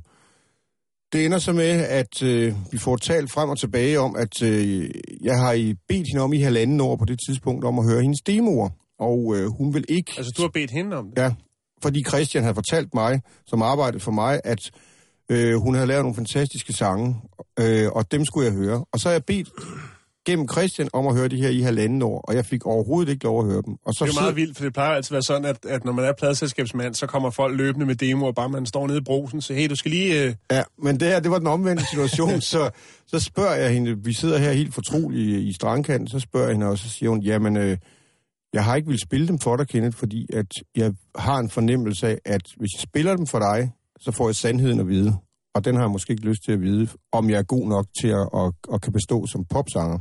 det 1.13 1.25
ender 1.25 1.39
så 1.39 1.53
med, 1.53 1.87
at 1.89 2.23
øh, 2.23 2.55
vi 2.73 2.79
får 2.79 2.97
talt 2.97 3.33
frem 3.33 3.51
og 3.51 3.59
tilbage 3.59 4.01
om, 4.01 4.17
at 4.17 4.43
øh, 4.43 4.91
jeg 5.23 5.39
har 5.39 5.53
i 5.53 5.75
bedt 5.89 6.07
hende 6.13 6.23
om 6.23 6.33
i 6.33 6.41
halvanden 6.41 6.81
år 6.81 6.97
på 6.97 7.05
det 7.05 7.19
tidspunkt 7.29 7.65
om 7.65 7.79
at 7.79 7.85
høre 7.85 8.03
hendes 8.03 8.21
demoer, 8.21 8.71
og 8.99 9.37
øh, 9.37 9.47
hun 9.47 9.75
vil 9.75 9.85
ikke... 9.89 10.13
Altså, 10.17 10.33
du 10.37 10.43
har 10.43 10.49
bedt 10.49 10.71
hende 10.71 10.97
om 10.97 11.11
det. 11.11 11.23
Ja, 11.23 11.35
fordi 11.83 12.03
Christian 12.09 12.43
havde 12.45 12.55
fortalt 12.55 12.95
mig, 12.95 13.21
som 13.47 13.63
arbejdede 13.63 14.01
for 14.01 14.13
mig, 14.13 14.41
at 14.45 14.71
øh, 15.29 15.55
hun 15.55 15.75
havde 15.75 15.87
lavet 15.87 16.03
nogle 16.03 16.17
fantastiske 16.17 16.73
sange, 16.73 17.17
øh, 17.59 17.89
og 17.93 18.13
dem 18.13 18.25
skulle 18.25 18.47
jeg 18.47 18.55
høre. 18.55 18.85
Og 18.93 19.01
så 19.01 19.09
har 19.09 19.13
jeg 19.13 19.25
bedt 19.25 19.49
gennem 20.27 20.49
Christian 20.49 20.89
om 20.93 21.07
at 21.07 21.17
høre 21.17 21.29
de 21.29 21.37
her 21.37 21.49
i 21.49 21.61
halvanden 21.61 22.03
år, 22.03 22.21
og 22.21 22.35
jeg 22.35 22.47
fik 22.47 22.67
overhovedet 22.67 23.13
ikke 23.13 23.25
lov 23.25 23.41
at 23.41 23.47
høre 23.47 23.63
dem. 23.67 23.77
Og 23.85 23.95
så 23.95 24.05
Det 24.05 24.11
er 24.11 24.15
jo 24.15 24.21
meget 24.21 24.37
vildt, 24.37 24.57
for 24.57 24.65
det 24.65 24.73
plejer 24.73 24.95
altid 24.95 25.13
at 25.13 25.15
være 25.15 25.23
sådan, 25.23 25.45
at, 25.45 25.65
at 25.65 25.85
når 25.85 25.93
man 25.93 26.05
er 26.05 26.13
pladselskabsmand, 26.13 26.95
så 26.95 27.07
kommer 27.07 27.31
folk 27.31 27.57
løbende 27.57 27.87
med 27.87 27.95
demoer, 27.95 28.33
bare 28.33 28.49
man 28.49 28.67
står 28.67 28.87
nede 28.87 28.99
i 28.99 29.01
brosen, 29.01 29.41
så 29.41 29.55
hey, 29.55 29.69
du 29.69 29.77
skal 29.77 29.91
lige... 29.91 30.25
Øh... 30.25 30.35
Ja, 30.51 30.63
men 30.79 31.01
det 31.01 31.09
her, 31.09 31.21
det 31.21 31.31
var 31.31 31.39
den 31.39 31.47
omvendte 31.47 31.85
situation, 31.91 32.41
så, 32.53 32.71
så 33.07 33.21
spørger 33.21 33.55
jeg 33.55 33.75
hende, 33.75 34.05
vi 34.05 34.13
sidder 34.13 34.39
her 34.39 34.53
helt 34.53 34.75
fortrolige 34.75 35.41
i, 35.41 35.49
i 35.49 35.53
strandkanten, 35.53 36.09
så 36.09 36.19
spørger 36.19 36.47
jeg 36.47 36.55
hende, 36.55 36.67
og 36.67 36.79
så 36.79 36.89
siger 36.89 37.11
hun, 37.11 37.21
jamen, 37.21 37.57
øh, 37.57 37.77
jeg 38.53 38.65
har 38.65 38.77
ikke 38.77 38.89
vil 38.89 38.99
spille 38.99 39.29
dem 39.29 39.39
for 39.39 39.57
dig, 39.57 39.69
Kenneth, 39.69 39.97
fordi 39.97 40.27
at 40.33 40.47
jeg 40.77 40.93
har 41.17 41.39
en 41.39 41.51
fornemmelse 41.51 42.09
af, 42.09 42.19
at 42.25 42.43
hvis 42.57 42.71
jeg 42.75 42.81
spiller 42.81 43.17
dem 43.17 43.27
for 43.27 43.39
dig, 43.39 43.73
så 44.01 44.13
får 44.13 44.29
jeg 44.29 44.35
sandheden 44.35 44.81
at 44.81 44.89
vide. 44.89 45.17
Og 45.55 45.65
den 45.65 45.75
har 45.75 45.83
jeg 45.83 45.91
måske 45.91 46.11
ikke 46.11 46.25
lyst 46.25 46.45
til 46.45 46.53
at 46.53 46.61
vide, 46.61 46.89
om 47.13 47.31
jeg 47.31 47.39
er 47.39 47.43
god 47.43 47.69
nok 47.69 47.87
til 48.01 48.09
at, 48.09 48.29
at, 48.35 48.53
at 48.75 48.81
kan 48.81 48.93
bestå 48.93 49.27
som 49.27 49.45
popsanger. 49.45 49.99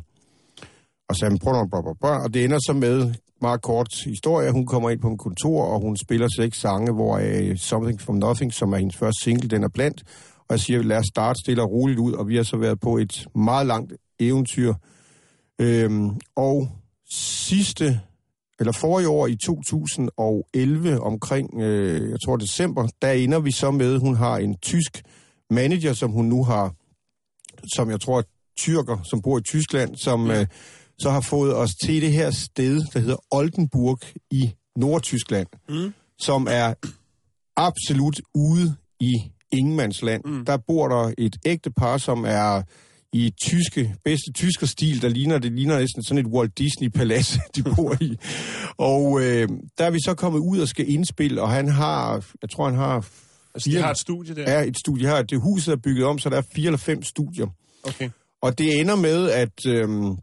Og 1.11 1.15
så 1.15 1.19
sagde, 1.19 1.39
prøv 1.39 1.53
nu, 1.53 1.67
blah, 1.67 1.83
blah, 1.83 1.95
blah. 2.01 2.23
og 2.23 2.33
det 2.33 2.43
ender 2.45 2.59
så 2.59 2.73
med, 2.73 3.13
meget 3.41 3.61
kort 3.61 3.87
historie, 4.05 4.51
hun 4.51 4.65
kommer 4.65 4.89
ind 4.89 5.01
på 5.01 5.07
en 5.07 5.17
kontor, 5.17 5.63
og 5.63 5.81
hun 5.81 5.97
spiller 5.97 6.27
seks 6.37 6.57
sange, 6.57 6.93
hvor 6.93 7.15
uh, 7.15 7.55
Something 7.57 8.01
From 8.01 8.15
Nothing, 8.15 8.53
som 8.53 8.73
er 8.73 8.77
hendes 8.77 8.97
første 8.97 9.23
single, 9.23 9.49
den 9.49 9.63
er 9.63 9.67
blandt. 9.67 10.03
Og 10.37 10.51
jeg 10.51 10.59
siger, 10.59 10.83
lad 10.83 10.97
os 10.97 11.05
starte 11.05 11.39
stille 11.43 11.61
og 11.61 11.71
roligt 11.71 11.99
ud, 11.99 12.13
og 12.13 12.27
vi 12.27 12.35
har 12.35 12.43
så 12.43 12.57
været 12.57 12.79
på 12.79 12.97
et 12.97 13.27
meget 13.35 13.67
langt 13.67 13.93
eventyr. 14.19 14.73
Øhm, 15.59 16.09
og 16.35 16.69
sidste, 17.13 17.99
eller 18.59 18.71
forrige 18.71 19.09
år 19.09 19.27
i 19.27 19.35
2011, 19.45 20.99
omkring, 20.99 21.61
øh, 21.61 22.09
jeg 22.09 22.17
tror 22.25 22.35
december, 22.37 22.87
der 23.01 23.11
ender 23.11 23.39
vi 23.39 23.51
så 23.51 23.71
med, 23.71 23.97
hun 23.97 24.15
har 24.15 24.37
en 24.37 24.57
tysk 24.57 25.03
manager, 25.49 25.93
som 25.93 26.11
hun 26.11 26.25
nu 26.25 26.43
har, 26.43 26.73
som 27.75 27.89
jeg 27.89 28.01
tror 28.01 28.17
er 28.17 28.23
tyrker, 28.57 28.97
som 29.03 29.21
bor 29.21 29.37
i 29.37 29.41
Tyskland, 29.41 29.95
som 29.95 30.31
øh, 30.31 30.45
så 31.01 31.09
har 31.09 31.21
fået 31.21 31.55
os 31.55 31.71
til 31.83 32.01
det 32.01 32.11
her 32.11 32.31
sted, 32.31 32.81
der 32.93 32.99
hedder 32.99 33.15
Oldenburg 33.31 33.99
i 34.31 34.51
Nordtyskland, 34.75 35.47
mm. 35.69 35.93
som 36.19 36.47
er 36.49 36.73
absolut 37.55 38.21
ude 38.35 38.75
i 38.99 39.13
ingenmandsland. 39.51 40.21
Mm. 40.25 40.45
Der 40.45 40.57
bor 40.57 40.87
der 40.87 41.13
et 41.17 41.35
ægte 41.45 41.71
par, 41.71 41.97
som 41.97 42.25
er 42.27 42.61
i 43.13 43.33
tyske, 43.41 43.95
bedste 44.05 44.31
tysker 44.35 44.67
stil, 44.67 45.01
der 45.01 45.09
ligner, 45.09 45.37
det 45.37 45.51
ligner 45.51 45.79
næsten 45.79 46.03
sådan 46.03 46.25
et 46.25 46.31
Walt 46.31 46.57
Disney-palads, 46.57 47.37
de 47.55 47.63
bor 47.63 47.97
i. 48.01 48.17
Og 48.77 49.21
øh, 49.21 49.49
der 49.77 49.85
er 49.85 49.91
vi 49.91 49.99
så 50.05 50.13
kommet 50.13 50.39
ud 50.39 50.59
og 50.59 50.67
skal 50.67 50.89
indspille, 50.89 51.41
og 51.41 51.49
han 51.49 51.67
har, 51.67 52.25
jeg 52.41 52.49
tror 52.49 52.65
han 52.69 52.75
har 52.79 53.07
Altså, 53.53 53.69
de 53.69 53.75
har 53.75 53.91
et 53.91 53.97
studie 53.97 54.35
der. 54.35 54.43
er 54.43 54.63
et 54.63 54.77
studie 54.77 55.07
her. 55.07 55.21
Det 55.21 55.41
huset 55.41 55.71
er 55.71 55.75
bygget 55.75 56.05
om, 56.05 56.19
så 56.19 56.29
der 56.29 56.37
er 56.37 56.41
fire 56.55 56.65
eller 56.65 56.77
fem 56.77 57.03
studier. 57.03 57.47
Okay. 57.83 58.09
Og 58.41 58.57
det 58.57 58.79
ender 58.79 58.95
med, 58.95 59.29
at, 59.29 59.65
øhm, 59.67 60.17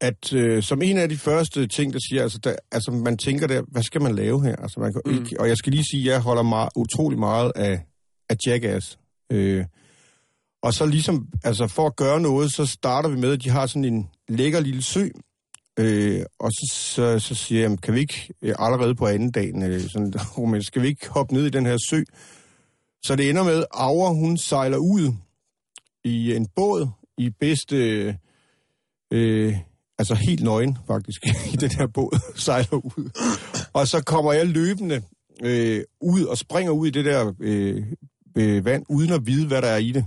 at 0.00 0.32
øh, 0.32 0.62
som 0.62 0.82
en 0.82 0.98
af 0.98 1.08
de 1.08 1.16
første 1.16 1.66
ting, 1.66 1.92
der 1.92 1.98
siger, 2.10 2.22
altså, 2.22 2.38
der, 2.38 2.56
altså 2.72 2.90
man 2.90 3.18
tænker 3.18 3.46
der, 3.46 3.62
hvad 3.68 3.82
skal 3.82 4.02
man 4.02 4.14
lave 4.14 4.42
her? 4.42 4.56
Altså, 4.56 4.80
man 4.80 4.92
kan 4.92 5.02
mm. 5.06 5.24
ikke, 5.24 5.40
og 5.40 5.48
jeg 5.48 5.56
skal 5.56 5.72
lige 5.72 5.84
sige, 5.90 6.02
at 6.02 6.12
jeg 6.12 6.20
holder 6.20 6.42
meget, 6.42 6.68
utrolig 6.76 7.18
meget 7.18 7.52
af, 7.56 7.80
af 8.28 8.36
Jackass. 8.46 8.98
Øh, 9.32 9.64
og 10.62 10.74
så 10.74 10.86
ligesom, 10.86 11.28
altså 11.44 11.66
for 11.66 11.86
at 11.86 11.96
gøre 11.96 12.20
noget, 12.20 12.52
så 12.52 12.66
starter 12.66 13.08
vi 13.08 13.16
med, 13.16 13.32
at 13.32 13.44
de 13.44 13.50
har 13.50 13.66
sådan 13.66 13.84
en 13.84 14.08
lækker 14.28 14.60
lille 14.60 14.82
sø, 14.82 15.08
Øh, 15.78 16.24
og 16.38 16.50
så, 16.52 16.74
så, 16.74 17.18
så 17.18 17.34
siger 17.34 17.68
jeg, 17.68 17.78
kan 17.78 17.94
vi 17.94 18.00
ikke 18.00 18.34
øh, 18.42 18.54
allerede 18.58 18.94
på 18.94 19.06
anden 19.06 19.30
dagen, 19.30 19.62
øh, 19.62 19.80
sådan, 19.80 20.12
men 20.50 20.62
skal 20.62 20.82
vi 20.82 20.86
ikke 20.86 21.08
hoppe 21.08 21.34
ned 21.34 21.46
i 21.46 21.50
den 21.50 21.66
her 21.66 21.76
sø? 21.90 22.02
Så 23.02 23.16
det 23.16 23.30
ender 23.30 23.44
med, 23.44 23.58
at 23.58 23.66
Aura, 23.70 24.12
hun 24.12 24.36
sejler 24.36 24.76
ud 24.76 25.12
i 26.04 26.34
en 26.34 26.46
båd 26.56 26.88
i 27.18 27.30
bedste, 27.30 27.76
øh, 29.10 29.56
altså 29.98 30.14
helt 30.14 30.42
nøgen 30.42 30.78
faktisk, 30.86 31.26
i 31.54 31.56
den 31.56 31.70
her 31.70 31.86
båd, 31.86 32.20
sejler 32.36 32.76
ud. 32.84 33.10
Og 33.72 33.88
så 33.88 34.02
kommer 34.02 34.32
jeg 34.32 34.46
løbende 34.46 35.02
øh, 35.42 35.82
ud 36.00 36.24
og 36.24 36.38
springer 36.38 36.72
ud 36.72 36.86
i 36.86 36.90
det 36.90 37.04
der 37.04 37.32
øh, 37.40 37.82
øh, 38.36 38.64
vand, 38.64 38.84
uden 38.88 39.12
at 39.12 39.26
vide, 39.26 39.46
hvad 39.46 39.62
der 39.62 39.68
er 39.68 39.78
i 39.78 39.92
det. 39.92 40.04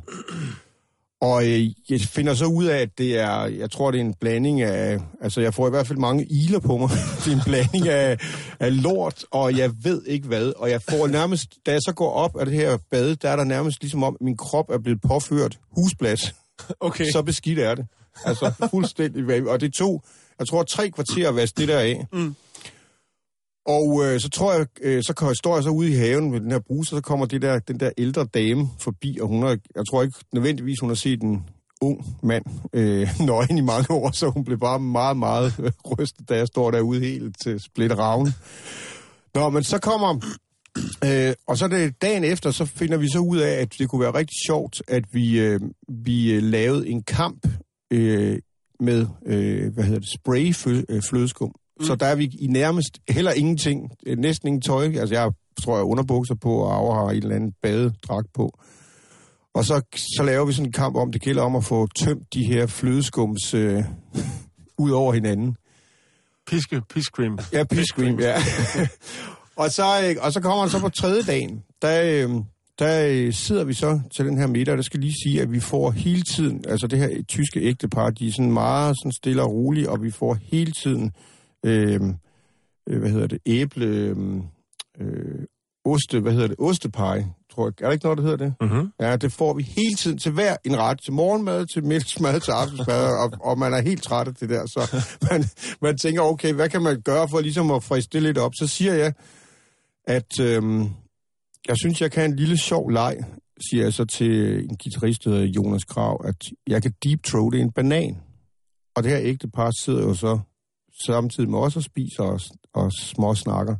Og 1.21 1.47
øh, 1.47 1.65
jeg 1.89 2.01
finder 2.01 2.33
så 2.33 2.45
ud 2.45 2.65
af, 2.65 2.77
at 2.77 2.97
det 2.97 3.19
er, 3.19 3.45
jeg 3.45 3.71
tror, 3.71 3.91
det 3.91 4.01
er 4.01 4.05
en 4.05 4.13
blanding 4.13 4.61
af, 4.61 4.99
altså 5.21 5.41
jeg 5.41 5.53
får 5.53 5.67
i 5.67 5.69
hvert 5.69 5.87
fald 5.87 5.99
mange 5.99 6.25
iler 6.25 6.59
på 6.59 6.77
mig. 6.77 6.89
det 7.25 7.31
er 7.31 7.35
en 7.35 7.41
blanding 7.45 7.87
af, 7.87 8.17
af 8.59 8.83
lort, 8.83 9.25
og 9.31 9.57
jeg 9.57 9.71
ved 9.83 10.05
ikke 10.05 10.27
hvad. 10.27 10.53
Og 10.57 10.69
jeg 10.69 10.81
får 10.81 11.07
nærmest, 11.07 11.55
da 11.65 11.71
jeg 11.71 11.81
så 11.81 11.93
går 11.95 12.11
op 12.11 12.39
af 12.39 12.45
det 12.45 12.55
her 12.55 12.77
bad, 12.91 13.15
der 13.15 13.29
er 13.29 13.35
der 13.35 13.43
nærmest 13.43 13.81
ligesom 13.81 14.03
om, 14.03 14.17
at 14.21 14.25
min 14.25 14.37
krop 14.37 14.69
er 14.69 14.77
blevet 14.77 15.01
påført 15.01 15.59
husplads. 15.71 16.35
Okay. 16.79 17.05
Så 17.11 17.21
beskidt 17.21 17.59
er 17.59 17.75
det. 17.75 17.85
Altså 18.25 18.67
fuldstændig 18.71 19.27
vanvittigt. 19.27 19.49
Og 19.49 19.61
det 19.61 19.73
tog, 19.73 20.03
jeg 20.39 20.47
tror, 20.47 20.63
tre 20.63 20.89
kvarter 20.89 21.29
at 21.29 21.35
vaske 21.35 21.57
det 21.57 21.67
der 21.67 21.79
af. 21.79 22.07
Mm. 22.13 22.35
Og 23.65 24.05
øh, 24.05 24.19
så 24.19 24.29
tror 24.29 24.53
jeg, 24.53 24.65
øh, 24.81 25.03
så 25.03 25.33
står 25.39 25.55
jeg 25.55 25.63
så 25.63 25.69
ude 25.69 25.89
i 25.89 25.95
haven 25.95 26.31
med 26.31 26.39
den 26.39 26.51
her 26.51 26.59
bruse, 26.59 26.95
og 26.95 26.97
så 26.97 27.01
kommer 27.01 27.25
det 27.25 27.41
der, 27.41 27.59
den 27.59 27.79
der 27.79 27.89
ældre 27.97 28.25
dame 28.25 28.69
forbi, 28.79 29.17
og 29.21 29.27
hun 29.27 29.43
har, 29.43 29.57
jeg 29.75 29.83
tror 29.89 30.03
ikke 30.03 30.17
nødvendigvis, 30.33 30.79
hun 30.79 30.89
har 30.89 30.95
set 30.95 31.21
en 31.21 31.45
ung 31.81 32.17
mand 32.23 32.45
øh, 32.73 33.09
nøgen 33.27 33.57
i 33.57 33.61
mange 33.61 33.93
år, 33.93 34.11
så 34.11 34.29
hun 34.29 34.43
blev 34.43 34.59
bare 34.59 34.79
meget, 34.79 35.17
meget 35.17 35.53
rystet, 35.99 36.29
da 36.29 36.35
jeg 36.35 36.47
står 36.47 36.71
derude 36.71 36.99
helt 36.99 37.35
til 37.41 37.59
splitte 37.59 37.95
ravn. 37.95 38.27
Nå, 39.35 39.49
men 39.49 39.63
så 39.63 39.79
kommer, 39.79 40.19
Øh, 41.05 41.33
og 41.47 41.57
så 41.57 41.67
det 41.67 42.01
dagen 42.01 42.23
efter, 42.23 42.51
så 42.51 42.65
finder 42.65 42.97
vi 42.97 43.07
så 43.09 43.19
ud 43.19 43.37
af, 43.37 43.51
at 43.51 43.73
det 43.79 43.89
kunne 43.89 44.01
være 44.01 44.13
rigtig 44.13 44.35
sjovt, 44.47 44.81
at 44.87 45.03
vi, 45.11 45.39
øh, 45.39 45.59
vi 45.89 46.33
øh, 46.33 46.43
lavede 46.43 46.87
en 46.87 47.03
kamp 47.03 47.47
øh, 47.91 48.39
med, 48.79 49.07
øh, 49.25 49.73
hvad 49.73 49.83
hedder 49.83 49.99
det, 49.99 50.09
spray 50.13 50.53
flødeskum. 51.09 51.51
Mm. 51.79 51.85
Så 51.85 51.95
der 51.95 52.05
er 52.05 52.15
vi 52.15 52.29
i 52.39 52.47
nærmest 52.47 52.99
heller 53.09 53.31
ingenting, 53.31 53.91
øh, 54.05 54.17
næsten 54.17 54.47
ingen 54.47 54.61
tøj. 54.61 54.85
Altså 54.85 55.15
jeg 55.15 55.31
tror, 55.63 55.75
jeg 55.75 55.83
underbukser 55.83 56.35
på, 56.35 56.53
og 56.53 56.75
Aura 56.75 57.03
har 57.03 57.11
en 57.11 57.17
eller 57.17 57.35
anden 57.35 57.53
badedragt 57.61 58.27
på. 58.33 58.59
Og 59.53 59.65
så, 59.65 59.81
så 59.95 60.23
laver 60.23 60.45
vi 60.45 60.53
sådan 60.53 60.65
en 60.65 60.71
kamp 60.71 60.95
om, 60.95 61.11
det 61.11 61.21
gælder 61.21 61.41
om 61.41 61.55
at 61.55 61.63
få 61.63 61.87
tømt 61.95 62.33
de 62.33 62.45
her 62.45 62.67
flødeskums 62.67 63.53
øh, 63.53 63.83
ud 64.83 64.91
over 64.91 65.13
hinanden. 65.13 65.55
Piske, 66.47 66.81
piskcream. 66.89 67.39
Ja, 67.53 67.63
piskcream, 67.63 68.19
ja. 68.19 68.35
og, 69.61 69.71
så, 69.71 69.83
øh, 70.03 70.15
og 70.25 70.33
så 70.33 70.41
kommer 70.41 70.61
han 70.61 70.69
så 70.69 70.79
på 70.79 70.89
tredje 70.89 71.21
dagen, 71.23 71.63
der, 71.81 72.01
øh, 72.03 72.29
der 72.79 73.07
øh, 73.09 73.33
sidder 73.33 73.63
vi 73.63 73.73
så 73.73 73.99
til 74.15 74.25
den 74.25 74.37
her 74.37 74.47
middag, 74.47 74.71
og 74.71 74.77
der 74.77 74.83
skal 74.83 74.99
lige 74.99 75.15
sige, 75.23 75.41
at 75.41 75.51
vi 75.51 75.59
får 75.59 75.91
hele 75.91 76.21
tiden, 76.21 76.63
altså 76.67 76.87
det 76.87 76.99
her 76.99 77.23
tyske 77.23 77.59
ægtepar, 77.61 78.09
de 78.09 78.27
er 78.27 78.31
sådan 78.31 78.51
meget 78.51 78.95
sådan 78.99 79.11
stille 79.11 79.41
og 79.41 79.51
rolige, 79.51 79.89
og 79.89 80.03
vi 80.03 80.11
får 80.11 80.33
hele 80.33 80.71
tiden, 80.71 81.11
øh, 81.65 82.01
hvad 82.85 83.09
hedder 83.09 83.27
det, 83.27 83.39
æble, 83.45 84.15
øh, 84.99 85.45
oste, 85.85 86.19
hvad 86.19 86.33
hedder 86.33 86.47
det, 86.47 86.55
ostepej, 86.59 87.23
tror 87.51 87.65
jeg. 87.65 87.73
Er 87.81 87.85
der 87.85 87.91
ikke 87.91 88.05
noget, 88.05 88.17
der 88.17 88.23
hedder 88.23 88.37
det? 88.37 88.53
Mm-hmm. 88.61 88.91
Ja, 88.99 89.15
det 89.15 89.31
får 89.31 89.53
vi 89.53 89.63
hele 89.63 89.95
tiden 89.95 90.17
til 90.17 90.31
hver 90.31 90.55
en 90.65 90.77
ret. 90.77 90.99
Til 91.03 91.13
morgenmad, 91.13 91.65
til 91.65 91.83
middagsmad, 91.83 92.39
til 92.39 92.51
aftensmad, 92.51 93.05
og, 93.23 93.31
og 93.41 93.59
man 93.59 93.73
er 93.73 93.81
helt 93.81 94.03
træt 94.03 94.27
af 94.27 94.35
det 94.35 94.49
der. 94.49 94.65
Så 94.65 95.05
man, 95.31 95.45
man 95.81 95.97
tænker, 95.97 96.21
okay, 96.21 96.53
hvad 96.53 96.69
kan 96.69 96.81
man 96.81 97.01
gøre 97.01 97.29
for 97.29 97.39
ligesom 97.39 97.71
at 97.71 97.83
friske 97.83 98.09
det 98.13 98.23
lidt 98.23 98.37
op? 98.37 98.51
Så 98.55 98.67
siger 98.67 98.93
jeg, 98.93 99.13
at 100.07 100.39
øhm, 100.39 100.89
jeg 101.67 101.75
synes, 101.81 102.01
jeg 102.01 102.11
kan 102.11 102.29
en 102.31 102.35
lille 102.35 102.57
sjov 102.57 102.89
leg, 102.89 103.17
siger 103.69 103.83
jeg 103.83 103.93
så 103.93 104.05
til 104.05 104.63
en 104.69 104.77
guitarist, 104.83 105.23
der 105.23 105.29
hedder 105.29 105.45
Jonas 105.45 105.83
Krav, 105.83 106.25
at 106.25 106.35
jeg 106.67 106.81
kan 106.81 106.93
deep 107.03 107.23
throate 107.23 107.59
en 107.59 107.71
banan. 107.71 108.17
Og 108.95 109.03
det 109.03 109.11
her 109.11 109.19
ægte 109.21 109.47
par 109.49 109.71
sidder 109.83 110.01
jo 110.01 110.13
så 110.13 110.39
samtidig 111.05 111.49
med 111.49 111.59
os 111.59 111.75
og 111.75 111.83
spiser 111.83 112.23
og, 112.23 112.39
og 112.73 112.91
små 112.91 113.35
snakker. 113.35 113.75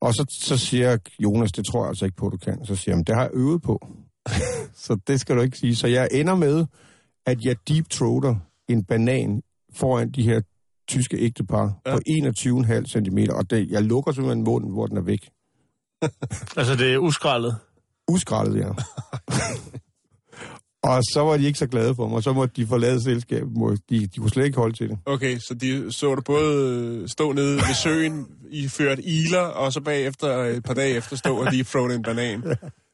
Og 0.00 0.14
så, 0.14 0.26
så 0.40 0.56
siger 0.58 0.98
Jonas, 1.18 1.52
det 1.52 1.66
tror 1.66 1.80
jeg 1.80 1.88
altså 1.88 2.04
ikke 2.04 2.16
på, 2.16 2.28
du 2.28 2.36
kan. 2.36 2.64
Så 2.64 2.76
siger 2.76 2.94
han, 2.94 3.04
det 3.04 3.14
har 3.14 3.22
jeg 3.22 3.30
øvet 3.34 3.62
på. 3.62 3.86
så 4.84 4.98
det 5.06 5.20
skal 5.20 5.36
du 5.36 5.40
ikke 5.40 5.58
sige. 5.58 5.76
Så 5.76 5.86
jeg 5.86 6.08
ender 6.12 6.34
med, 6.34 6.66
at 7.26 7.44
jeg 7.44 7.56
deep 7.68 7.90
throater 7.90 8.36
en 8.68 8.84
banan 8.84 9.42
foran 9.74 10.10
de 10.10 10.22
her 10.22 10.40
tyske 10.88 11.16
ægtepar 11.16 11.80
ja. 11.86 11.94
på 11.94 12.00
21,5 12.08 12.84
cm, 12.86 13.18
og 13.30 13.50
det, 13.50 13.70
jeg 13.70 13.82
lukker 13.82 14.12
simpelthen 14.12 14.44
munden, 14.44 14.70
hvor 14.72 14.86
den 14.86 14.96
er 14.96 15.02
væk. 15.02 15.28
altså 16.58 16.74
det 16.76 16.94
er 16.94 16.98
uskrællet? 16.98 17.56
Uskrællet, 18.08 18.60
ja. 18.60 18.68
Og 20.82 21.02
så 21.12 21.20
var 21.20 21.36
de 21.36 21.44
ikke 21.46 21.58
så 21.58 21.66
glade 21.66 21.94
for 21.94 22.08
mig, 22.08 22.22
så 22.22 22.32
måtte 22.32 22.54
de 22.56 22.66
forlade 22.66 23.02
selskabet. 23.02 23.80
De, 23.90 24.06
de 24.06 24.20
kunne 24.20 24.30
slet 24.30 24.44
ikke 24.44 24.58
holde 24.58 24.76
til 24.76 24.88
det. 24.88 24.98
Okay, 25.06 25.38
så 25.38 25.54
de 25.54 25.92
så 25.92 26.14
du 26.14 26.20
både 26.22 27.04
stå 27.08 27.32
nede 27.32 27.56
ved 27.56 27.74
søen, 27.74 28.26
i 28.50 28.68
ført 28.68 28.98
iler, 29.02 29.40
og 29.40 29.72
så 29.72 29.80
bagefter 29.80 30.28
et 30.28 30.64
par 30.64 30.74
dage 30.74 30.94
efter 30.94 31.16
stå 31.16 31.36
og 31.36 31.46
lige 31.52 31.64
throw 31.64 31.88
en 31.88 32.02
banan. 32.02 32.42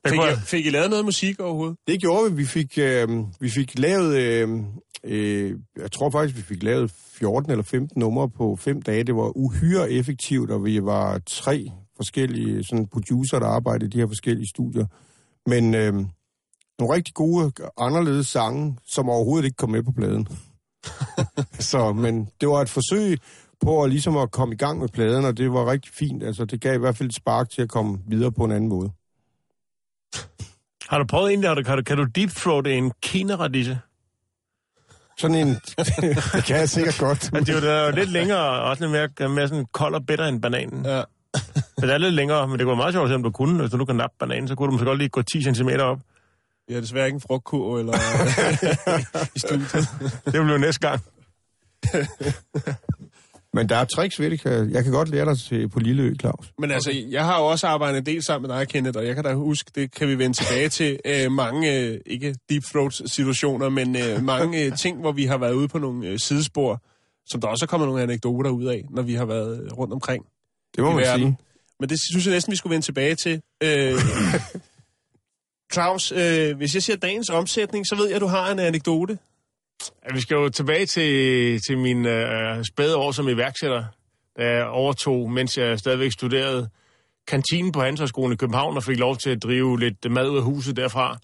Fik 0.08 0.18
I, 0.18 0.40
fik 0.44 0.66
I 0.66 0.70
lavet 0.70 0.90
noget 0.90 1.04
musik 1.04 1.40
overhovedet? 1.40 1.76
Det 1.86 2.00
gjorde 2.00 2.30
vi. 2.30 2.36
Vi 2.36 2.44
fik, 2.44 2.78
øh, 2.78 3.08
vi 3.40 3.50
fik 3.50 3.78
lavet, 3.78 4.16
øh, 4.16 4.48
øh, 5.04 5.52
jeg 5.76 5.92
tror 5.92 6.10
faktisk, 6.10 6.36
vi 6.36 6.42
fik 6.42 6.62
lavet 6.62 6.92
14 7.14 7.50
eller 7.50 7.64
15 7.64 8.00
numre 8.00 8.30
på 8.30 8.56
fem 8.60 8.82
dage. 8.82 9.04
Det 9.04 9.14
var 9.14 9.36
uhyre 9.36 9.90
effektivt, 9.90 10.50
og 10.50 10.64
vi 10.64 10.82
var 10.82 11.20
tre 11.26 11.70
forskellige 11.96 12.64
sådan 12.64 12.86
producer, 12.86 13.38
der 13.38 13.46
arbejdede 13.46 13.86
i 13.86 13.90
de 13.90 13.98
her 13.98 14.06
forskellige 14.06 14.48
studier. 14.48 14.86
Men 15.46 15.74
øh, 15.74 15.92
nogle 16.78 16.94
rigtig 16.94 17.14
gode, 17.14 17.52
anderledes 17.78 18.26
sange, 18.26 18.76
som 18.86 19.08
overhovedet 19.08 19.44
ikke 19.44 19.56
kom 19.56 19.70
med 19.70 19.82
på 19.82 19.92
pladen. 19.92 20.28
så, 21.70 21.92
men 21.92 22.28
det 22.40 22.48
var 22.48 22.62
et 22.62 22.68
forsøg 22.68 23.18
på 23.60 23.82
at, 23.82 23.90
ligesom 23.90 24.16
at 24.16 24.30
komme 24.30 24.54
i 24.54 24.58
gang 24.58 24.78
med 24.78 24.88
pladen, 24.88 25.24
og 25.24 25.36
det 25.36 25.52
var 25.52 25.70
rigtig 25.70 25.92
fint. 25.94 26.22
Altså, 26.22 26.44
det 26.44 26.60
gav 26.60 26.74
i 26.74 26.78
hvert 26.78 26.96
fald 26.96 27.08
et 27.08 27.14
spark 27.14 27.50
til 27.50 27.62
at 27.62 27.68
komme 27.68 27.98
videre 28.06 28.32
på 28.32 28.44
en 28.44 28.52
anden 28.52 28.68
måde. 28.68 28.90
Har 30.88 30.98
du 30.98 31.04
prøvet 31.04 31.28
egentlig, 31.28 31.50
har 31.50 31.54
du, 31.54 31.62
kan 31.62 31.76
du, 31.76 31.82
kan 31.82 31.96
du 31.96 32.04
deep 32.04 32.30
throat 32.30 32.66
en 32.66 32.92
kineradisse? 33.02 33.78
Sådan 35.18 35.36
en, 35.36 35.48
det 36.34 36.44
kan 36.46 36.56
jeg 36.56 36.68
sikkert 36.68 36.98
godt. 36.98 37.32
Men 37.32 37.44
det 37.44 37.68
er 37.70 37.86
jo 37.86 37.90
lidt 37.90 38.10
længere, 38.10 38.38
og 38.38 38.62
også 38.62 38.88
lidt 38.88 39.12
mere, 39.18 39.28
mere 39.28 39.48
sådan 39.48 39.66
kold 39.72 39.94
og 39.94 40.06
bitter 40.06 40.26
end 40.26 40.42
bananen. 40.42 40.86
Ja. 40.86 41.02
Men 41.78 41.88
det 41.88 41.94
er 41.94 41.98
lidt 41.98 42.14
længere, 42.14 42.48
men 42.48 42.58
det 42.58 42.66
går 42.66 42.74
meget 42.74 42.94
sjovt, 42.94 43.12
om 43.12 43.22
du 43.22 43.30
kunne. 43.30 43.60
Hvis 43.60 43.70
du 43.70 43.84
kan 43.84 43.96
nappe 43.96 44.16
bananen, 44.20 44.48
så 44.48 44.54
kunne 44.54 44.66
du 44.66 44.72
måske 44.72 44.84
godt 44.86 44.98
lige 44.98 45.08
gå 45.08 45.22
10 45.22 45.42
cm 45.54 45.68
op. 45.80 45.98
Har 46.70 46.80
desværre 46.80 47.06
ikke 47.06 47.14
en 47.16 47.20
frugtkur 47.20 47.78
eller 47.78 47.92
i 49.36 49.38
studiet. 49.38 49.88
det 50.24 50.32
bliver 50.32 50.58
næste 50.58 50.88
gang. 50.88 51.00
Men 53.54 53.68
der 53.68 53.76
er 53.76 53.84
tricks 53.84 54.20
ved 54.20 54.30
det. 54.30 54.44
Jeg 54.72 54.84
kan 54.84 54.92
godt 54.92 55.08
lære 55.08 55.24
dig 55.24 55.38
til 55.38 55.68
på 55.68 55.78
Lilleø, 55.80 56.14
Claus. 56.20 56.52
Men 56.58 56.70
altså, 56.70 56.92
jeg 57.10 57.24
har 57.24 57.38
jo 57.38 57.46
også 57.46 57.66
arbejdet 57.66 57.98
en 57.98 58.06
del 58.06 58.22
sammen 58.22 58.48
med 58.50 58.56
dig, 58.58 58.68
Kenneth, 58.68 58.98
og 58.98 59.06
jeg 59.06 59.14
kan 59.14 59.24
da 59.24 59.34
huske, 59.34 59.70
det 59.74 59.94
kan 59.94 60.08
vi 60.08 60.18
vende 60.18 60.36
tilbage 60.36 60.68
til, 60.68 60.98
øh, 61.04 61.32
mange, 61.32 61.78
øh, 61.80 61.98
ikke 62.06 62.34
deep 62.50 62.62
throat 62.72 63.00
situationer, 63.06 63.68
men 63.68 63.96
øh, 63.96 64.22
mange 64.22 64.64
øh, 64.64 64.76
ting, 64.76 65.00
hvor 65.00 65.12
vi 65.12 65.24
har 65.24 65.38
været 65.38 65.52
ude 65.52 65.68
på 65.68 65.78
nogle 65.78 66.06
øh, 66.08 66.18
sidespor, 66.18 66.82
som 67.26 67.40
der 67.40 67.48
også 67.48 67.64
er 67.64 67.66
kommet 67.66 67.86
nogle 67.88 68.02
anekdoter 68.02 68.50
ud 68.50 68.64
af, 68.64 68.84
når 68.90 69.02
vi 69.02 69.14
har 69.14 69.24
været 69.24 69.78
rundt 69.78 69.92
omkring 69.92 70.24
Det 70.76 70.84
må 70.84 70.90
man 70.90 70.98
verden. 71.00 71.20
sige. 71.22 71.36
Men 71.84 71.88
det 71.88 71.98
synes 72.10 72.26
jeg 72.26 72.34
næsten, 72.34 72.50
vi 72.50 72.56
skulle 72.56 72.70
vende 72.70 72.86
tilbage 72.86 73.14
til. 73.14 73.40
Øh, 73.62 73.92
Claus, 75.74 76.12
øh, 76.12 76.56
hvis 76.56 76.74
jeg 76.74 76.82
siger 76.82 76.96
dagens 76.96 77.30
omsætning, 77.30 77.86
så 77.86 77.96
ved 77.96 78.06
jeg, 78.06 78.14
at 78.14 78.20
du 78.20 78.26
har 78.26 78.52
en 78.52 78.58
anekdote. 78.58 79.18
Ja, 80.04 80.14
vi 80.14 80.20
skal 80.20 80.34
jo 80.34 80.48
tilbage 80.48 80.86
til, 80.86 81.60
til 81.66 81.78
min 81.78 82.06
øh, 82.06 82.64
spæde 82.64 82.96
år 82.96 83.12
som 83.12 83.28
iværksætter, 83.28 83.84
da 84.38 84.50
jeg 84.50 84.66
overtog, 84.66 85.30
mens 85.30 85.58
jeg 85.58 85.78
stadigvæk 85.78 86.12
studerede 86.12 86.68
kantinen 87.26 87.72
på 87.72 87.80
Handelshøjskolen 87.80 88.32
i 88.32 88.36
København 88.36 88.76
og 88.76 88.84
fik 88.84 88.98
lov 88.98 89.16
til 89.16 89.30
at 89.30 89.42
drive 89.42 89.80
lidt 89.80 90.10
mad 90.10 90.28
ud 90.28 90.36
af 90.36 90.42
huset 90.42 90.76
derfra. 90.76 91.18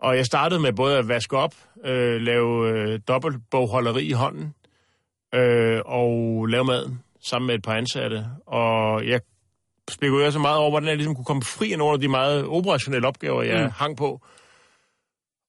Og 0.00 0.16
jeg 0.16 0.26
startede 0.26 0.60
med 0.60 0.72
både 0.72 0.98
at 0.98 1.08
vaske 1.08 1.36
op, 1.36 1.54
øh, 1.84 2.20
lave 2.20 2.70
øh, 2.70 3.00
dobbeltbogholderi 3.08 4.04
i 4.04 4.12
hånden 4.12 4.54
øh, 5.34 5.80
og 5.84 6.46
lave 6.46 6.64
mad 6.64 6.90
sammen 7.20 7.46
med 7.46 7.54
et 7.54 7.62
par 7.62 7.74
ansatte. 7.74 8.26
Og 8.46 9.06
jeg 9.06 9.20
spekulerede 9.90 10.32
så 10.32 10.38
meget 10.38 10.58
over, 10.58 10.70
hvordan 10.70 10.88
jeg 10.88 10.96
ligesom 10.96 11.14
kunne 11.14 11.24
komme 11.24 11.42
fri 11.42 11.72
af 11.72 11.78
nogle 11.78 11.94
af 11.94 12.00
de 12.00 12.08
meget 12.08 12.44
operationelle 12.44 13.08
opgaver, 13.08 13.42
jeg 13.42 13.64
mm. 13.64 13.70
hang 13.76 13.96
på. 13.96 14.20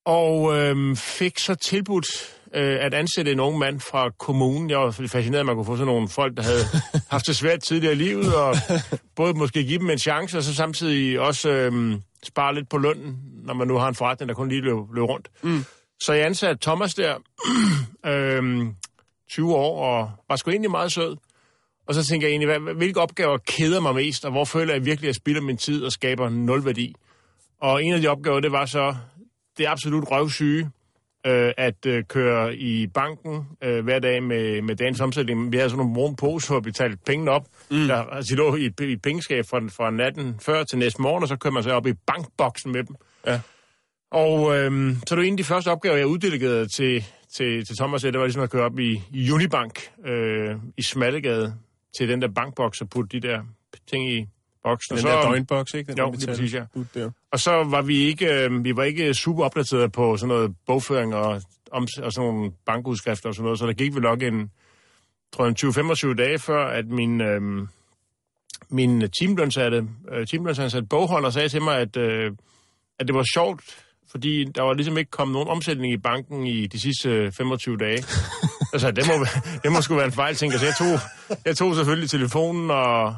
Og 0.06 0.58
øh, 0.58 0.96
fik 0.96 1.38
så 1.38 1.54
tilbudt 1.54 2.06
øh, 2.54 2.76
at 2.80 2.94
ansætte 2.94 3.32
en 3.32 3.40
ung 3.40 3.58
mand 3.58 3.80
fra 3.80 4.10
kommunen. 4.10 4.70
Jeg 4.70 4.78
var 4.78 4.90
fascineret, 4.90 5.40
at 5.40 5.46
man 5.46 5.54
kunne 5.54 5.66
få 5.66 5.76
sådan 5.76 5.86
nogle 5.86 6.08
folk, 6.08 6.36
der 6.36 6.42
havde 6.42 6.64
haft 7.14 7.26
det 7.26 7.36
svært 7.36 7.62
tidligere 7.62 7.92
i 7.92 7.96
livet, 7.96 8.34
og 8.34 8.56
både 9.16 9.34
måske 9.34 9.64
give 9.64 9.78
dem 9.78 9.90
en 9.90 9.98
chance, 9.98 10.38
og 10.38 10.42
så 10.42 10.54
samtidig 10.54 11.20
også 11.20 11.50
øh, 11.50 11.96
spare 12.22 12.54
lidt 12.54 12.68
på 12.68 12.78
lønnen, 12.78 13.16
når 13.44 13.54
man 13.54 13.68
nu 13.68 13.76
har 13.76 13.88
en 13.88 13.94
forretning, 13.94 14.28
der 14.28 14.34
kun 14.34 14.48
lige 14.48 14.60
løb, 14.60 14.76
løb 14.94 15.04
rundt. 15.04 15.28
Mm. 15.42 15.64
Så 16.00 16.12
jeg 16.12 16.26
ansatte 16.26 16.58
Thomas 16.62 16.94
der, 16.94 17.14
øh, 18.12 18.66
20 19.30 19.54
år, 19.54 19.84
og 19.84 20.10
var 20.28 20.36
sgu 20.36 20.50
egentlig 20.50 20.70
meget 20.70 20.92
sød. 20.92 21.16
Og 21.88 21.94
så 21.94 22.04
tænker 22.04 22.26
jeg 22.26 22.32
egentlig, 22.32 22.58
hvad, 22.58 22.74
hvilke 22.74 23.00
opgaver 23.00 23.38
keder 23.38 23.80
mig 23.80 23.94
mest, 23.94 24.24
og 24.24 24.30
hvor 24.30 24.44
føler 24.44 24.74
jeg 24.74 24.84
virkelig, 24.84 25.06
at 25.06 25.08
jeg 25.08 25.14
spilder 25.14 25.40
min 25.40 25.56
tid 25.56 25.84
og 25.84 25.92
skaber 25.92 26.28
nul 26.28 26.64
værdi? 26.64 26.94
Og 27.60 27.84
en 27.84 27.94
af 27.94 28.00
de 28.00 28.08
opgaver, 28.08 28.40
det 28.40 28.52
var 28.52 28.66
så 28.66 28.96
det 29.58 29.66
absolut 29.68 30.10
røvsyge, 30.10 30.70
øh, 31.26 31.52
at 31.56 31.86
øh, 31.86 32.04
køre 32.04 32.56
i 32.56 32.86
banken 32.86 33.48
øh, 33.64 33.84
hver 33.84 33.98
dag 33.98 34.22
med, 34.22 34.62
med 34.62 34.76
dagens 34.76 35.00
omsætning. 35.00 35.52
Vi 35.52 35.56
havde 35.56 35.70
sådan 35.70 35.78
nogle 35.78 35.94
brune 35.94 36.16
poser, 36.16 36.54
hvor 36.54 36.60
vi 36.60 36.72
talte 36.72 36.98
pengene 37.06 37.30
op. 37.30 37.46
Mm. 37.70 37.86
Der, 37.86 37.96
altså, 37.96 38.34
de 38.34 38.36
lå 38.36 38.56
i, 38.56 38.70
i 38.92 38.96
pengeskab 38.96 39.44
fra, 39.50 39.58
fra 39.58 39.90
natten 39.90 40.36
før 40.40 40.64
til 40.64 40.78
næste 40.78 41.02
morgen, 41.02 41.22
og 41.22 41.28
så 41.28 41.36
kører 41.36 41.54
man 41.54 41.62
så 41.62 41.70
op 41.70 41.86
i 41.86 41.92
bankboksen 41.92 42.72
med 42.72 42.84
dem. 42.84 42.96
Ja. 43.26 43.40
Og 44.10 44.56
øh, 44.56 44.96
så 45.06 45.14
er 45.14 45.18
det 45.18 45.26
en 45.26 45.32
af 45.32 45.36
de 45.36 45.44
første 45.44 45.68
opgaver, 45.68 45.96
jeg 45.96 46.06
uddelegerede 46.06 46.68
til, 46.68 47.04
til, 47.36 47.64
til 47.66 47.76
Thomas, 47.76 48.02
det 48.02 48.18
var 48.18 48.24
ligesom 48.24 48.42
at 48.42 48.50
køre 48.50 48.64
op 48.64 48.78
i, 48.78 49.02
i 49.12 49.30
Unibank 49.30 49.90
øh, 50.06 50.56
i 50.76 50.82
Smallegade 50.82 51.54
til 51.96 52.08
den 52.08 52.22
der 52.22 52.28
bankboks 52.28 52.80
og 52.80 52.88
putte 52.88 53.20
de 53.20 53.28
der 53.28 53.42
ting 53.90 54.10
i 54.10 54.26
boksen. 54.62 54.96
Den 54.96 55.02
så, 55.02 55.08
der 55.08 55.22
døgnboks, 55.22 55.74
ikke? 55.74 55.92
Den 55.92 55.98
jo, 55.98 56.10
det 56.10 56.28
præcis, 56.28 56.54
ja. 56.54 56.64
Der. 56.94 57.10
Og 57.32 57.40
så 57.40 57.50
var 57.50 57.82
vi 57.82 57.96
ikke, 57.96 58.44
øh, 58.44 58.64
vi 58.64 58.76
var 58.76 58.82
ikke 58.82 59.14
super 59.14 59.44
opdateret 59.44 59.92
på 59.92 60.16
sådan 60.16 60.28
noget 60.28 60.54
bogføring 60.66 61.14
og, 61.14 61.42
om, 61.72 61.86
og 62.02 62.12
sådan 62.12 62.30
nogle 62.30 62.52
bankudskrifter 62.66 63.28
og 63.28 63.34
sådan 63.34 63.44
noget, 63.44 63.58
så 63.58 63.66
der 63.66 63.72
gik 63.72 63.94
vi 63.94 64.00
nok 64.00 64.22
en, 64.22 64.50
tror 65.32 65.44
jeg, 65.44 65.50
en 65.50 66.12
20-25 66.12 66.14
dage 66.14 66.38
før, 66.38 66.66
at 66.66 66.86
min, 66.86 67.20
øh, 67.20 67.40
min 68.68 69.10
teamlønsatte, 69.20 69.88
øh, 70.12 70.26
teamlønsatte 70.26 70.82
bogholder 70.90 71.30
sagde 71.30 71.48
til 71.48 71.62
mig, 71.62 71.78
at, 71.78 71.96
øh, 71.96 72.32
at 72.98 73.06
det 73.06 73.14
var 73.14 73.24
sjovt, 73.34 73.62
fordi 74.10 74.44
der 74.44 74.62
var 74.62 74.74
ligesom 74.74 74.98
ikke 74.98 75.10
kommet 75.10 75.32
nogen 75.32 75.48
omsætning 75.48 75.92
i 75.92 75.96
banken 75.96 76.46
i 76.46 76.66
de 76.66 76.80
sidste 76.80 77.32
25 77.32 77.76
dage. 77.76 77.98
altså, 78.72 78.90
det 78.90 79.04
må, 79.06 79.26
det 79.62 79.72
må 79.72 79.80
sgu 79.80 79.94
være 79.94 80.04
en 80.04 80.12
fejl, 80.12 80.34
tænker 80.34 80.54
jeg. 80.54 80.60
Så 80.60 80.66
jeg 80.66 80.74
tog, 80.74 81.00
jeg 81.44 81.56
tog 81.56 81.74
selvfølgelig 81.74 82.10
telefonen 82.10 82.70
og, 82.70 83.14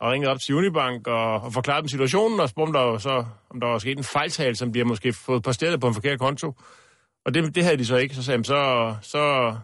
og 0.00 0.10
ringede 0.12 0.30
op 0.30 0.40
til 0.40 0.54
Unibank 0.54 1.06
og, 1.06 1.40
og 1.40 1.52
forklarede 1.52 1.82
dem 1.82 1.88
situationen, 1.88 2.40
og 2.40 2.48
spurgte, 2.48 2.68
om 2.68 2.92
der 2.92 2.98
så, 2.98 3.24
om 3.50 3.60
der 3.60 3.66
var 3.66 3.78
sket 3.78 3.98
en 3.98 4.04
fejltagelse, 4.04 4.58
som 4.58 4.72
bliver 4.72 4.84
måske 4.84 5.12
fået 5.12 5.42
posteret 5.42 5.80
på 5.80 5.88
en 5.88 5.94
forkert 5.94 6.18
konto. 6.18 6.54
Og 7.26 7.34
det, 7.34 7.54
det 7.54 7.64
havde 7.64 7.76
de 7.76 7.86
så 7.86 7.96
ikke. 7.96 8.14
Så 8.14 8.22
sagde 8.22 8.38
de, 8.38 8.44
så, 8.44 8.94
så, 9.02 9.54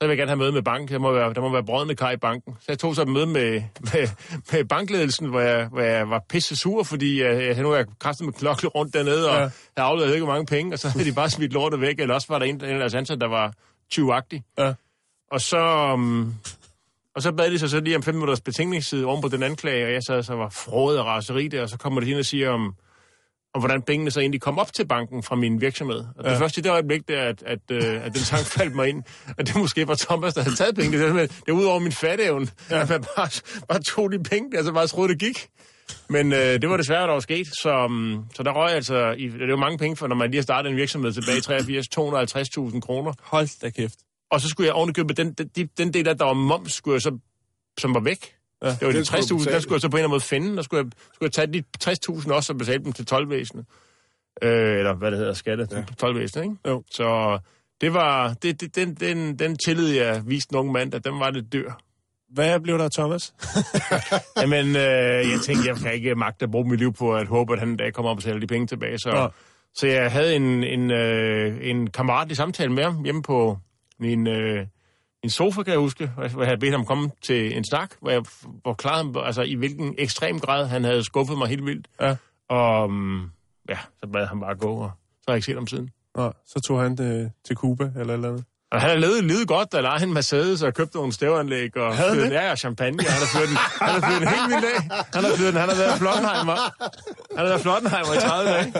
så 0.00 0.06
vil 0.06 0.08
jeg 0.08 0.16
gerne 0.16 0.30
have 0.30 0.38
møde 0.38 0.52
med 0.52 0.62
banken. 0.62 0.94
Der 0.94 0.98
må 0.98 1.12
være, 1.12 1.34
der 1.34 1.40
må 1.40 1.52
være 1.52 1.64
brødende 1.64 1.94
kar 1.94 2.10
i 2.10 2.16
banken. 2.16 2.56
Så 2.60 2.64
jeg 2.68 2.78
tog 2.78 2.94
så 2.94 3.02
et 3.02 3.08
møde 3.08 3.26
med, 3.26 3.62
med, 3.80 4.08
med 4.52 4.64
bankledelsen, 4.64 5.28
hvor 5.28 5.40
jeg, 5.40 5.66
hvor 5.66 5.80
jeg 5.80 6.10
var 6.10 6.22
pisse 6.28 6.56
sur, 6.56 6.82
fordi 6.82 7.22
jeg, 7.22 7.42
jeg, 7.42 7.62
nu 7.62 7.74
jeg 7.74 7.84
kraftet 8.00 8.24
med 8.26 8.32
klokle 8.32 8.68
rundt 8.68 8.94
dernede, 8.94 9.30
og 9.30 9.34
ja. 9.34 9.40
jeg 9.40 9.50
havde 9.76 9.88
afleveret 9.88 10.14
ikke 10.14 10.26
mange 10.26 10.46
penge, 10.46 10.74
og 10.74 10.78
så 10.78 10.88
havde 10.88 11.04
de 11.04 11.14
bare 11.14 11.30
smidt 11.30 11.52
lortet 11.52 11.80
væk, 11.80 12.00
eller 12.00 12.14
også 12.14 12.26
var 12.30 12.38
der 12.38 12.46
en, 12.46 12.54
en 12.54 12.62
af 12.62 12.78
deres 12.78 12.94
ansatte, 12.94 13.20
der 13.20 13.28
var 13.28 13.52
20-agtig. 13.94 14.42
Ja. 14.58 14.74
Og 15.30 15.40
så, 15.40 15.92
um, 15.92 16.34
og 17.14 17.22
så 17.22 17.32
bad 17.32 17.50
de 17.50 17.58
sig 17.58 17.70
så 17.70 17.80
lige 17.80 17.96
om 17.96 18.02
fem 18.02 18.14
minutters 18.14 18.40
betænkningstid 18.40 19.04
oven 19.04 19.22
på 19.22 19.28
den 19.28 19.42
anklage, 19.42 19.86
og 19.86 19.92
jeg 19.92 20.02
sad 20.02 20.22
så 20.22 20.34
var 20.34 20.48
frået 20.48 20.98
og 20.98 21.06
raseri 21.06 21.48
der, 21.48 21.62
og 21.62 21.68
så 21.68 21.78
kommer 21.78 22.00
de 22.00 22.10
ind 22.10 22.18
og 22.18 22.24
siger 22.24 22.50
om, 22.50 22.74
om 23.54 23.60
hvordan 23.60 23.82
pengene 23.82 24.10
så 24.10 24.20
egentlig 24.20 24.40
kom 24.40 24.58
op 24.58 24.72
til 24.72 24.86
banken 24.86 25.22
fra 25.22 25.36
min 25.36 25.60
virksomhed. 25.60 25.98
Og 25.98 26.24
ja. 26.24 26.30
det 26.30 26.38
første 26.38 26.58
i 26.58 26.62
det 26.62 26.70
øjeblik, 26.70 27.08
der, 27.08 27.22
at, 27.22 27.42
at, 27.42 27.58
øh, 27.70 28.04
at 28.04 28.12
den 28.12 28.20
sang 28.20 28.44
faldt 28.56 28.74
mig 28.74 28.88
ind, 28.88 29.02
at 29.38 29.46
det 29.46 29.56
måske 29.56 29.88
var 29.88 29.94
Thomas, 29.94 30.34
der 30.34 30.42
havde 30.42 30.56
taget 30.56 30.74
pengene. 30.74 30.98
Det 30.98 31.08
er, 31.08 31.26
det 31.26 31.48
er 31.48 31.52
ud 31.52 31.64
over 31.64 31.78
min 31.78 31.92
fatteevne, 31.92 32.48
ja. 32.70 32.80
at 32.80 32.88
man 32.88 33.04
bare, 33.16 33.30
bare 33.68 33.80
tog 33.80 34.12
de 34.12 34.22
penge, 34.22 34.56
altså 34.56 34.72
bare 34.72 34.86
troede, 34.86 35.12
det 35.12 35.18
gik. 35.18 35.48
Men 36.08 36.32
øh, 36.32 36.38
det 36.38 36.68
var 36.68 36.76
desværre, 36.76 37.06
der 37.06 37.12
var 37.12 37.20
sket, 37.20 37.46
så, 37.46 37.84
um, 37.84 38.24
så 38.34 38.42
der 38.42 38.52
røg 38.52 38.70
altså, 38.70 39.14
i, 39.18 39.28
det 39.28 39.42
er 39.42 39.46
jo 39.46 39.56
mange 39.56 39.78
penge 39.78 39.96
for, 39.96 40.06
når 40.06 40.16
man 40.16 40.30
lige 40.30 40.38
har 40.38 40.42
startet 40.42 40.70
en 40.70 40.76
virksomhed 40.76 41.12
tilbage 41.12 41.38
i 41.38 41.40
83, 41.40 42.58
250.000 42.74 42.80
kroner. 42.80 43.12
Hold 43.22 43.60
da 43.60 43.70
kæft. 43.70 43.98
Og 44.30 44.40
så 44.40 44.48
skulle 44.48 44.66
jeg 44.66 44.74
ovenikøbe 44.74 45.14
den, 45.14 45.32
den, 45.32 45.66
den 45.78 45.92
del, 45.92 46.04
der 46.04 46.24
var 46.24 46.32
moms, 46.32 46.72
skulle 46.72 46.94
jeg 46.94 47.02
så, 47.02 47.18
som 47.78 47.94
var 47.94 48.00
væk. 48.00 48.34
Ja, 48.62 48.68
det 48.68 48.86
var 48.86 48.92
de 48.92 49.00
60.000, 49.00 49.50
der 49.50 49.60
skulle 49.60 49.74
jeg 49.74 49.80
så 49.80 49.88
på 49.88 49.96
en 49.96 49.98
eller 49.98 49.98
anden 49.98 50.10
måde 50.10 50.20
finde, 50.20 50.56
der 50.56 50.62
skulle 50.62 50.84
jeg, 50.84 50.90
skulle 51.14 51.26
jeg 51.26 51.32
tage 51.32 51.52
de 51.52 51.62
60.000 52.28 52.32
også 52.32 52.52
og 52.52 52.58
betale 52.58 52.84
dem 52.84 52.92
til 52.92 53.06
12-væsenet. 53.12 53.64
Øh, 54.42 54.78
eller 54.78 54.94
hvad 54.94 55.10
det 55.10 55.18
hedder, 55.18 55.32
skatte 55.32 55.68
ja. 55.70 55.76
til 55.76 56.06
12-væsenet, 56.06 56.42
ikke? 56.42 56.56
Jo. 56.66 56.82
Så 56.90 57.38
det 57.80 57.94
var, 57.94 58.34
det, 58.42 58.60
det, 58.60 58.76
den, 58.76 58.94
den, 58.94 59.38
den 59.38 59.56
tillid, 59.56 59.88
jeg 59.88 60.22
viste 60.26 60.52
en 60.52 60.58
ung 60.58 60.72
mand, 60.72 60.94
at 60.94 61.04
den 61.04 61.20
var 61.20 61.30
lidt 61.30 61.52
dør. 61.52 61.80
Hvad 62.28 62.60
blev 62.60 62.78
der, 62.78 62.88
Thomas? 62.88 63.34
Jamen, 64.42 64.66
øh, 64.66 65.30
jeg 65.32 65.40
tænkte, 65.44 65.68
jeg 65.68 65.76
kan 65.76 65.92
ikke 65.92 66.14
magte 66.14 66.44
at 66.44 66.50
bruge 66.50 66.68
mit 66.68 66.78
liv 66.78 66.92
på 66.92 67.14
at 67.14 67.26
håbe, 67.26 67.52
at 67.52 67.58
han 67.58 67.68
en 67.68 67.76
dag 67.76 67.92
kommer 67.94 68.10
op 68.10 68.16
og 68.16 68.22
sælger 68.22 68.40
de 68.40 68.46
penge 68.46 68.66
tilbage. 68.66 68.98
Så, 68.98 69.10
ja. 69.16 69.26
så 69.74 69.86
jeg 69.86 70.12
havde 70.12 70.36
en, 70.36 70.64
en, 70.64 70.90
øh, 70.90 71.58
en 71.62 71.90
kammerat 71.90 72.30
i 72.30 72.34
samtale 72.34 72.72
med 72.72 72.84
ham 72.84 73.04
hjemme 73.04 73.22
på 73.22 73.58
min, 73.98 74.26
øh, 74.26 74.66
min 75.22 75.30
sofa, 75.30 75.62
kan 75.62 75.72
jeg 75.72 75.80
huske, 75.80 76.06
hvor 76.06 76.22
jeg 76.22 76.48
havde 76.48 76.60
bedt 76.60 76.72
ham 76.72 76.84
komme 76.84 77.10
til 77.22 77.56
en 77.56 77.64
snak, 77.64 77.94
hvor 78.00 78.10
jeg 78.10 78.22
forklarede 78.64 79.24
altså, 79.24 79.42
i 79.42 79.54
hvilken 79.54 79.94
ekstrem 79.98 80.40
grad 80.40 80.66
han 80.66 80.84
havde 80.84 81.04
skuffet 81.04 81.38
mig 81.38 81.48
helt 81.48 81.66
vildt. 81.66 81.88
Ja. 82.00 82.16
Og 82.48 82.84
um, 82.84 83.30
ja, 83.68 83.78
så 84.00 84.10
bad 84.12 84.26
han 84.26 84.40
bare 84.40 84.54
gå, 84.54 84.72
og 84.72 84.90
så 85.12 85.24
har 85.28 85.32
jeg 85.32 85.36
ikke 85.36 85.46
set 85.46 85.54
ham 85.54 85.66
siden. 85.66 85.90
Ja, 86.18 86.30
så 86.46 86.60
tog 86.60 86.80
han 86.80 86.96
det 86.96 87.32
til 87.44 87.56
Cuba 87.56 87.92
eller 87.96 88.14
eller 88.14 88.28
andet. 88.28 88.44
Og 88.72 88.80
han 88.80 88.90
har 88.90 88.96
levet, 88.96 89.24
levet 89.24 89.48
godt, 89.48 89.72
der 89.72 89.80
lejede 89.80 90.04
en 90.04 90.14
Mercedes 90.14 90.62
og 90.62 90.74
købte 90.74 90.96
nogle 90.96 91.12
stævanlæg 91.12 91.76
og 91.76 91.96
Havde 91.96 92.14
fyret 92.14 92.30
det? 92.30 92.36
ja, 92.36 92.50
og 92.50 92.58
champagne. 92.58 93.02
Han 93.02 93.18
har 93.18 93.26
fyret 93.26 93.48
den, 93.48 93.56
han 93.56 93.88
har 93.88 94.00
fyret 94.08 94.20
den 94.20 94.28
helt 94.28 94.48
vildt 94.48 94.64
af. 94.64 95.04
Han 95.14 95.24
har 95.24 95.36
fyret 95.36 95.52
den, 95.52 95.60
han 95.60 95.68
har 95.68 95.76
været 95.76 95.98
Flottenheimer. 95.98 96.56
Han 97.36 97.38
har 97.38 97.44
været 97.44 97.60
Flottenheimer 97.60 98.14
i 98.14 98.20
30 98.20 98.50
dage. 98.50 98.72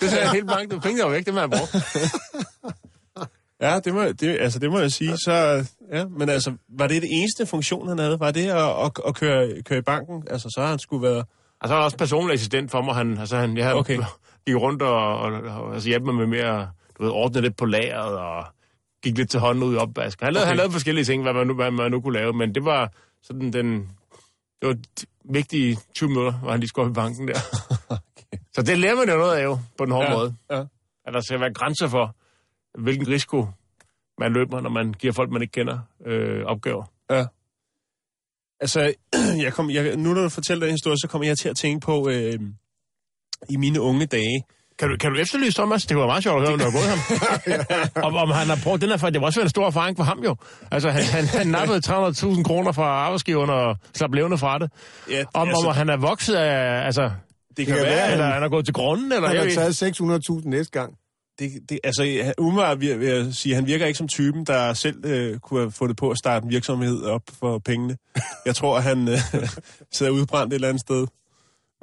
Det 0.00 0.10
sagde 0.10 0.24
jeg 0.24 0.30
helt 0.32 0.46
mange. 0.46 0.80
Pengene 0.80 1.00
er 1.02 1.06
jo 1.06 1.10
væk, 1.12 1.26
det 1.26 1.34
må 1.34 1.40
jeg 1.40 1.50
bruge. 1.50 1.68
Ja, 3.60 3.80
det 3.80 3.94
må, 3.94 4.02
det, 4.04 4.36
altså, 4.40 4.58
det 4.58 4.70
må 4.70 4.78
jeg 4.78 4.92
sige. 4.92 5.16
Så, 5.16 5.64
ja, 5.92 6.04
men 6.06 6.28
altså, 6.28 6.52
var 6.78 6.86
det 6.86 7.02
det 7.02 7.10
eneste 7.12 7.46
funktion, 7.46 7.88
han 7.88 7.98
havde? 7.98 8.20
Var 8.20 8.30
det 8.30 8.48
at, 8.48 8.56
at, 8.84 8.90
at 9.06 9.14
køre, 9.14 9.62
køre 9.62 9.78
i 9.78 9.82
banken? 9.82 10.22
Altså, 10.30 10.48
så 10.54 10.60
har 10.60 10.68
han 10.68 10.78
skulle 10.78 11.08
være... 11.08 11.24
Og 11.60 11.68
så 11.68 11.74
er 11.74 11.78
han 11.78 11.84
også 11.84 11.96
personlig 11.96 12.34
assistent 12.34 12.70
for 12.70 12.82
mig. 12.82 12.94
Han, 12.94 13.18
altså, 13.18 13.36
han, 13.36 13.56
jeg 13.56 13.64
havde 13.64 13.76
Okay. 13.76 13.98
gik 14.46 14.56
rundt 14.56 14.82
og, 14.82 15.18
og, 15.18 15.32
og 15.32 15.74
altså, 15.74 15.88
hjalp 15.88 16.04
mig 16.04 16.14
med 16.14 16.26
mere, 16.26 16.70
du 16.98 17.02
ved, 17.04 17.10
ordne 17.10 17.40
lidt 17.40 17.56
på 17.56 17.64
lageret 17.64 18.18
og 18.18 18.44
gik 19.04 19.16
lidt 19.18 19.30
til 19.30 19.40
hånden 19.40 19.64
ud 19.64 19.74
i 19.74 19.76
opvask. 19.76 20.20
Han 20.20 20.32
lavede, 20.32 20.42
Okay. 20.44 20.48
han 20.48 20.56
lavede 20.56 20.72
forskellige 20.72 21.04
ting, 21.04 21.22
hvad 21.22 21.32
man, 21.32 21.46
nu, 21.46 21.54
hvad 21.54 21.70
man 21.70 21.90
nu 21.90 22.00
kunne 22.00 22.14
lave, 22.18 22.32
men 22.32 22.54
det 22.54 22.64
var 22.64 22.92
sådan 23.22 23.52
den... 23.52 23.88
Det 24.62 24.68
var 24.68 24.76
vigtige 25.24 25.76
20 25.94 26.08
minutter, 26.08 26.32
hvor 26.32 26.50
han 26.50 26.60
lige 26.60 26.68
skulle 26.68 26.84
op 26.86 26.90
i 26.90 26.94
banken 26.94 27.28
der. 27.28 27.38
Okay. 27.88 28.38
Så 28.54 28.62
det 28.62 28.78
lærer 28.78 28.94
man 28.96 29.08
jo 29.08 29.16
noget 29.16 29.36
af 29.36 29.44
jo, 29.44 29.58
på 29.78 29.84
den 29.84 29.92
hårde 29.92 30.10
Ja, 30.10 30.16
måde. 30.16 30.34
ja. 30.50 30.60
At 31.06 31.14
der 31.14 31.20
skal 31.20 31.40
være 31.40 31.52
grænser 31.52 31.88
for, 31.88 32.14
hvilken 32.82 33.08
risiko 33.08 33.46
man 34.18 34.32
løber, 34.32 34.60
når 34.60 34.70
man 34.70 34.92
giver 34.92 35.12
folk, 35.12 35.30
man 35.30 35.42
ikke 35.42 35.52
kender, 35.52 35.78
øh, 36.06 36.44
opgaver. 36.44 36.84
Ja. 37.10 37.24
Altså, 38.60 38.94
jeg 39.44 39.52
kom, 39.52 39.70
jeg, 39.70 39.96
nu 39.96 40.14
når 40.14 40.22
du 40.22 40.28
fortæller 40.28 40.66
den 40.66 40.72
historie, 40.72 40.96
så 40.98 41.08
kommer 41.08 41.26
jeg 41.26 41.38
til 41.38 41.48
at 41.48 41.56
tænke 41.56 41.84
på, 41.86 42.08
øh, 42.08 42.40
i 43.50 43.56
mine 43.56 43.80
unge 43.80 44.06
dage, 44.06 44.44
Kan 44.78 44.88
du, 44.88 44.96
kan 44.96 45.12
du 45.12 45.20
efterlyse 45.20 45.52
Thomas? 45.58 45.86
Det 45.86 45.96
var 45.96 46.06
meget 46.06 46.22
sjovt 46.22 46.42
at 46.42 46.48
høre, 46.48 46.52
om 46.52 46.58
du 46.58 46.64
har 46.64 46.72
gået 46.72 46.88
ham. 46.88 48.06
om, 48.06 48.16
om 48.16 48.30
han 48.30 48.46
har 48.48 48.58
prøvet 48.64 48.80
den 48.80 48.90
her, 48.90 48.96
for 48.96 49.10
det 49.10 49.20
var 49.20 49.26
også 49.26 49.40
en 49.40 49.48
stor 49.48 49.66
erfaring 49.66 49.96
for 49.96 50.04
ham 50.04 50.18
jo. 50.24 50.36
Altså, 50.70 50.90
han, 50.90 51.02
han, 51.04 51.24
han 51.24 51.46
nappede 51.46 51.80
300.000 51.86 52.42
kroner 52.42 52.72
fra 52.72 52.82
arbejdsgiveren 52.84 53.50
og 53.50 53.76
slap 53.94 54.12
levende 54.14 54.38
fra 54.38 54.58
det. 54.58 54.70
Ja, 55.10 55.24
Om, 55.34 55.48
altså- 55.48 55.66
om 55.68 55.74
han 55.74 55.88
er 55.88 55.96
vokset 55.96 56.34
af, 56.34 56.86
altså, 56.86 57.10
det 57.56 57.66
kan 57.66 57.76
kan 57.76 57.84
være, 57.84 57.94
være, 57.96 58.12
eller 58.12 58.26
han 58.26 58.42
er 58.42 58.48
gået 58.48 58.64
til 58.64 58.74
grunden, 58.74 59.12
eller 59.12 59.28
Han 59.28 59.36
jeg 59.36 59.44
har 59.44 59.72
taget 59.72 60.00
600.000 60.42 60.48
næste 60.48 60.78
gang. 60.78 60.94
det, 61.38 61.50
det, 61.68 61.78
altså, 61.84 62.32
umiddelbart 62.38 62.80
vil, 62.80 63.00
vil 63.00 63.08
jeg 63.08 63.26
sige, 63.34 63.54
han 63.54 63.66
virker 63.66 63.86
ikke 63.86 63.98
som 63.98 64.08
typen, 64.08 64.44
der 64.44 64.72
selv 64.72 65.04
øh, 65.06 65.38
kunne 65.38 65.60
have 65.60 65.70
fundet 65.72 65.96
på 65.96 66.10
at 66.10 66.18
starte 66.18 66.44
en 66.44 66.50
virksomhed 66.50 67.02
op 67.02 67.22
for 67.38 67.58
pengene. 67.58 67.96
Jeg 68.46 68.56
tror, 68.56 68.76
at 68.76 68.82
han 68.82 69.08
øh, 69.08 69.18
sidder 69.94 70.12
udbrændt 70.12 70.52
et 70.52 70.54
eller 70.54 70.68
andet 70.68 70.80
sted 70.80 71.06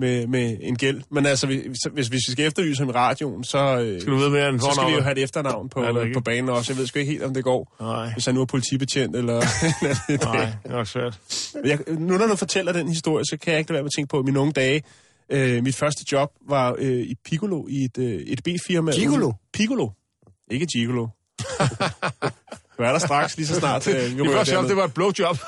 med, 0.02 0.28
med 0.28 0.58
en 0.62 0.76
gæld. 0.76 1.02
Men 1.12 1.26
altså, 1.26 1.48
hvis, 1.48 1.62
hvis, 1.94 1.94
hvis 1.94 2.12
vi 2.12 2.18
skal 2.32 2.46
efterlyse 2.48 2.80
ham 2.82 2.90
i 2.90 2.92
radioen, 2.92 3.44
så, 3.44 3.58
øh, 3.82 4.02
Skal 4.02 4.14
du 4.14 4.18
vide 4.18 4.30
mere 4.30 4.50
end 4.50 4.60
så 4.60 4.72
skal 4.76 4.88
vi 4.88 4.94
jo 4.94 5.02
have 5.02 5.12
et 5.12 5.24
efternavn 5.24 5.70
på, 5.70 5.84
Ja, 5.84 5.92
rigtigt. 5.92 6.14
på 6.14 6.22
banen 6.22 6.50
også. 6.50 6.74
Jeg 6.74 6.78
ved 6.80 6.88
sgu 6.88 7.00
ikke 7.00 7.12
helt, 7.12 7.24
om 7.24 7.34
det 7.34 7.44
går, 7.44 7.76
Nej, 7.82 8.14
hvis 8.14 8.26
han 8.26 8.36
nu 8.36 8.42
er 8.42 8.46
politibetjent 8.46 9.16
eller... 9.16 9.34
nej, 10.26 10.46
det 10.64 10.72
er 10.72 10.76
nok 10.76 10.88
svært. 10.88 11.20
Jeg, 11.66 11.80
nu 11.88 12.18
når 12.18 12.28
du 12.28 12.36
fortæller 12.36 12.72
den 12.74 12.88
historie, 12.88 13.26
så 13.26 13.38
kan 13.42 13.52
jeg 13.52 13.60
ikke 13.60 13.72
lade 13.72 13.76
være 13.76 13.84
med 13.84 13.90
at 13.90 13.96
tænke 13.98 14.10
på, 14.10 14.20
at 14.20 14.26
mine 14.26 14.40
unge 14.40 14.54
dage, 14.54 14.82
øh, 15.30 15.64
mit 15.64 15.76
første 15.76 16.04
job 16.12 16.30
var 16.50 16.76
øh, 16.80 16.98
i 17.02 17.16
Piccolo, 17.26 17.68
i 17.68 17.84
et, 17.84 17.98
øh, 17.98 18.22
et 18.22 18.44
B-firma. 18.44 18.92
Gigolo? 18.92 19.32
Piccolo. 19.54 19.90
Ikke 20.52 20.66
Gigolo. 20.66 21.08
er 22.88 22.92
der 22.92 23.00
straks, 23.00 23.38
lige 23.38 23.48
så 23.48 23.56
snart. 23.60 23.88
Øh, 23.88 23.96
vi 23.96 24.00
Det 24.02 24.22
rører 24.22 24.36
var 24.38 24.44
sjovt, 24.44 24.68
det 24.68 24.76
var 24.76 24.84
et 24.84 24.94
blowjob. 24.94 25.38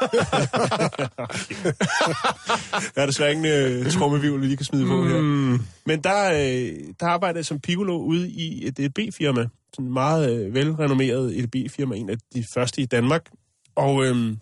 Der 2.96 3.02
er 3.02 3.06
desværre 3.06 3.32
ingen 3.32 3.46
øh, 3.46 3.92
trummevivl, 3.92 4.42
vi 4.42 4.46
lige 4.46 4.58
kan 4.58 4.66
smide 4.66 4.86
på 4.86 5.08
her. 5.08 5.22
mm. 5.22 5.60
Men 5.86 6.02
der, 6.04 6.34
øh, 6.34 6.94
der 7.00 7.06
arbejdede 7.06 7.38
jeg 7.38 7.46
som 7.46 7.60
Piccolo 7.60 7.98
ude 7.98 8.30
i 8.30 8.68
et 8.68 8.80
EDB-firma. 8.80 9.48
Sådan 9.74 9.86
et 9.86 9.92
meget 9.92 10.32
øh, 10.40 10.54
velrenommeret 10.54 11.40
EDB-firma, 11.40 11.96
en 11.96 12.10
af 12.10 12.18
de 12.36 12.44
første 12.54 12.82
i 12.82 12.86
Danmark. 12.86 13.30
Og 13.76 14.06
øh, 14.06 14.36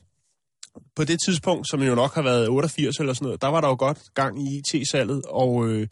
på 0.95 1.03
det 1.03 1.19
tidspunkt, 1.27 1.69
som 1.69 1.81
jo 1.83 1.95
nok 1.95 2.15
har 2.15 2.21
været 2.21 2.49
88 2.49 2.99
eller 2.99 3.13
sådan 3.13 3.25
noget, 3.25 3.41
der 3.41 3.47
var 3.47 3.61
der 3.61 3.67
jo 3.67 3.75
godt 3.79 3.99
gang 4.13 4.47
i 4.47 4.57
IT-salget, 4.57 5.21
og 5.25 5.67
øh, 5.67 5.87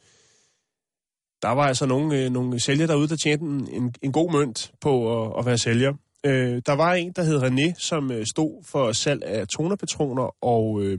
der 1.41 1.49
var 1.49 1.67
altså 1.67 1.85
nogle, 1.85 2.17
øh, 2.17 2.31
nogle 2.31 2.59
sælgere 2.59 2.87
derude, 2.87 3.07
der 3.07 3.15
tjente 3.15 3.45
en, 3.45 3.67
en, 3.71 3.93
en 4.01 4.11
god 4.11 4.31
mønt 4.31 4.71
på 4.81 5.23
at, 5.25 5.39
at 5.39 5.45
være 5.45 5.57
sælger. 5.57 5.93
Øh, 6.25 6.61
der 6.65 6.73
var 6.73 6.93
en, 6.93 7.11
der 7.15 7.23
hed 7.23 7.43
René, 7.43 7.73
som 7.77 8.11
øh, 8.11 8.25
stod 8.25 8.63
for 8.65 8.91
salg 8.91 9.23
af 9.23 9.47
tonerpatroner 9.47 10.35
og 10.43 10.81
øh, 10.81 10.97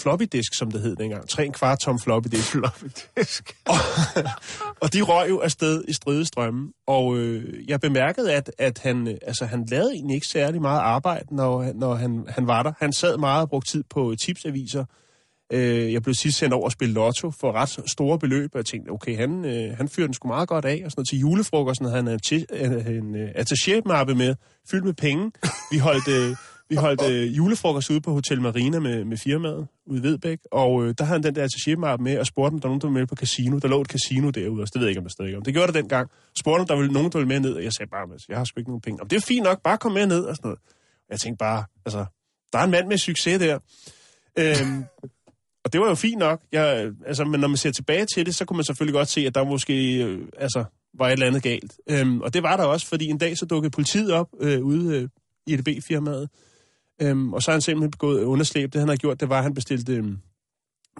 floppy 0.00 0.24
disk, 0.32 0.54
som 0.54 0.70
det 0.70 0.80
hed 0.80 0.96
dengang. 0.96 1.28
3 1.28 1.48
kvart 1.48 1.78
tom 1.78 1.98
floppy 1.98 2.28
disk. 2.28 2.50
floppy 2.52 2.84
disk. 3.18 3.56
og, 3.66 3.76
og 4.80 4.92
de 4.92 5.02
røg 5.02 5.28
jo 5.28 5.38
afsted 5.38 5.84
i 5.88 5.92
stridestrømme. 5.92 6.72
Og 6.86 7.18
øh, 7.18 7.68
jeg 7.68 7.80
bemærkede, 7.80 8.34
at, 8.34 8.50
at 8.58 8.78
han, 8.78 9.08
øh, 9.08 9.14
altså, 9.22 9.44
han 9.44 9.66
lavede 9.70 9.92
egentlig 9.92 10.14
ikke 10.14 10.26
særlig 10.26 10.60
meget 10.60 10.80
arbejde, 10.80 11.34
når, 11.34 11.72
når 11.74 11.94
han, 11.94 12.24
han 12.28 12.46
var 12.46 12.62
der. 12.62 12.72
Han 12.78 12.92
sad 12.92 13.18
meget 13.18 13.42
og 13.42 13.48
brugte 13.48 13.70
tid 13.70 13.84
på 13.90 14.14
tipsaviser. 14.20 14.84
Øh, 15.52 15.92
jeg 15.92 16.02
blev 16.02 16.14
sidst 16.14 16.38
sendt 16.38 16.54
over 16.54 16.66
at 16.66 16.72
spille 16.72 16.94
lotto 16.94 17.30
for 17.30 17.52
ret 17.52 17.90
store 17.90 18.18
beløb, 18.18 18.50
og 18.52 18.58
jeg 18.58 18.66
tænkte, 18.66 18.90
okay, 18.90 19.16
han, 19.16 19.44
øh, 19.44 19.76
han 19.76 19.88
fyrer 19.88 20.06
den 20.06 20.14
sgu 20.14 20.28
meget 20.28 20.48
godt 20.48 20.64
af, 20.64 20.82
og 20.84 20.90
sådan 20.90 21.00
noget 21.00 21.08
til 21.08 21.18
julefrokosten 21.18 21.86
havde 21.86 21.96
han 21.96 22.08
en, 22.08 22.20
en, 22.52 22.96
en 22.96 23.14
øh, 23.16 23.30
attaché-mappe 23.30 24.14
med, 24.14 24.34
fyldt 24.70 24.84
med 24.84 24.94
penge. 24.94 25.32
Vi 25.72 25.78
holdt, 25.78 26.08
øh, 26.08 26.36
vi 26.68 26.74
holdt 26.74 27.10
øh, 27.10 27.36
julefrokost 27.36 27.90
ude 27.90 28.00
på 28.00 28.12
Hotel 28.12 28.40
Marina 28.40 28.78
med, 28.78 29.04
med 29.04 29.16
firmaet 29.16 29.66
ude 29.86 30.00
i 30.00 30.02
Vedbæk, 30.02 30.38
og 30.52 30.84
øh, 30.84 30.94
der 30.98 31.04
havde 31.04 31.18
han 31.18 31.22
den 31.22 31.34
der 31.34 31.48
attaché-mappe 31.48 32.02
med, 32.02 32.18
og 32.18 32.26
spurgte, 32.26 32.54
om 32.54 32.60
der 32.60 32.68
var 32.68 32.70
nogen, 32.70 32.80
der 32.80 32.86
ville 32.86 33.00
med 33.00 33.06
på 33.06 33.14
casino. 33.14 33.58
Der 33.58 33.68
lå 33.68 33.80
et 33.80 33.86
casino 33.86 34.30
derude, 34.30 34.62
og 34.62 34.66
det 34.66 34.74
ved 34.74 34.82
jeg 34.82 34.88
ikke, 34.88 34.98
om 34.98 35.04
der 35.04 35.10
stadig 35.10 35.36
om. 35.36 35.42
Det 35.42 35.54
gjorde 35.54 35.72
der 35.72 35.80
dengang. 35.80 36.10
Spurgte, 36.40 36.60
om 36.60 36.66
der 36.66 36.76
ville 36.76 36.92
nogen, 36.92 37.12
der 37.12 37.18
ville 37.18 37.28
med 37.28 37.40
ned, 37.40 37.54
og 37.54 37.64
jeg 37.64 37.72
sagde 37.72 37.90
bare, 37.90 38.08
jeg 38.28 38.36
har 38.36 38.44
sgu 38.44 38.60
ikke 38.60 38.70
nogen 38.70 38.80
penge. 38.80 39.02
Om 39.02 39.08
det 39.08 39.16
er 39.16 39.20
fint 39.20 39.44
nok, 39.44 39.62
bare 39.62 39.78
kom 39.78 39.92
med 39.92 40.06
ned 40.06 40.20
og 40.24 40.36
sådan 40.36 40.48
noget. 40.48 40.60
Jeg 41.10 41.20
tænkte 41.20 41.38
bare, 41.38 41.64
altså, 41.86 42.04
der 42.52 42.58
er 42.58 42.64
en 42.64 42.70
mand 42.70 42.86
med 42.86 42.98
succes 42.98 43.38
der. 43.38 43.58
Øhm, 44.38 44.84
og 45.64 45.72
det 45.72 45.80
var 45.80 45.88
jo 45.88 45.94
fint 45.94 46.18
nok. 46.18 46.42
Jeg, 46.52 46.92
altså, 47.06 47.24
men 47.24 47.40
når 47.40 47.48
man 47.48 47.56
ser 47.56 47.70
tilbage 47.70 48.06
til 48.14 48.26
det, 48.26 48.34
så 48.34 48.44
kunne 48.44 48.56
man 48.56 48.64
selvfølgelig 48.64 48.94
godt 48.94 49.08
se, 49.08 49.26
at 49.26 49.34
der 49.34 49.44
måske 49.44 50.04
øh, 50.04 50.28
altså, 50.38 50.64
var 50.94 51.06
et 51.06 51.12
eller 51.12 51.26
andet 51.26 51.42
galt. 51.42 51.72
Øhm, 51.86 52.20
og 52.20 52.34
det 52.34 52.42
var 52.42 52.56
der 52.56 52.64
også, 52.64 52.86
fordi 52.86 53.06
en 53.06 53.18
dag 53.18 53.38
så 53.38 53.46
dukkede 53.46 53.70
politiet 53.70 54.12
op 54.12 54.28
øh, 54.40 54.64
ude 54.64 54.96
øh, 54.96 55.08
i 55.46 55.54
EDB-firmaet. 55.54 56.28
Øhm, 57.02 57.32
og 57.32 57.42
så 57.42 57.50
har 57.50 57.54
han 57.54 57.60
simpelthen 57.60 57.90
begået 57.90 58.24
underslæb. 58.24 58.72
Det 58.72 58.80
han 58.80 58.88
har 58.88 58.96
gjort, 58.96 59.20
det 59.20 59.28
var, 59.28 59.36
at 59.36 59.42
han 59.42 59.54
bestilte 59.54 59.92
øh, 59.92 60.04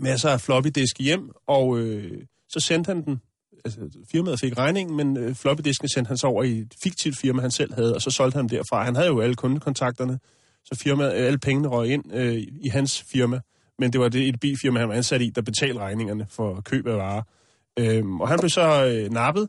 masser 0.00 0.30
af 0.30 0.40
floppy 0.40 0.68
disk 0.68 0.98
hjem, 0.98 1.30
og 1.46 1.78
øh, 1.78 2.22
så 2.48 2.60
sendte 2.60 2.88
han 2.88 3.04
den, 3.04 3.20
altså 3.64 3.80
firmaet 4.12 4.40
fik 4.40 4.58
regningen, 4.58 4.96
men 4.96 5.16
øh, 5.16 5.34
floppy 5.34 5.60
disken 5.64 5.88
sendte 5.88 6.08
han 6.08 6.16
så 6.16 6.26
over 6.26 6.42
i 6.42 6.58
et 6.58 6.74
fiktivt 6.82 7.18
firma, 7.18 7.42
han 7.42 7.50
selv 7.50 7.74
havde, 7.74 7.94
og 7.94 8.02
så 8.02 8.10
solgte 8.10 8.36
han 8.36 8.48
dem 8.48 8.48
derfra. 8.48 8.84
Han 8.84 8.96
havde 8.96 9.08
jo 9.08 9.20
alle 9.20 9.34
kundekontakterne, 9.34 10.18
så 10.64 10.80
firmaet, 10.82 11.14
øh, 11.14 11.26
alle 11.26 11.38
pengene 11.38 11.68
røg 11.68 11.88
ind 11.88 12.14
øh, 12.14 12.42
i 12.60 12.68
hans 12.68 13.02
firma, 13.02 13.40
men 13.80 13.92
det 13.92 14.00
var 14.00 14.08
det 14.08 14.28
et 14.28 14.40
bilfirma, 14.40 14.80
han 14.80 14.88
var 14.88 14.94
ansat 14.94 15.22
i, 15.22 15.30
der 15.30 15.42
betalte 15.42 15.80
regningerne 15.80 16.26
for 16.30 16.60
køb 16.60 16.86
af 16.86 16.96
varer. 16.96 17.22
Øhm, 17.78 18.20
og 18.20 18.28
han 18.28 18.38
blev 18.38 18.50
så 18.50 18.86
øh, 18.86 19.12
nappet, 19.12 19.48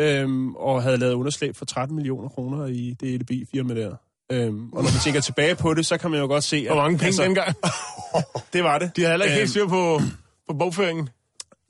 øhm, 0.00 0.54
og 0.54 0.82
havde 0.82 0.96
lavet 0.96 1.12
underslæb 1.12 1.56
for 1.56 1.64
13 1.64 1.96
millioner 1.96 2.28
kroner 2.28 2.66
i 2.66 2.96
det 3.00 3.14
EDB-firma 3.14 3.74
der. 3.74 3.94
Øhm, 4.32 4.72
og 4.72 4.82
når 4.82 4.90
man 4.90 5.00
tænker 5.04 5.20
tilbage 5.20 5.54
på 5.54 5.74
det, 5.74 5.86
så 5.86 5.98
kan 5.98 6.10
man 6.10 6.20
jo 6.20 6.26
godt 6.26 6.44
se... 6.44 6.66
Hvor 6.66 6.76
mange 6.76 6.98
penge 6.98 7.06
altså, 7.06 7.22
dengang? 7.22 7.56
det 8.52 8.64
var 8.64 8.78
det. 8.78 8.96
De 8.96 9.00
havde 9.00 9.12
heller 9.12 9.26
ikke 9.26 9.34
Øhm, 9.34 9.40
helt 9.40 9.50
styr 9.50 9.66
på, 9.66 10.00
på 10.48 10.54
bogføringen. 10.54 11.08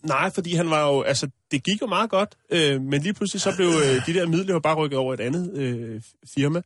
Nej, 0.02 0.30
fordi 0.30 0.54
han 0.54 0.70
var 0.70 0.88
jo, 0.88 1.02
altså, 1.02 1.28
det 1.50 1.64
gik 1.64 1.82
jo 1.82 1.86
meget 1.86 2.10
godt, 2.10 2.34
øh, 2.50 2.80
men 2.80 3.02
lige 3.02 3.14
pludselig 3.14 3.40
så 3.40 3.56
blev 3.56 3.68
øh, 3.68 4.06
de 4.06 4.14
der 4.14 4.26
midler 4.26 4.54
jo 4.54 4.60
bare 4.60 4.74
rykket 4.74 4.98
over 4.98 5.14
et 5.14 5.20
andet 5.20 5.52
øh, 5.54 6.00
firma, 6.34 6.62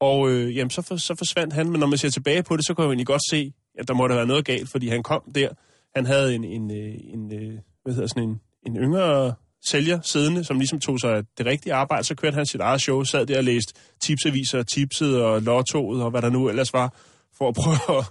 og 0.00 0.30
øh, 0.30 0.56
jamen, 0.56 0.70
så, 0.70 0.82
for, 0.82 0.96
så 0.96 1.14
forsvandt 1.18 1.54
han, 1.54 1.70
men 1.70 1.80
når 1.80 1.86
man 1.86 1.98
ser 1.98 2.10
tilbage 2.10 2.42
på 2.42 2.56
det, 2.56 2.66
så 2.66 2.74
kan 2.74 2.82
jeg 2.82 2.86
jo 2.86 2.90
egentlig 2.90 3.06
godt 3.06 3.22
se, 3.30 3.52
at 3.78 3.88
der 3.88 3.94
måtte 3.94 4.12
have 4.12 4.16
været 4.16 4.28
noget 4.28 4.44
galt, 4.44 4.68
fordi 4.68 4.88
han 4.88 5.02
kom 5.02 5.22
der, 5.34 5.48
han 5.96 6.06
havde 6.06 6.34
en, 6.34 6.44
en, 6.44 6.70
øh, 6.70 6.94
en, 7.14 7.32
en 7.32 7.60
hvad 7.84 7.94
hedder 7.94 8.08
sådan 8.08 8.28
en, 8.28 8.40
en 8.66 8.76
yngre 8.76 9.34
sælger 9.66 10.00
siddende, 10.00 10.44
som 10.44 10.58
ligesom 10.58 10.80
tog 10.80 11.00
sig 11.00 11.24
det 11.38 11.46
rigtige 11.46 11.74
arbejde, 11.74 12.04
så 12.04 12.14
kørte 12.14 12.34
han 12.34 12.46
sit 12.46 12.60
eget 12.60 12.80
show, 12.80 13.04
sad 13.04 13.26
der 13.26 13.38
og 13.38 13.44
læste 13.44 13.74
tipsaviser, 14.00 14.62
tipset 14.62 15.22
og 15.22 15.42
lottoet 15.42 16.02
og 16.02 16.10
hvad 16.10 16.22
der 16.22 16.30
nu 16.30 16.48
ellers 16.48 16.72
var, 16.72 16.94
for 17.38 17.48
at 17.48 17.54
prøve 17.54 17.98
at, 17.98 18.04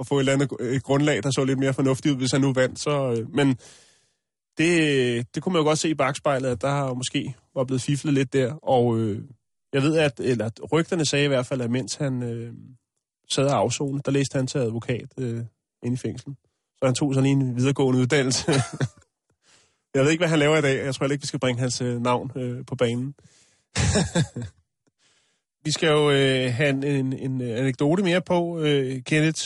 at 0.00 0.06
få 0.06 0.16
et 0.16 0.20
eller 0.20 0.32
andet 0.32 0.50
et 0.60 0.82
grundlag, 0.82 1.22
der 1.22 1.30
så 1.30 1.44
lidt 1.44 1.58
mere 1.58 1.74
fornuftigt 1.74 2.12
ud, 2.12 2.18
hvis 2.18 2.32
han 2.32 2.40
nu 2.40 2.52
vandt. 2.52 2.78
Så, 2.80 3.16
øh, 3.18 3.34
men 3.34 3.56
det, 4.58 5.34
det 5.34 5.42
kunne 5.42 5.52
man 5.52 5.60
jo 5.60 5.66
godt 5.68 5.78
se 5.78 5.88
i 5.88 5.94
bagspejlet, 5.94 6.48
at 6.48 6.62
der 6.62 6.70
har 6.70 6.94
måske 6.94 7.34
var 7.54 7.64
blevet 7.64 7.82
fiflet 7.82 8.14
lidt 8.14 8.32
der. 8.32 8.54
Og 8.62 8.98
øh, 8.98 9.22
jeg 9.72 9.82
ved, 9.82 9.98
at 9.98 10.20
eller, 10.20 10.46
at 10.46 10.72
rygterne 10.72 11.04
sagde 11.04 11.24
i 11.24 11.28
hvert 11.28 11.46
fald, 11.46 11.60
at 11.60 11.70
mens 11.70 11.94
han 11.94 12.22
øh, 12.22 12.52
sad 13.28 13.46
og 13.46 13.56
afzone, 13.56 14.00
der 14.04 14.10
læste 14.10 14.36
han 14.36 14.46
til 14.46 14.58
advokat 14.58 15.08
øh, 15.18 15.40
inde 15.82 15.94
i 15.94 15.96
fængslen. 15.96 16.36
Så 16.78 16.84
han 16.84 16.94
tog 16.94 17.14
sådan 17.14 17.22
lige 17.22 17.32
en 17.32 17.56
videregående 17.56 18.00
uddannelse. 18.00 18.52
jeg 19.94 20.04
ved 20.04 20.10
ikke, 20.10 20.20
hvad 20.20 20.28
han 20.28 20.38
laver 20.38 20.56
i 20.56 20.62
dag. 20.62 20.84
Jeg 20.84 20.94
tror 20.94 21.04
heller 21.04 21.12
ikke, 21.12 21.22
vi 21.22 21.26
skal 21.26 21.40
bringe 21.40 21.60
hans 21.60 21.80
øh, 21.80 22.02
navn 22.02 22.30
øh, 22.36 22.66
på 22.66 22.74
banen. 22.74 23.14
vi 25.64 25.70
skal 25.70 25.88
jo 25.88 26.10
øh, 26.10 26.54
have 26.54 26.68
en, 26.68 26.84
en, 26.84 27.12
en 27.12 27.40
øh, 27.40 27.58
anekdote 27.58 28.02
mere 28.02 28.20
på, 28.20 28.58
øh, 28.58 29.02
Kenneth. 29.02 29.42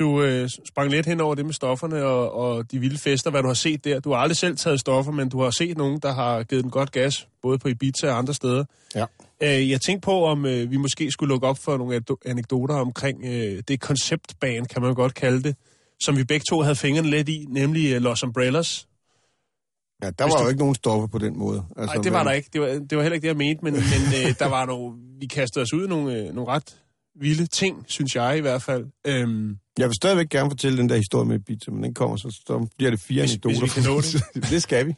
Du 0.00 0.22
øh, 0.22 0.48
sprang 0.68 0.90
lidt 0.90 1.06
hen 1.06 1.20
over 1.20 1.34
det 1.34 1.44
med 1.46 1.52
stofferne 1.54 2.04
og, 2.04 2.32
og 2.32 2.70
de 2.70 2.78
vilde 2.78 2.98
fester, 2.98 3.30
hvad 3.30 3.42
du 3.42 3.46
har 3.46 3.54
set 3.54 3.84
der. 3.84 4.00
Du 4.00 4.10
har 4.12 4.16
aldrig 4.18 4.36
selv 4.36 4.56
taget 4.56 4.80
stoffer, 4.80 5.12
men 5.12 5.28
du 5.28 5.42
har 5.42 5.50
set 5.50 5.76
nogen, 5.78 5.98
der 6.02 6.12
har 6.12 6.42
givet 6.42 6.62
den 6.64 6.70
godt 6.70 6.92
gas, 6.92 7.28
både 7.42 7.58
på 7.58 7.68
Ibiza 7.68 8.10
og 8.10 8.18
andre 8.18 8.34
steder. 8.34 8.64
Ja. 8.94 9.04
Øh, 9.42 9.70
jeg 9.70 9.80
tænkte 9.80 10.04
på, 10.06 10.24
om 10.24 10.46
øh, 10.46 10.70
vi 10.70 10.76
måske 10.76 11.10
skulle 11.10 11.28
lukke 11.28 11.46
op 11.46 11.58
for 11.58 11.76
nogle 11.76 12.02
anekdoter 12.26 12.74
omkring 12.74 13.24
øh, 13.24 13.62
det 13.68 13.80
konceptband, 13.80 14.66
kan 14.66 14.82
man 14.82 14.94
godt 14.94 15.14
kalde 15.14 15.42
det, 15.42 15.56
som 16.00 16.16
vi 16.16 16.24
begge 16.24 16.44
to 16.50 16.60
havde 16.60 16.76
fingrene 16.76 17.10
lidt 17.10 17.28
i, 17.28 17.46
nemlig 17.48 17.92
øh, 17.94 18.02
Los 18.02 18.24
Umbrellas. 18.24 18.86
Ja, 20.02 20.10
der 20.10 20.24
var 20.24 20.42
jo 20.42 20.48
ikke 20.48 20.60
nogen 20.60 20.74
stoffer 20.74 21.06
på 21.06 21.18
den 21.18 21.38
måde. 21.38 21.64
Altså, 21.76 21.94
Nej, 21.94 22.02
det 22.02 22.12
var 22.12 22.18
men- 22.18 22.26
der 22.26 22.32
ikke. 22.32 22.48
Det 22.52 22.60
var, 22.60 22.66
det 22.66 22.96
var 22.98 23.02
heller 23.02 23.14
ikke 23.14 23.22
det, 23.22 23.28
jeg 23.28 23.36
mente, 23.36 23.64
men, 23.64 23.72
men 23.74 23.82
øh, 24.28 24.34
der 24.38 24.48
var 24.48 24.66
nogle, 24.66 24.96
vi 25.20 25.26
kastede 25.26 25.62
os 25.62 25.72
ud 25.72 25.84
i 25.84 25.88
nogle, 25.88 26.14
øh, 26.18 26.34
nogle 26.34 26.50
ret 26.50 26.76
vilde 27.20 27.46
ting, 27.46 27.84
synes 27.88 28.16
jeg 28.16 28.38
i 28.38 28.40
hvert 28.40 28.62
fald. 28.62 28.84
Øhm, 29.06 29.56
Jeg 29.78 29.88
vil 29.88 29.94
stadigvæk 29.94 30.28
gerne 30.28 30.50
fortælle 30.50 30.78
den 30.78 30.88
der 30.88 30.96
historie 30.96 31.28
med 31.28 31.36
Ibiza, 31.36 31.70
men 31.70 31.82
den 31.82 31.94
kommer, 31.94 32.16
så, 32.16 32.42
så 32.46 32.68
bliver 32.78 32.90
det 32.90 33.00
fire 33.00 33.22
Hvis- 33.22 33.30
anekdoter. 33.32 33.58
hvis 33.60 33.76
vi 33.76 33.82
kan 33.82 33.90
nå 33.90 34.00
det. 34.00 34.50
det 34.52 34.62
skal 34.62 34.86
vi. 34.86 34.94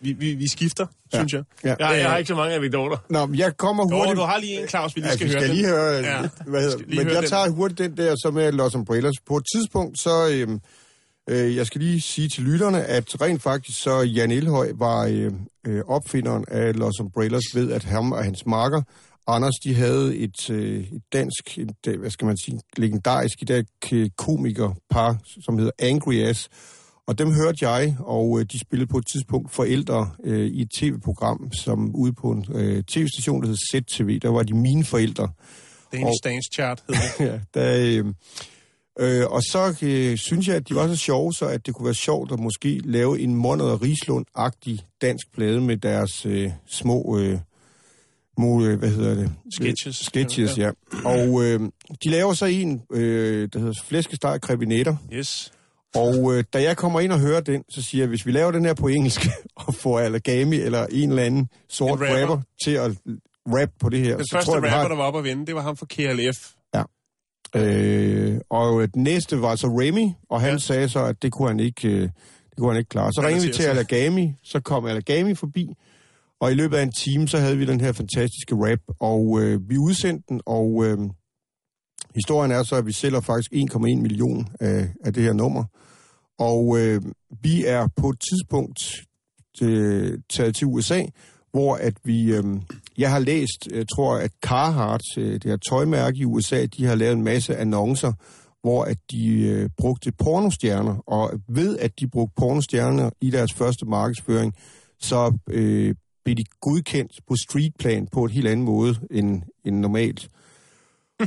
vi, 0.00 0.12
vi, 0.12 0.34
vi 0.34 0.48
skifter, 0.48 0.86
ja. 1.12 1.18
synes 1.18 1.32
jeg. 1.32 1.42
Ja. 1.64 1.68
Jeg, 1.78 1.98
jeg 2.00 2.10
har 2.10 2.16
ikke 2.16 2.28
så 2.28 2.34
mange 2.34 2.54
anekdoter. 2.54 2.96
Nå, 3.10 3.26
men 3.26 3.38
jeg 3.38 3.56
kommer 3.56 3.86
Jo, 3.90 3.96
hurtigt... 3.96 4.16
du 4.16 4.22
har 4.22 4.38
lige 4.38 4.62
en, 4.62 4.68
Claus, 4.68 4.96
vi 4.96 5.00
lige 5.00 5.10
Ja, 5.10 5.14
skal, 5.16 5.26
vi 5.26 5.32
høre. 5.32 5.40
skal 5.40 5.48
den. 5.48 5.56
lige 5.56 5.68
høre, 5.68 5.92
Ja. 5.94 6.28
hvad 6.46 6.60
hedder, 6.60 6.76
skal 6.78 6.86
lige 6.88 6.96
men 6.98 7.06
høre 7.06 7.14
jeg 7.14 7.22
den. 7.22 7.30
tager 7.30 7.50
hurtigt 7.50 7.78
den 7.78 7.96
der, 7.96 8.14
så 8.16 8.30
med 8.30 8.52
Los 8.52 8.74
Umbrellas. 8.74 9.14
På 9.26 9.36
et 9.36 9.44
tidspunkt, 9.56 9.98
så, 9.98 10.28
øhm, 10.32 10.60
øh, 11.30 11.56
jeg 11.56 11.66
skal 11.66 11.80
lige 11.80 12.00
sige 12.00 12.28
til 12.28 12.42
lytterne, 12.44 12.84
at 12.84 13.20
rent 13.20 13.42
faktisk 13.42 13.82
så 13.82 14.00
Jan 14.02 14.30
Elhøj 14.30 14.72
var 14.74 15.04
øh, 15.06 15.32
øh, 15.66 15.82
opfinderen 15.86 16.44
af 16.48 16.76
Los 16.78 17.00
Umbrellas 17.00 17.42
ved, 17.54 17.72
at 17.72 17.84
ham 17.84 18.12
og 18.12 18.24
hans 18.24 18.46
marker, 18.46 18.82
Anders, 19.26 19.54
de 19.64 19.74
havde 19.74 20.16
et, 20.16 20.50
øh, 20.50 20.80
et 20.92 21.02
dansk, 21.12 21.58
et, 21.58 21.70
øh, 21.88 22.00
hvad 22.00 22.10
skal 22.10 22.26
man 22.26 22.36
sige, 22.36 22.60
legendarisk 22.76 23.42
i 23.42 23.44
dag 23.44 23.64
komikerpar, 24.16 25.18
som 25.44 25.58
hedder 25.58 25.72
Angry 25.78 26.14
Ass. 26.14 26.48
Og 27.06 27.18
dem 27.18 27.32
hørte 27.32 27.68
jeg, 27.68 27.96
og 28.00 28.40
øh, 28.40 28.46
de 28.52 28.58
spillede 28.58 28.86
på 28.88 28.98
et 28.98 29.04
tidspunkt 29.12 29.52
forældre 29.52 30.10
øh, 30.24 30.46
i 30.46 30.62
et 30.62 30.68
tv-program, 30.76 31.52
som 31.52 31.94
ude 31.94 32.12
på 32.12 32.30
en 32.30 32.46
øh, 32.54 32.82
tv-station, 32.84 33.42
der 33.42 33.48
hed 33.48 33.56
ZTV. 33.56 34.18
Der 34.22 34.28
var 34.28 34.42
de 34.42 34.54
mine 34.54 34.84
forældre. 34.84 35.28
Danish 35.92 36.06
Og- 36.06 36.24
Dance 36.24 36.48
Chart 36.54 36.82
det. 36.88 36.96
ja, 37.26 37.40
der, 37.54 37.76
øh, 37.80 38.04
øh, 38.98 39.26
og 39.30 39.42
så 39.42 39.76
øh, 39.82 40.16
synes 40.18 40.48
jeg, 40.48 40.56
at 40.56 40.68
de 40.68 40.74
var 40.74 40.88
så 40.88 40.96
sjove, 40.96 41.32
så 41.32 41.46
at 41.46 41.66
det 41.66 41.74
kunne 41.74 41.84
være 41.86 41.94
sjovt 41.94 42.32
at 42.32 42.40
måske 42.40 42.80
lave 42.84 43.20
en 43.20 43.34
Monrad 43.34 43.70
og 43.70 43.82
Rislund-agtig 43.82 44.78
dansk 45.00 45.32
plade 45.34 45.60
med 45.60 45.76
deres 45.76 46.26
øh, 46.26 46.50
små, 46.66 47.18
øh, 47.18 47.38
øh, 48.44 48.78
hvad 48.78 48.90
hedder 48.90 49.14
det? 49.14 49.32
Sketches. 49.52 49.96
Sketches, 49.96 50.58
ja. 50.58 50.70
Og 51.04 51.44
øh, 51.44 51.60
de 52.04 52.10
laver 52.10 52.32
så 52.32 52.46
en, 52.46 52.82
øh, 52.92 53.48
der 53.52 53.58
hedder 53.58 53.72
Flæskesteg 53.84 54.40
Krebinetter. 54.40 54.96
Yes. 55.12 55.52
Og 55.94 56.34
øh, 56.34 56.44
da 56.52 56.62
jeg 56.62 56.76
kommer 56.76 57.00
ind 57.00 57.12
og 57.12 57.20
hører 57.20 57.40
den, 57.40 57.62
så 57.70 57.82
siger 57.82 58.02
jeg, 58.02 58.08
hvis 58.08 58.26
vi 58.26 58.32
laver 58.32 58.50
den 58.50 58.64
her 58.64 58.74
på 58.74 58.88
engelsk, 58.88 59.26
og 59.66 59.74
får 59.74 59.98
Allergami 60.00 60.56
eller 60.56 60.86
en 60.86 61.10
eller 61.10 61.22
anden 61.22 61.48
sort 61.68 61.98
En 62.00 62.06
rapper. 62.06 62.22
rapper. 62.22 62.40
til 62.64 62.70
at 62.70 62.90
rap 63.46 63.70
på 63.80 63.88
det 63.88 64.00
her, 64.00 64.16
Den 64.16 64.26
så 64.26 64.34
første 64.34 64.46
tror 64.50 64.54
jeg, 64.56 64.64
rapper, 64.64 64.78
har 64.78 64.88
der 64.88 64.96
var 64.96 65.04
oppe 65.04 65.18
at 65.18 65.24
vinde, 65.24 65.46
det 65.46 65.54
var 65.54 65.62
ham 65.62 65.76
fra 65.76 65.86
KLF. 65.86 66.52
Øh, 67.56 68.40
og 68.50 68.82
øh, 68.82 68.88
den 68.94 69.02
næste 69.02 69.42
var 69.42 69.56
så 69.56 69.66
Remy, 69.66 70.10
og 70.30 70.40
han 70.40 70.52
ja. 70.52 70.58
sagde 70.58 70.88
så, 70.88 71.04
at 71.04 71.22
det 71.22 71.32
kunne 71.32 71.48
han 71.48 71.60
ikke, 71.60 71.88
øh, 71.88 72.00
det 72.02 72.58
kunne 72.58 72.70
han 72.70 72.78
ikke 72.78 72.88
klare. 72.88 73.12
Så 73.12 73.22
ringede 73.26 73.46
vi 73.46 73.52
til 73.52 73.62
sig. 73.62 73.70
Allergami, 73.70 74.32
så 74.44 74.60
kom 74.60 74.86
Allergami 74.86 75.34
forbi, 75.34 75.68
og 76.40 76.52
i 76.52 76.54
løbet 76.54 76.76
af 76.76 76.82
en 76.82 76.92
time, 76.92 77.28
så 77.28 77.38
havde 77.38 77.58
vi 77.58 77.66
den 77.66 77.80
her 77.80 77.92
fantastiske 77.92 78.54
rap, 78.54 78.80
og 79.00 79.40
øh, 79.42 79.70
vi 79.70 79.78
udsendte 79.78 80.24
den, 80.28 80.40
og 80.46 80.84
øh, 80.86 80.98
historien 82.14 82.50
er 82.50 82.62
så, 82.62 82.76
at 82.76 82.86
vi 82.86 82.92
sælger 82.92 83.20
faktisk 83.20 83.52
1,1 83.52 83.78
million 83.78 84.48
af, 84.60 84.88
af 85.04 85.12
det 85.12 85.22
her 85.22 85.32
nummer. 85.32 85.64
Og 86.38 86.78
øh, 86.78 87.02
vi 87.42 87.64
er 87.64 87.88
på 87.96 88.08
et 88.08 88.20
tidspunkt 88.30 88.78
til, 89.58 90.22
taget 90.30 90.54
til 90.56 90.66
USA, 90.66 91.02
hvor 91.50 91.76
at 91.76 91.94
vi, 92.04 92.34
øh, 92.34 92.44
jeg 92.98 93.10
har 93.10 93.18
læst, 93.18 93.68
jeg 93.72 93.84
tror, 93.96 94.16
at 94.16 94.30
Carhartt, 94.42 95.18
øh, 95.18 95.32
det 95.32 95.44
her 95.44 95.56
tøjmærke 95.56 96.18
i 96.18 96.24
USA, 96.24 96.66
de 96.66 96.84
har 96.84 96.94
lavet 96.94 97.12
en 97.12 97.24
masse 97.24 97.56
annoncer, 97.56 98.12
hvor 98.62 98.84
at 98.84 98.98
de 99.10 99.40
øh, 99.40 99.70
brugte 99.78 100.12
pornostjerner, 100.12 100.96
og 101.06 101.32
ved 101.48 101.78
at 101.78 102.00
de 102.00 102.08
brugte 102.08 102.34
pornostjerner 102.36 103.10
i 103.20 103.30
deres 103.30 103.52
første 103.52 103.86
markedsføring, 103.86 104.54
så 105.00 105.38
øh, 105.50 105.94
blev 106.26 106.36
de 106.36 106.44
godkendt 106.60 107.12
på 107.28 107.36
streetplan 107.36 108.08
på 108.12 108.24
et 108.24 108.32
helt 108.32 108.48
andet 108.48 108.64
måde 108.64 108.96
end, 109.10 109.42
end 109.64 109.76
normalt. 109.76 110.28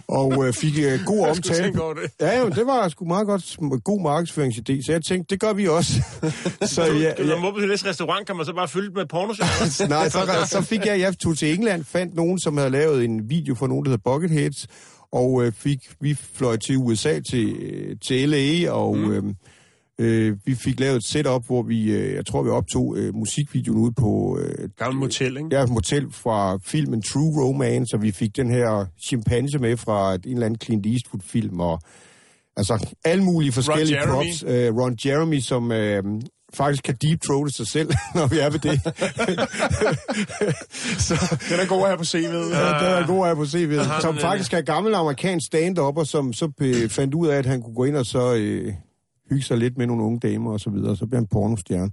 Og 0.08 0.48
øh, 0.48 0.54
fik 0.54 0.78
øh, 0.78 1.00
god 1.06 1.28
omtale. 1.30 1.74
det. 1.74 2.12
Ja, 2.22 2.40
jo, 2.40 2.50
det 2.50 2.66
var 2.66 2.90
sgu 2.90 3.06
meget 3.06 3.28
godt, 3.28 3.58
god 3.84 4.02
markedsføringsidé, 4.02 4.86
så 4.86 4.92
jeg 4.92 5.02
tænkte, 5.04 5.34
det 5.34 5.42
gør 5.42 5.54
vi 5.54 5.68
også. 5.68 5.94
så 6.76 6.84
ja, 6.84 7.14
Når 7.18 7.26
ja, 7.26 7.34
man 7.34 7.42
må 7.42 7.52
på 7.52 7.60
næste 7.60 7.90
restaurant, 7.90 8.28
kan 8.28 8.36
man 8.36 8.46
så 8.46 8.54
bare 8.54 8.68
fylde 8.68 8.92
med 8.94 9.06
pornosøger. 9.06 9.88
nej, 9.96 10.10
så, 10.10 10.48
så 10.50 10.62
fik 10.62 10.86
jeg, 10.86 11.00
jeg 11.00 11.20
tog 11.20 11.38
til 11.38 11.54
England, 11.54 11.84
fandt 11.84 12.16
nogen, 12.16 12.40
som 12.40 12.58
havde 12.58 12.70
lavet 12.70 13.06
en 13.06 13.30
video 13.30 13.56
for 13.56 13.68
nogen, 13.68 13.86
der 13.86 13.92
hedder 13.92 14.12
Bucketheads, 14.12 14.68
og 15.12 15.44
øh, 15.44 15.54
fik, 15.54 15.80
vi 16.02 16.14
fløj 16.14 16.58
til 16.58 16.78
USA, 16.78 17.20
til, 17.20 17.56
øh, 17.56 17.96
til 18.08 18.30
LA, 18.30 18.72
og 18.72 18.98
mm. 18.98 19.12
øh, 19.12 19.24
øh, 20.00 20.38
vi 20.46 20.56
fik 20.56 20.80
lavet 20.80 20.96
et 20.96 21.04
setup, 21.04 21.46
hvor 21.46 21.62
vi, 21.64 21.92
øh, 21.92 22.16
jeg 22.16 22.26
tror, 22.26 22.44
vi 22.44 22.50
optog 22.50 22.98
øh, 22.98 23.16
musikvideoen 23.16 23.80
ude 23.80 23.92
på 23.92 24.40
øh, 24.42 24.70
Gammel 24.78 25.00
motel, 25.00 25.38
ikke? 25.38 25.50
Ja, 25.52 25.64
et 25.64 25.70
motel 25.70 26.08
fra 26.12 26.60
filmen 26.66 27.02
True 27.02 27.44
Romance, 27.46 27.96
og 27.96 28.02
vi 28.02 28.12
fik 28.12 28.36
den 28.36 28.50
her 28.50 28.86
chimpanse 29.08 29.60
med 29.60 29.78
fra 29.78 30.14
et, 30.14 30.26
en 30.26 30.34
eller 30.34 30.46
anden 30.46 30.60
Clint 30.64 30.86
Eastwood-film, 30.86 31.60
og 31.60 31.80
altså 32.58 32.88
alle 33.06 33.24
mulige 33.24 33.52
forskellige 33.52 33.98
Jeremy. 33.98 34.12
props. 34.14 34.44
Uh, 34.44 34.50
Ron 34.50 34.98
Jeremy, 35.06 35.40
som 35.40 35.72
uh, 35.72 36.22
faktisk 36.54 36.84
kan 36.84 36.96
deep 37.02 37.22
throate 37.22 37.54
sig 37.54 37.68
selv, 37.68 37.90
når 38.16 38.28
vi 38.28 38.40
er 38.40 38.50
ved 38.50 38.60
det. 38.60 38.82
så, 41.08 41.36
Den 41.50 41.60
er 41.60 41.68
god 41.68 41.82
at 41.82 41.88
have 41.88 41.98
på 41.98 42.04
CV'et. 42.04 42.58
Ja, 42.58 42.68
den 42.68 43.04
er 43.04 43.08
god 43.08 43.28
af 43.28 43.36
på 43.36 43.44
CV'et. 43.44 44.02
Som 44.02 44.18
faktisk 44.18 44.54
er 44.54 44.62
gammel 44.62 44.96
amerikansk 44.96 45.48
stand-up, 45.48 45.98
og 45.98 46.08
som 46.08 46.34
så 46.34 46.52
øh, 46.62 46.90
fandt 46.90 47.14
ud 47.14 47.28
af, 47.28 47.38
at 47.38 47.46
han 47.46 47.62
kunne 47.62 47.76
gå 47.76 47.84
ind 47.84 47.96
og 47.96 48.06
så 48.06 48.36
øh, 48.36 48.74
hygge 49.30 49.44
sig 49.44 49.58
lidt 49.58 49.78
med 49.78 49.88
nogle 49.88 50.04
unge 50.04 50.20
damer 50.20 50.52
og 50.52 50.60
så 50.60 50.70
videre, 50.70 50.92
og 50.92 50.98
så 50.98 51.06
bliver 51.06 51.20
han 51.20 51.28
pornostjerne. 51.28 51.92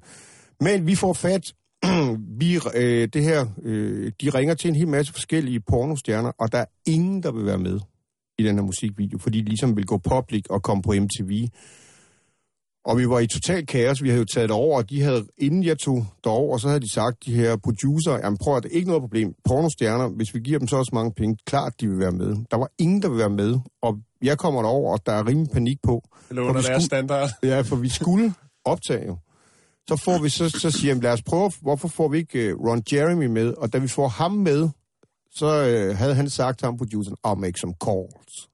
Men 0.61 0.87
vi 0.87 0.95
får 0.95 1.13
fat, 1.13 1.43
vi, 2.41 2.59
øh, 2.75 3.09
det 3.13 3.23
her, 3.23 3.47
øh, 3.63 4.13
de 4.21 4.31
ringer 4.31 4.55
til 4.55 4.69
en 4.69 4.77
hel 4.77 4.89
masse 4.89 5.13
forskellige 5.13 5.61
pornostjerner, 5.61 6.33
og 6.39 6.53
der 6.53 6.59
er 6.59 6.67
ingen, 6.87 7.23
der 7.23 7.33
vil 7.33 7.47
være 7.47 7.59
med 7.59 7.81
i 8.39 8.43
den 8.43 8.55
her 8.55 8.63
musikvideo, 8.63 9.19
fordi 9.19 9.41
de 9.41 9.49
ligesom 9.49 9.77
vil 9.77 9.87
gå 9.87 9.99
public 9.99 10.45
og 10.51 10.63
komme 10.63 10.83
på 10.83 10.93
MTV. 10.93 11.49
Og 12.85 12.99
vi 12.99 13.09
var 13.09 13.21
i 13.21 13.27
total 13.27 13.67
kaos. 13.67 14.03
Vi 14.03 14.09
havde 14.09 14.19
jo 14.19 14.25
taget 14.25 14.49
det 14.49 14.57
over, 14.57 14.77
og 14.77 14.91
de 14.91 15.03
havde, 15.03 15.27
inden 15.39 15.65
jeg 15.65 15.79
tog 15.79 16.07
derover, 16.25 16.59
så 16.59 16.69
havde 16.69 16.81
de 16.81 16.93
sagt, 16.93 17.27
de 17.27 17.35
her 17.35 17.57
producer, 17.57 18.13
jamen 18.13 18.39
prøv 18.39 18.57
at 18.57 18.63
det 18.63 18.73
er 18.73 18.77
ikke 18.77 18.89
noget 18.89 19.03
problem. 19.03 19.35
Pornostjerner, 19.45 20.09
hvis 20.09 20.35
vi 20.35 20.41
giver 20.41 20.59
dem 20.59 20.69
så 20.69 20.77
også 20.77 20.91
mange 20.95 21.13
penge, 21.13 21.37
klart 21.47 21.81
de 21.81 21.89
vil 21.89 21.99
være 21.99 22.13
med. 22.13 22.37
Der 22.51 22.57
var 22.57 22.71
ingen, 22.79 23.03
der 23.03 23.09
vil 23.09 23.19
være 23.19 23.31
med. 23.31 23.59
Og 23.83 23.99
jeg 24.27 24.39
kommer 24.39 24.63
derover, 24.63 24.93
og 24.93 25.07
der 25.07 25.13
er 25.13 25.27
rimelig 25.27 25.51
panik 25.53 25.79
på. 25.83 26.09
Eller 26.31 26.43
under 26.43 26.63
deres 26.63 26.85
standard. 26.85 27.31
Ja, 27.43 27.61
for 27.61 27.77
vi 27.77 27.89
skulle 27.89 28.35
optage 28.65 29.07
jo. 29.07 29.17
Så 29.89 29.97
får 30.05 30.23
vi 30.23 30.29
så, 30.29 30.49
så 30.49 30.71
siger 30.71 30.95
jeg, 30.95 31.03
lad 31.03 31.13
os 31.13 31.23
prøve, 31.23 31.53
hvorfor 31.61 31.89
får 31.89 32.09
vi 32.09 32.19
ikke 32.19 32.55
uh, 32.55 32.67
Ron 32.67 32.83
Jeremy 32.93 33.27
med? 33.27 33.55
Og 33.55 33.73
da 33.73 33.79
vi 33.79 33.89
får 33.89 34.09
ham 34.09 34.33
med, 34.33 34.69
så 35.35 35.47
uh, 35.47 35.97
havde 35.97 36.15
han 36.15 36.31
sagt 36.31 36.59
til 36.59 36.67
ham 36.67 36.77
produceren, 36.79 37.17
I'll 37.27 37.41
make 37.41 37.61
some 37.61 37.75
calls. 37.85 38.49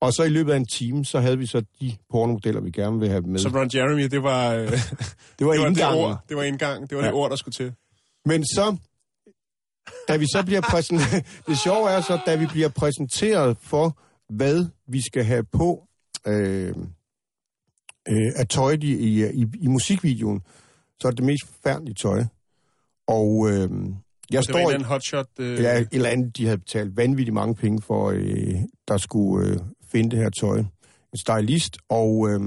Og 0.00 0.12
så 0.12 0.22
i 0.22 0.28
løbet 0.28 0.52
af 0.52 0.56
en 0.56 0.66
time, 0.66 1.04
så 1.04 1.20
havde 1.20 1.38
vi 1.38 1.46
så 1.46 1.62
de 1.80 1.96
pornomodeller, 2.10 2.60
vi 2.60 2.70
gerne 2.70 2.98
vil 2.98 3.08
have 3.08 3.22
med. 3.22 3.38
Så 3.38 3.48
Ron 3.48 3.70
Jeremy, 3.74 4.04
det 4.04 4.22
var, 4.22 4.54
øh, 4.54 4.70
det 4.70 4.70
det 5.38 5.46
var 5.46 5.46
var 5.46 5.52
det 5.52 5.66
indgangen. 5.68 6.04
ord. 6.04 6.18
Det 6.28 6.36
var 6.36 6.42
indgang. 6.42 6.90
Det 6.90 6.96
var 6.96 7.02
ja. 7.02 7.08
det 7.08 7.14
ord, 7.14 7.30
der 7.30 7.36
skulle 7.36 7.52
til. 7.52 7.72
Men 8.24 8.44
så, 8.44 8.76
da 10.08 10.16
vi 10.16 10.26
så 10.26 10.42
bliver 10.46 10.60
præsenteret, 10.60 11.26
det 11.48 11.58
sjove 11.58 11.90
er 11.90 12.00
så, 12.00 12.18
da 12.26 12.36
vi 12.36 12.46
bliver 12.46 12.68
præsenteret 12.68 13.56
for, 13.60 13.98
hvad 14.36 14.66
vi 14.86 15.00
skal 15.00 15.24
have 15.24 15.44
på 15.44 15.88
øh, 16.26 16.74
øh, 18.08 18.32
af 18.36 18.48
tøj 18.48 18.76
i, 18.80 18.92
i, 18.92 19.30
i, 19.30 19.46
i 19.60 19.66
musikvideoen, 19.66 20.42
så 21.00 21.08
er 21.08 21.10
det 21.10 21.18
det 21.18 21.26
mest 21.26 21.46
forfærdelige 21.46 21.94
tøj. 21.94 22.24
Og 23.06 23.50
øh, 23.50 23.70
jeg 24.30 24.42
Det 24.42 24.54
var 24.54 24.60
en 24.60 24.80
står 24.80 24.88
hotshot. 24.88 25.26
Øh, 25.38 25.60
ja, 25.60 25.78
et 25.78 25.88
eller 25.92 26.08
andet, 26.08 26.36
de 26.36 26.44
havde 26.44 26.58
betalt 26.58 26.96
vanvittigt 26.96 27.34
mange 27.34 27.54
penge 27.54 27.82
for, 27.82 28.10
øh, 28.10 28.54
der 28.88 28.96
skulle 28.96 29.48
øh, 29.48 29.58
finde 29.92 30.10
det 30.10 30.18
her 30.18 30.30
tøj. 30.30 30.58
En 31.12 31.18
stylist, 31.18 31.78
og 31.88 32.28
øh, 32.30 32.40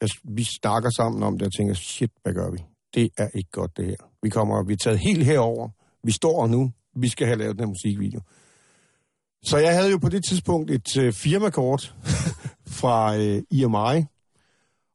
jeg, 0.00 0.08
vi 0.24 0.44
snakker 0.44 0.90
sammen 0.90 1.22
om 1.22 1.38
det, 1.38 1.46
og 1.46 1.52
tænker, 1.52 1.74
shit, 1.74 2.10
hvad 2.22 2.34
gør 2.34 2.50
vi? 2.50 2.58
Det 2.94 3.10
er 3.18 3.28
ikke 3.34 3.50
godt, 3.50 3.76
det 3.76 3.84
her. 3.84 3.96
Vi 4.22 4.28
kommer, 4.28 4.62
vi 4.62 4.72
er 4.72 4.76
taget 4.76 4.98
helt 4.98 5.24
herover. 5.24 5.68
Vi 6.04 6.12
står 6.12 6.46
nu. 6.46 6.72
Vi 6.96 7.08
skal 7.08 7.26
have 7.26 7.38
lavet 7.38 7.56
den 7.56 7.64
her 7.64 7.68
musikvideo. 7.68 8.20
Så 9.44 9.58
jeg 9.58 9.74
havde 9.74 9.90
jo 9.90 9.98
på 9.98 10.08
det 10.08 10.24
tidspunkt 10.24 10.70
et 10.70 10.96
øh, 10.96 11.12
firmakort 11.12 11.94
fra 12.78 13.16
øh, 13.16 13.42
IMI, 13.50 14.04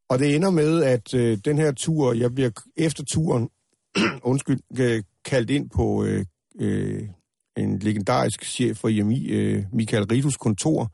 og 0.10 0.20
det 0.20 0.36
ender 0.36 0.50
med, 0.50 0.84
at 0.84 1.14
øh, 1.14 1.38
den 1.46 1.58
her 1.58 1.72
tur, 1.72 2.14
jeg 2.14 2.36
bliver 2.36 2.50
efter 2.78 3.04
turen, 3.12 3.50
undskyld, 4.32 4.60
øh, 4.80 5.04
kaldt 5.26 5.50
ind 5.50 5.70
på 5.70 6.04
øh, 6.04 6.26
øh, 6.60 7.08
en 7.58 7.80
legendarisk 7.80 8.46
chef 8.46 8.78
for 8.78 8.88
IMI, 8.88 9.28
øh, 9.28 9.64
Michael 9.74 10.04
Ritus 10.04 10.38
kontor, 10.38 10.92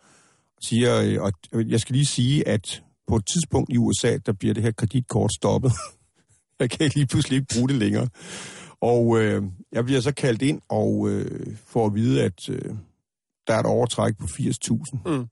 siger, 0.61 1.01
øh, 1.01 1.21
og 1.21 1.33
jeg 1.69 1.79
skal 1.79 1.95
lige 1.95 2.05
sige, 2.05 2.47
at 2.47 2.83
på 3.07 3.15
et 3.15 3.27
tidspunkt 3.33 3.73
i 3.73 3.77
USA, 3.77 4.17
der 4.25 4.33
bliver 4.33 4.53
det 4.53 4.63
her 4.63 4.71
kreditkort 4.71 5.31
stoppet. 5.33 5.71
jeg 6.59 6.69
kan 6.69 6.91
lige 6.95 7.07
pludselig 7.07 7.35
ikke 7.35 7.55
bruge 7.55 7.69
det 7.69 7.77
længere. 7.77 8.07
Og 8.81 9.21
øh, 9.21 9.43
jeg 9.71 9.85
bliver 9.85 10.01
så 10.01 10.13
kaldt 10.13 10.41
ind 10.41 10.61
og 10.69 11.09
øh, 11.09 11.57
får 11.65 11.85
at 11.85 11.95
vide, 11.95 12.23
at 12.23 12.49
øh, 12.49 12.75
der 13.47 13.53
er 13.53 13.59
et 13.59 13.65
overtræk 13.65 14.17
på 14.17 14.25
80.000. 14.25 14.97
Mm. 15.05 15.27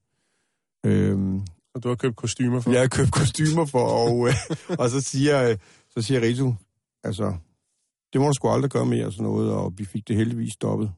Øhm, 0.85 1.41
Og 1.75 1.83
du 1.83 1.87
har 1.87 1.95
købt 1.95 2.15
kostymer 2.15 2.59
for. 2.61 2.71
jeg 2.71 2.79
har 2.81 2.87
købt 2.87 3.11
kostymer 3.11 3.65
for, 3.65 3.85
og, 3.85 4.27
øh, 4.27 4.33
og 4.81 4.89
så 4.89 5.01
siger, 5.01 5.49
øh, 5.49 5.57
så 5.89 6.01
siger 6.01 6.21
Rito, 6.21 6.53
altså, 7.03 7.35
det 8.13 8.21
må 8.21 8.27
du 8.27 8.33
sgu 8.33 8.49
aldrig 8.49 8.71
gøre 8.71 8.85
mere 8.85 9.11
sådan 9.11 9.23
noget, 9.23 9.51
og 9.51 9.73
vi 9.77 9.85
fik 9.85 10.07
det 10.07 10.15
heldigvis 10.15 10.53
stoppet. 10.53 10.91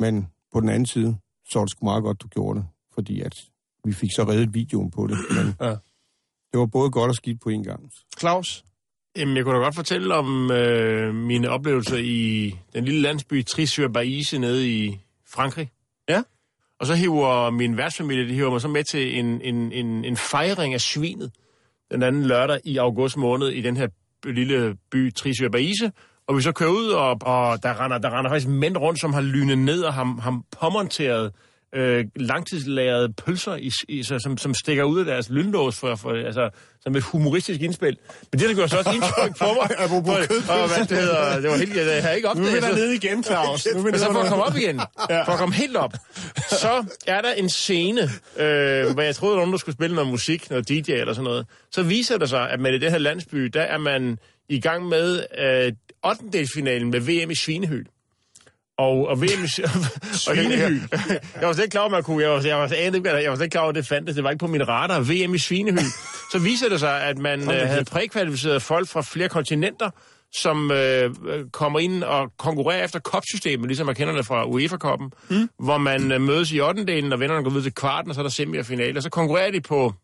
Men 0.00 0.28
på 0.52 0.60
den 0.60 0.68
anden 0.68 0.86
side, 0.86 1.16
så 1.50 1.58
var 1.58 1.64
det 1.64 1.70
sgu 1.72 1.84
meget 1.84 2.02
godt, 2.02 2.22
du 2.22 2.28
gjorde 2.28 2.58
det, 2.58 2.66
fordi 2.94 3.20
at 3.20 3.36
vi 3.84 3.92
fik 3.92 4.10
så 4.16 4.22
reddet 4.28 4.54
videoen 4.54 4.90
på 4.90 5.06
det. 5.06 5.18
Men 5.30 5.54
Ja. 5.68 5.70
det 6.52 6.60
var 6.60 6.66
både 6.66 6.90
godt 6.90 7.08
og 7.08 7.14
skidt 7.14 7.40
på 7.40 7.48
en 7.48 7.64
gang. 7.64 7.90
Claus? 8.18 8.64
Jamen, 9.16 9.36
jeg 9.36 9.44
kunne 9.44 9.54
da 9.56 9.60
godt 9.60 9.74
fortælle 9.74 10.14
om 10.14 10.50
øh, 10.50 11.14
mine 11.14 11.48
oplevelser 11.50 11.96
i 11.96 12.54
den 12.72 12.84
lille 12.84 13.00
landsby 13.00 13.44
Tris-sur-Baise 13.44 14.38
nede 14.38 14.70
i 14.70 15.00
Frankrig. 15.26 15.70
Ja. 16.08 16.22
Og 16.80 16.86
så 16.86 16.94
hiver 16.94 17.50
min 17.50 17.76
værtsfamilie, 17.76 18.28
de 18.28 18.34
hiver 18.34 18.50
mig 18.50 18.60
så 18.60 18.68
med 18.68 18.84
til 18.84 19.18
en, 19.18 19.40
en, 19.40 19.72
en, 19.72 20.04
en 20.04 20.16
fejring 20.16 20.74
af 20.74 20.80
svinet 20.80 21.30
den 21.90 22.02
anden 22.02 22.22
lørdag 22.22 22.60
i 22.64 22.76
august 22.76 23.16
måned 23.16 23.48
i 23.48 23.60
den 23.60 23.76
her 23.76 23.88
lille 24.24 24.76
by 24.90 25.14
Tris-sur-Baise. 25.14 25.90
Og 26.26 26.36
vi 26.36 26.42
så 26.42 26.52
kører 26.52 26.70
ud, 26.70 26.88
og, 26.88 27.10
og 27.10 27.62
der, 27.62 27.84
render, 27.84 27.98
der 27.98 28.18
render 28.18 28.30
faktisk 28.30 28.48
mænd 28.48 28.76
rundt, 28.76 29.00
som 29.00 29.12
har 29.12 29.20
lynet 29.20 29.58
ned 29.58 29.82
og 29.82 29.94
har, 29.94 30.20
har 30.20 30.40
påmonteret 30.60 31.32
øh, 31.74 32.04
langtidslagret 32.16 33.16
pølser, 33.16 33.56
i, 33.56 33.70
i, 33.88 34.02
så, 34.02 34.18
som, 34.18 34.38
som 34.38 34.54
stikker 34.54 34.84
ud 34.84 34.98
af 34.98 35.04
deres 35.04 35.30
lynlås 35.30 35.76
for, 35.76 35.94
for, 35.94 36.10
altså, 36.10 36.50
som 36.80 36.96
et 36.96 37.02
humoristisk 37.02 37.60
indspil. 37.60 37.96
Men 38.32 38.40
det, 38.40 38.48
der 38.48 38.54
gjorde 38.54 38.68
så 38.68 38.78
også 38.78 38.90
indtryk 38.90 39.38
på 39.38 39.44
mig. 39.44 39.78
Apropos 39.84 40.26
for, 40.26 40.52
og, 40.52 40.68
hvad 40.68 40.86
det 40.86 40.96
hedder, 40.98 41.40
det 41.40 41.50
var 41.50 41.56
helt, 41.56 41.76
jeg 41.76 42.02
havde 42.02 42.16
ikke 42.16 42.28
Nu 42.28 42.30
er 42.32 42.46
opdaget. 42.46 42.62
vi 42.62 42.68
dernede 42.68 42.94
igen, 42.94 43.24
Claus. 43.24 43.66
Nu 43.76 43.86
er 43.86 43.96
så 43.96 44.12
for 44.12 44.20
at 44.20 44.28
komme 44.28 44.44
op 44.44 44.56
igen, 44.56 44.80
for 45.24 45.32
at 45.32 45.38
komme 45.38 45.54
helt 45.54 45.76
op, 45.76 45.94
så 46.48 46.84
er 47.06 47.20
der 47.20 47.32
en 47.32 47.48
scene, 47.48 48.02
øh, 48.36 48.92
hvor 48.92 49.00
jeg 49.02 49.14
troede, 49.14 49.34
var 49.34 49.40
nogen, 49.40 49.52
der 49.52 49.58
skulle 49.58 49.76
spille 49.76 49.94
noget 49.94 50.10
musik, 50.10 50.50
noget 50.50 50.68
DJ 50.68 50.92
eller 50.92 51.12
sådan 51.12 51.24
noget. 51.24 51.46
Så 51.70 51.82
viser 51.82 52.18
det 52.18 52.28
sig, 52.28 52.50
at 52.50 52.60
med 52.60 52.80
det 52.80 52.90
her 52.90 52.98
landsby, 52.98 53.44
der 53.44 53.62
er 53.62 53.78
man 53.78 54.18
i 54.48 54.60
gang 54.60 54.88
med 54.88 55.24
øh, 55.38 55.72
8. 56.32 56.46
finalen 56.54 56.90
med 56.90 57.00
VM 57.00 57.30
i 57.30 57.34
Svinehyl. 57.34 57.84
Og, 58.80 59.08
og 59.08 59.22
VM 59.22 59.44
i 59.44 59.48
Svinehyl. 60.12 60.80
jeg, 60.92 61.20
jeg, 61.40 61.46
var 61.48 61.52
slet 61.52 61.64
ikke 61.64 61.70
klar 61.72 61.80
over, 61.80 61.86
at 61.86 61.92
man 61.92 62.02
kunne. 62.02 62.22
Jeg 62.22 62.30
var, 62.30 62.42
jeg 62.46 62.56
var, 62.56 62.68
jeg 62.74 62.92
der- 62.92 63.18
jeg 63.18 63.30
var 63.30 63.36
slet 63.36 63.44
ikke 63.44 63.52
klar 63.52 63.60
over, 63.62 63.68
at 63.68 63.74
det 63.74 63.86
fandtes. 63.86 64.14
Det 64.14 64.24
var 64.24 64.30
ikke 64.30 64.40
på 64.40 64.46
min 64.46 64.68
radar. 64.68 65.00
VM 65.00 65.34
i 65.34 65.38
Svinehyl. 65.38 65.78
Så 66.32 66.38
viser 66.38 66.68
det 66.68 66.80
sig, 66.80 67.02
at 67.02 67.18
man 67.18 67.40
øh, 67.40 67.68
havde 67.68 67.84
prækvalificeret 67.84 68.62
folk 68.62 68.88
fra 68.88 69.00
flere 69.02 69.28
kontinenter, 69.28 69.90
som 70.32 70.70
øh, 70.70 71.14
øh, 71.28 71.44
kommer 71.52 71.78
ind 71.78 72.04
og 72.04 72.32
konkurrerer 72.38 72.84
efter 72.84 72.98
kopsystemet, 72.98 73.66
ligesom 73.66 73.86
man 73.86 73.94
kender 73.94 74.14
det 74.14 74.26
fra 74.26 74.44
UEFA-koppen, 74.48 75.12
mm. 75.30 75.48
hvor 75.58 75.78
man 75.78 76.12
øh, 76.12 76.20
mødes 76.20 76.52
i 76.52 76.60
8. 76.60 76.84
delen, 76.86 77.12
og 77.12 77.20
vennerne 77.20 77.42
går 77.44 77.50
videre 77.50 77.64
til 77.64 77.74
kvarten, 77.74 78.10
og 78.10 78.14
så 78.14 78.20
er 78.20 78.22
der 78.22 78.30
semi 78.30 78.58
og 78.58 78.66
finale. 78.66 78.98
Og 78.98 79.02
så 79.02 79.10
konkurrerer 79.10 79.50
de 79.50 79.60
på, 79.60 79.94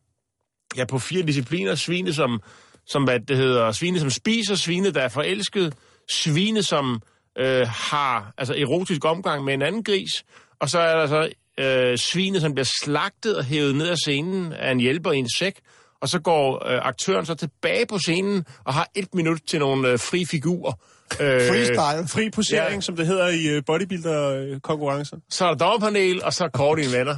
ja, 0.77 0.85
på 0.85 0.99
fire 0.99 1.23
discipliner. 1.23 1.75
Svine, 1.75 2.13
som, 2.13 2.41
som 2.87 3.05
hvad 3.05 3.21
det 3.21 3.37
hedder, 3.37 3.73
svine, 3.73 4.01
som 4.01 4.11
spiser, 4.11 4.55
svine, 4.55 4.91
der 4.91 5.01
er 5.01 5.09
forelsket, 5.09 5.75
svine, 6.11 6.63
som 6.63 7.03
øh, 7.39 7.67
har 7.69 8.33
altså 8.39 8.55
erotisk 8.55 9.05
omgang 9.05 9.45
med 9.45 9.55
en 9.55 9.63
anden 9.63 9.85
gris, 9.85 10.25
og 10.61 10.71
så 10.71 10.79
er 10.79 10.97
der 10.97 11.07
så 11.07 11.29
øh, 11.65 11.99
svine, 11.99 12.41
som 12.41 12.55
bliver 12.55 12.71
slagtet 12.85 13.37
og 13.37 13.45
hævet 13.45 13.75
ned 13.75 13.89
af 13.89 13.97
scenen 13.99 14.53
af 14.53 14.71
en 14.71 14.81
hjælper 14.81 15.13
i 15.13 15.17
en 15.19 15.29
sæk, 15.39 15.61
og 16.01 16.09
så 16.09 16.19
går 16.21 16.69
øh, 16.69 16.79
aktøren 16.83 17.27
så 17.27 17.35
tilbage 17.35 17.87
på 17.87 17.99
scenen 17.99 18.45
og 18.65 18.75
har 18.75 18.89
et 18.95 19.15
minut 19.15 19.41
til 19.49 19.59
nogle 19.59 19.89
øh, 19.89 19.99
fri 19.99 20.25
figurer. 20.25 20.73
Øh, 21.21 21.41
Freestyle. 21.49 22.09
Fri 22.09 22.31
posering, 22.31 22.75
Ja. 22.75 22.81
som 22.81 22.97
det 22.97 23.07
hedder 23.07 23.29
i 23.29 23.47
øh, 23.47 23.63
bodybuilder-konkurrencer. 23.67 25.17
Så 25.31 25.45
er 25.45 25.49
der 25.49 25.57
dommerpanel, 25.57 26.25
og 26.25 26.33
så 26.33 26.49
kår 26.53 26.75
dine 26.75 26.93
venner. 26.99 27.17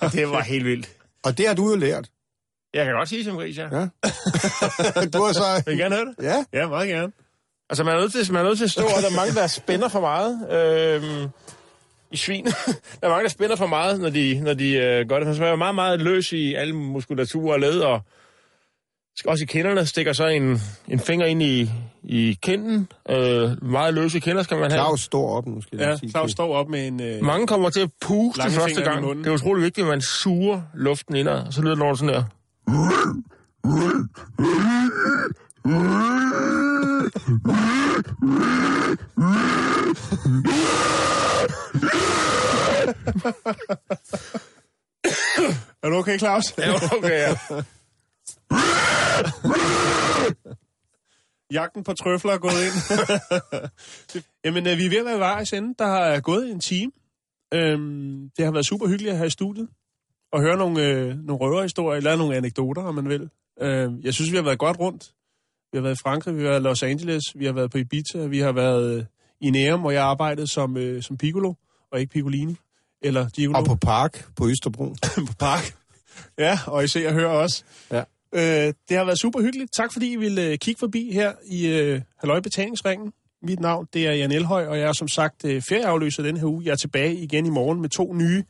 Og 0.00 0.12
det 0.12 0.30
var 0.30 0.40
helt 0.52 0.64
vildt. 0.64 0.88
Og 1.24 1.38
det 1.38 1.46
har 1.48 1.54
du 1.54 1.70
jo 1.70 1.76
lært. 1.76 2.08
Jeg 2.74 2.84
kan 2.84 2.94
godt 2.94 3.08
sige 3.08 3.24
som 3.24 3.36
gris, 3.36 3.58
ja. 3.58 3.62
Ja. 3.62 3.68
du 5.12 5.22
har 5.24 5.32
så... 5.32 5.62
Vil 5.66 5.74
I 5.74 5.78
gerne 5.78 5.94
høre 5.96 6.04
det? 6.06 6.14
Ja, 6.24 6.44
Ja, 6.52 6.68
meget 6.68 6.88
gerne. 6.88 7.12
Altså, 7.70 7.84
man 7.84 7.96
er 7.96 8.00
nødt 8.00 8.12
til, 8.12 8.32
man 8.32 8.44
er 8.44 8.48
nødt 8.48 8.58
til 8.58 8.64
at 8.64 8.70
stå, 8.70 8.82
og 8.82 9.02
der 9.02 9.08
er 9.10 9.16
mange, 9.16 9.34
der 9.34 9.46
spænder 9.46 9.88
for 9.88 10.00
meget 10.00 10.32
øhm, 11.02 11.28
i 12.12 12.16
svin. 12.16 12.44
der 12.44 12.52
er 13.02 13.08
mange, 13.08 13.22
der 13.22 13.28
spænder 13.28 13.56
for 13.56 13.66
meget, 13.66 14.00
når 14.00 14.10
de, 14.10 14.40
når 14.40 14.54
de 14.54 14.72
øh, 14.76 15.08
gør 15.08 15.16
det. 15.18 15.26
Man 15.26 15.34
skal 15.34 15.46
være 15.46 15.56
meget, 15.56 15.74
meget 15.74 16.00
løs 16.00 16.32
i 16.32 16.54
alle 16.54 16.74
muskulaturer 16.74 17.54
og 17.54 17.60
led, 17.60 17.80
og 17.80 18.00
skal 19.16 19.30
også 19.30 19.44
i 19.44 19.46
kinderne 19.46 19.86
stikker 19.86 20.12
så 20.12 20.26
en, 20.26 20.60
en 20.88 21.00
finger 21.00 21.26
ind 21.26 21.42
i, 21.42 21.70
i 22.04 22.38
kinden. 22.42 22.88
Øh, 23.10 23.64
meget 23.64 23.94
løse 23.94 24.20
kinder 24.20 24.42
skal 24.42 24.56
man 24.56 24.70
have. 24.70 24.78
Claus 24.78 25.00
står 25.00 25.36
op 25.36 25.44
jeg 25.72 25.98
Ja. 26.02 26.08
Claus 26.10 26.30
står 26.30 26.54
op 26.54 26.68
med 26.68 26.86
en... 26.86 27.00
Øh, 27.00 27.22
Mange 27.24 27.46
kommer 27.46 27.70
til 27.70 27.80
at 27.80 27.90
puste 28.00 28.38
Lange 28.38 28.54
første 28.54 28.82
gang. 28.82 29.18
Det 29.18 29.26
er 29.26 29.30
utrolig 29.30 29.62
vigtigt, 29.62 29.84
at 29.84 29.90
man 29.90 30.00
suger 30.00 30.62
luften 30.74 31.16
indad, 31.16 31.46
og 31.46 31.52
så 31.52 31.60
lyder 31.62 31.74
det 31.74 31.78
noget 31.78 31.98
sådan 31.98 32.14
her. 32.14 32.24
Er 45.82 45.88
du 45.88 45.96
okay, 45.96 46.18
Claus? 46.18 46.54
Ja, 46.58 46.74
okay, 46.96 47.10
ja. 47.10 47.34
Jagten 51.52 51.84
på 51.84 51.92
trøfler 51.92 52.32
er 52.32 52.38
gået 52.38 52.52
ind. 52.52 52.74
Jamen, 54.44 54.66
øh, 54.66 54.78
vi 54.78 54.84
er 54.84 54.90
ved 54.90 54.98
at 54.98 55.04
være 55.04 55.18
vejs 55.18 55.52
ende. 55.52 55.74
Der 55.78 55.86
har 55.86 56.20
gået 56.20 56.50
en 56.50 56.60
time. 56.60 56.92
Øhm, 57.54 58.30
det 58.36 58.44
har 58.44 58.52
været 58.52 58.66
super 58.66 58.88
hyggeligt 58.88 59.10
at 59.10 59.16
have 59.16 59.26
i 59.26 59.30
studiet. 59.30 59.68
Og 60.32 60.40
høre 60.40 60.56
nogle, 60.56 60.86
øh, 60.86 61.16
nogle 61.16 61.40
røverhistorier, 61.40 61.96
eller 61.96 62.16
nogle 62.16 62.36
anekdoter, 62.36 62.82
om 62.82 62.94
man 62.94 63.08
vil. 63.08 63.30
Øh, 63.60 64.04
jeg 64.04 64.14
synes, 64.14 64.30
vi 64.30 64.36
har 64.36 64.44
været 64.44 64.58
godt 64.58 64.78
rundt. 64.78 65.12
Vi 65.74 65.78
har 65.78 65.82
været 65.82 65.94
i 65.94 66.02
Frankrig, 66.02 66.36
vi 66.36 66.42
har 66.42 66.48
været 66.48 66.60
i 66.60 66.62
Los 66.62 66.82
Angeles, 66.82 67.22
vi 67.34 67.44
har 67.44 67.52
været 67.52 67.70
på 67.70 67.78
Ibiza, 67.78 68.26
vi 68.26 68.38
har 68.38 68.52
været 68.52 68.98
øh, 68.98 69.04
i 69.40 69.50
Nærum, 69.50 69.80
hvor 69.80 69.90
jeg 69.90 70.02
arbejdede 70.02 70.46
som, 70.46 70.76
øh, 70.76 71.02
som 71.02 71.16
piccolo, 71.16 71.54
og 71.92 72.00
ikke 72.00 72.12
piccolini. 72.12 72.56
Eller 73.02 73.28
Gigolo 73.28 73.58
Og 73.58 73.64
på 73.64 73.74
Park 73.74 74.28
på 74.36 74.48
Østerbro. 74.48 74.84
på 75.28 75.34
park. 75.38 75.76
Ja, 76.38 76.58
og 76.66 76.84
I 76.84 76.88
ser 76.88 77.08
og 77.08 77.14
hører 77.14 77.30
også. 77.30 77.64
Ja. 77.90 78.02
Øh, 78.34 78.74
det 78.88 78.96
har 78.96 79.04
været 79.04 79.18
super 79.18 79.40
hyggeligt. 79.40 79.72
Tak 79.72 79.92
fordi 79.92 80.12
I 80.12 80.16
ville 80.16 80.46
øh, 80.46 80.58
kigge 80.58 80.78
forbi 80.78 81.10
her 81.12 81.32
i 81.46 81.66
øh, 81.66 82.00
Halløj 82.18 82.40
Betalingsringen. 82.40 83.12
Mit 83.42 83.60
navn 83.60 83.88
det 83.92 84.06
er 84.06 84.12
Jan 84.12 84.32
Elhøj, 84.32 84.66
og 84.66 84.78
jeg 84.78 84.88
er 84.88 84.92
som 84.92 85.08
sagt 85.08 85.44
øh, 85.44 85.62
ferieafløser 85.62 86.22
den 86.22 86.36
her 86.36 86.46
uge. 86.46 86.64
Jeg 86.64 86.72
er 86.72 86.76
tilbage 86.76 87.14
igen 87.14 87.46
i 87.46 87.50
morgen 87.50 87.80
med 87.80 87.88
to 87.88 88.12
nye 88.12 88.44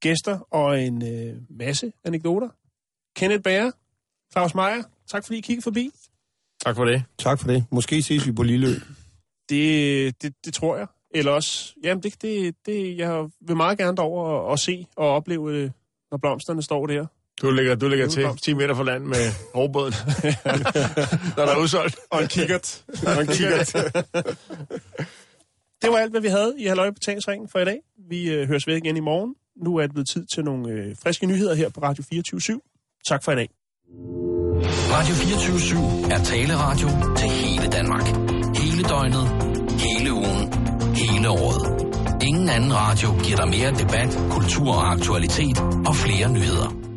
gæster 0.00 0.38
og 0.38 0.82
en 0.82 1.02
øh, 1.02 1.36
masse 1.50 1.92
anekdoter. 2.04 2.48
Kenneth 3.16 3.42
Bager, 3.42 3.70
Claus 4.32 4.54
Meier, 4.54 4.82
tak 5.10 5.24
fordi 5.24 5.38
I 5.38 5.40
kiggede 5.40 5.62
forbi. 5.62 5.90
Tak 6.64 6.76
for 6.76 6.84
det. 6.84 7.02
Tak 7.18 7.40
for 7.40 7.46
det. 7.48 7.64
Måske 7.70 8.02
ses 8.02 8.26
vi 8.26 8.32
på 8.32 8.42
Lilleø. 8.42 8.74
Det, 9.48 10.22
det, 10.22 10.34
det 10.44 10.54
tror 10.54 10.76
jeg. 10.76 10.86
Eller 11.14 11.32
også, 11.32 11.74
jamen 11.84 12.02
det, 12.02 12.22
det, 12.22 12.54
det, 12.66 12.98
jeg 12.98 13.28
vil 13.40 13.56
meget 13.56 13.78
gerne 13.78 13.96
derover 13.96 14.24
og, 14.24 14.46
og 14.46 14.58
se 14.58 14.86
og 14.96 15.08
opleve 15.08 15.62
det, 15.62 15.72
når 16.10 16.18
blomsterne 16.18 16.62
står 16.62 16.86
der. 16.86 17.06
Du 17.42 17.50
ligger, 17.50 17.74
du 17.74 17.88
ligger 17.88 18.08
til 18.08 18.22
Udblomst. 18.22 18.44
10 18.44 18.54
meter 18.54 18.74
fra 18.74 18.82
land 18.82 19.04
med 19.04 19.16
rovbåden, 19.56 19.94
når 21.36 21.44
der 21.44 21.52
er 21.52 21.62
udsolgt. 21.62 21.96
Og 22.10 22.22
en 22.22 22.28
kikkert. 22.28 22.84
og 23.16 23.20
en 23.20 23.26
kikkert. 23.26 23.72
det 25.82 25.90
var 25.90 25.96
alt, 25.96 26.10
hvad 26.10 26.20
vi 26.20 26.28
havde 26.28 26.54
i 26.58 26.66
Halløj 26.66 26.90
Betalingsringen 26.90 27.48
for 27.48 27.58
i 27.58 27.64
dag. 27.64 27.80
Vi 28.08 28.30
øh, 28.30 28.48
høres 28.48 28.66
ved 28.66 28.76
igen 28.76 28.96
i 28.96 29.00
morgen. 29.00 29.34
Nu 29.56 29.76
er 29.76 29.82
det 29.82 29.92
blevet 29.92 30.08
tid 30.08 30.26
til 30.26 30.44
nogle 30.44 30.72
øh, 30.72 30.96
friske 31.02 31.26
nyheder 31.26 31.54
her 31.54 31.68
på 31.68 31.80
Radio 31.80 32.04
24 32.10 32.60
Tak 33.04 33.24
for 33.24 33.32
i 33.32 33.34
dag. 33.34 33.48
Radio 34.92 35.14
24 35.14 36.10
er 36.10 36.18
taleradio 36.18 36.88
til 37.16 37.28
hele 37.28 37.66
Danmark. 37.66 38.06
Hele 38.56 38.82
døgnet, 38.82 39.28
hele 39.78 40.12
ugen, 40.12 40.52
hele 40.94 41.30
året. 41.30 41.84
Ingen 42.22 42.48
anden 42.48 42.74
radio 42.74 43.08
giver 43.24 43.36
dig 43.36 43.48
mere 43.48 43.70
debat, 43.70 44.18
kultur 44.30 44.74
og 44.74 44.92
aktualitet 44.92 45.58
og 45.86 45.94
flere 45.96 46.32
nyheder. 46.32 46.93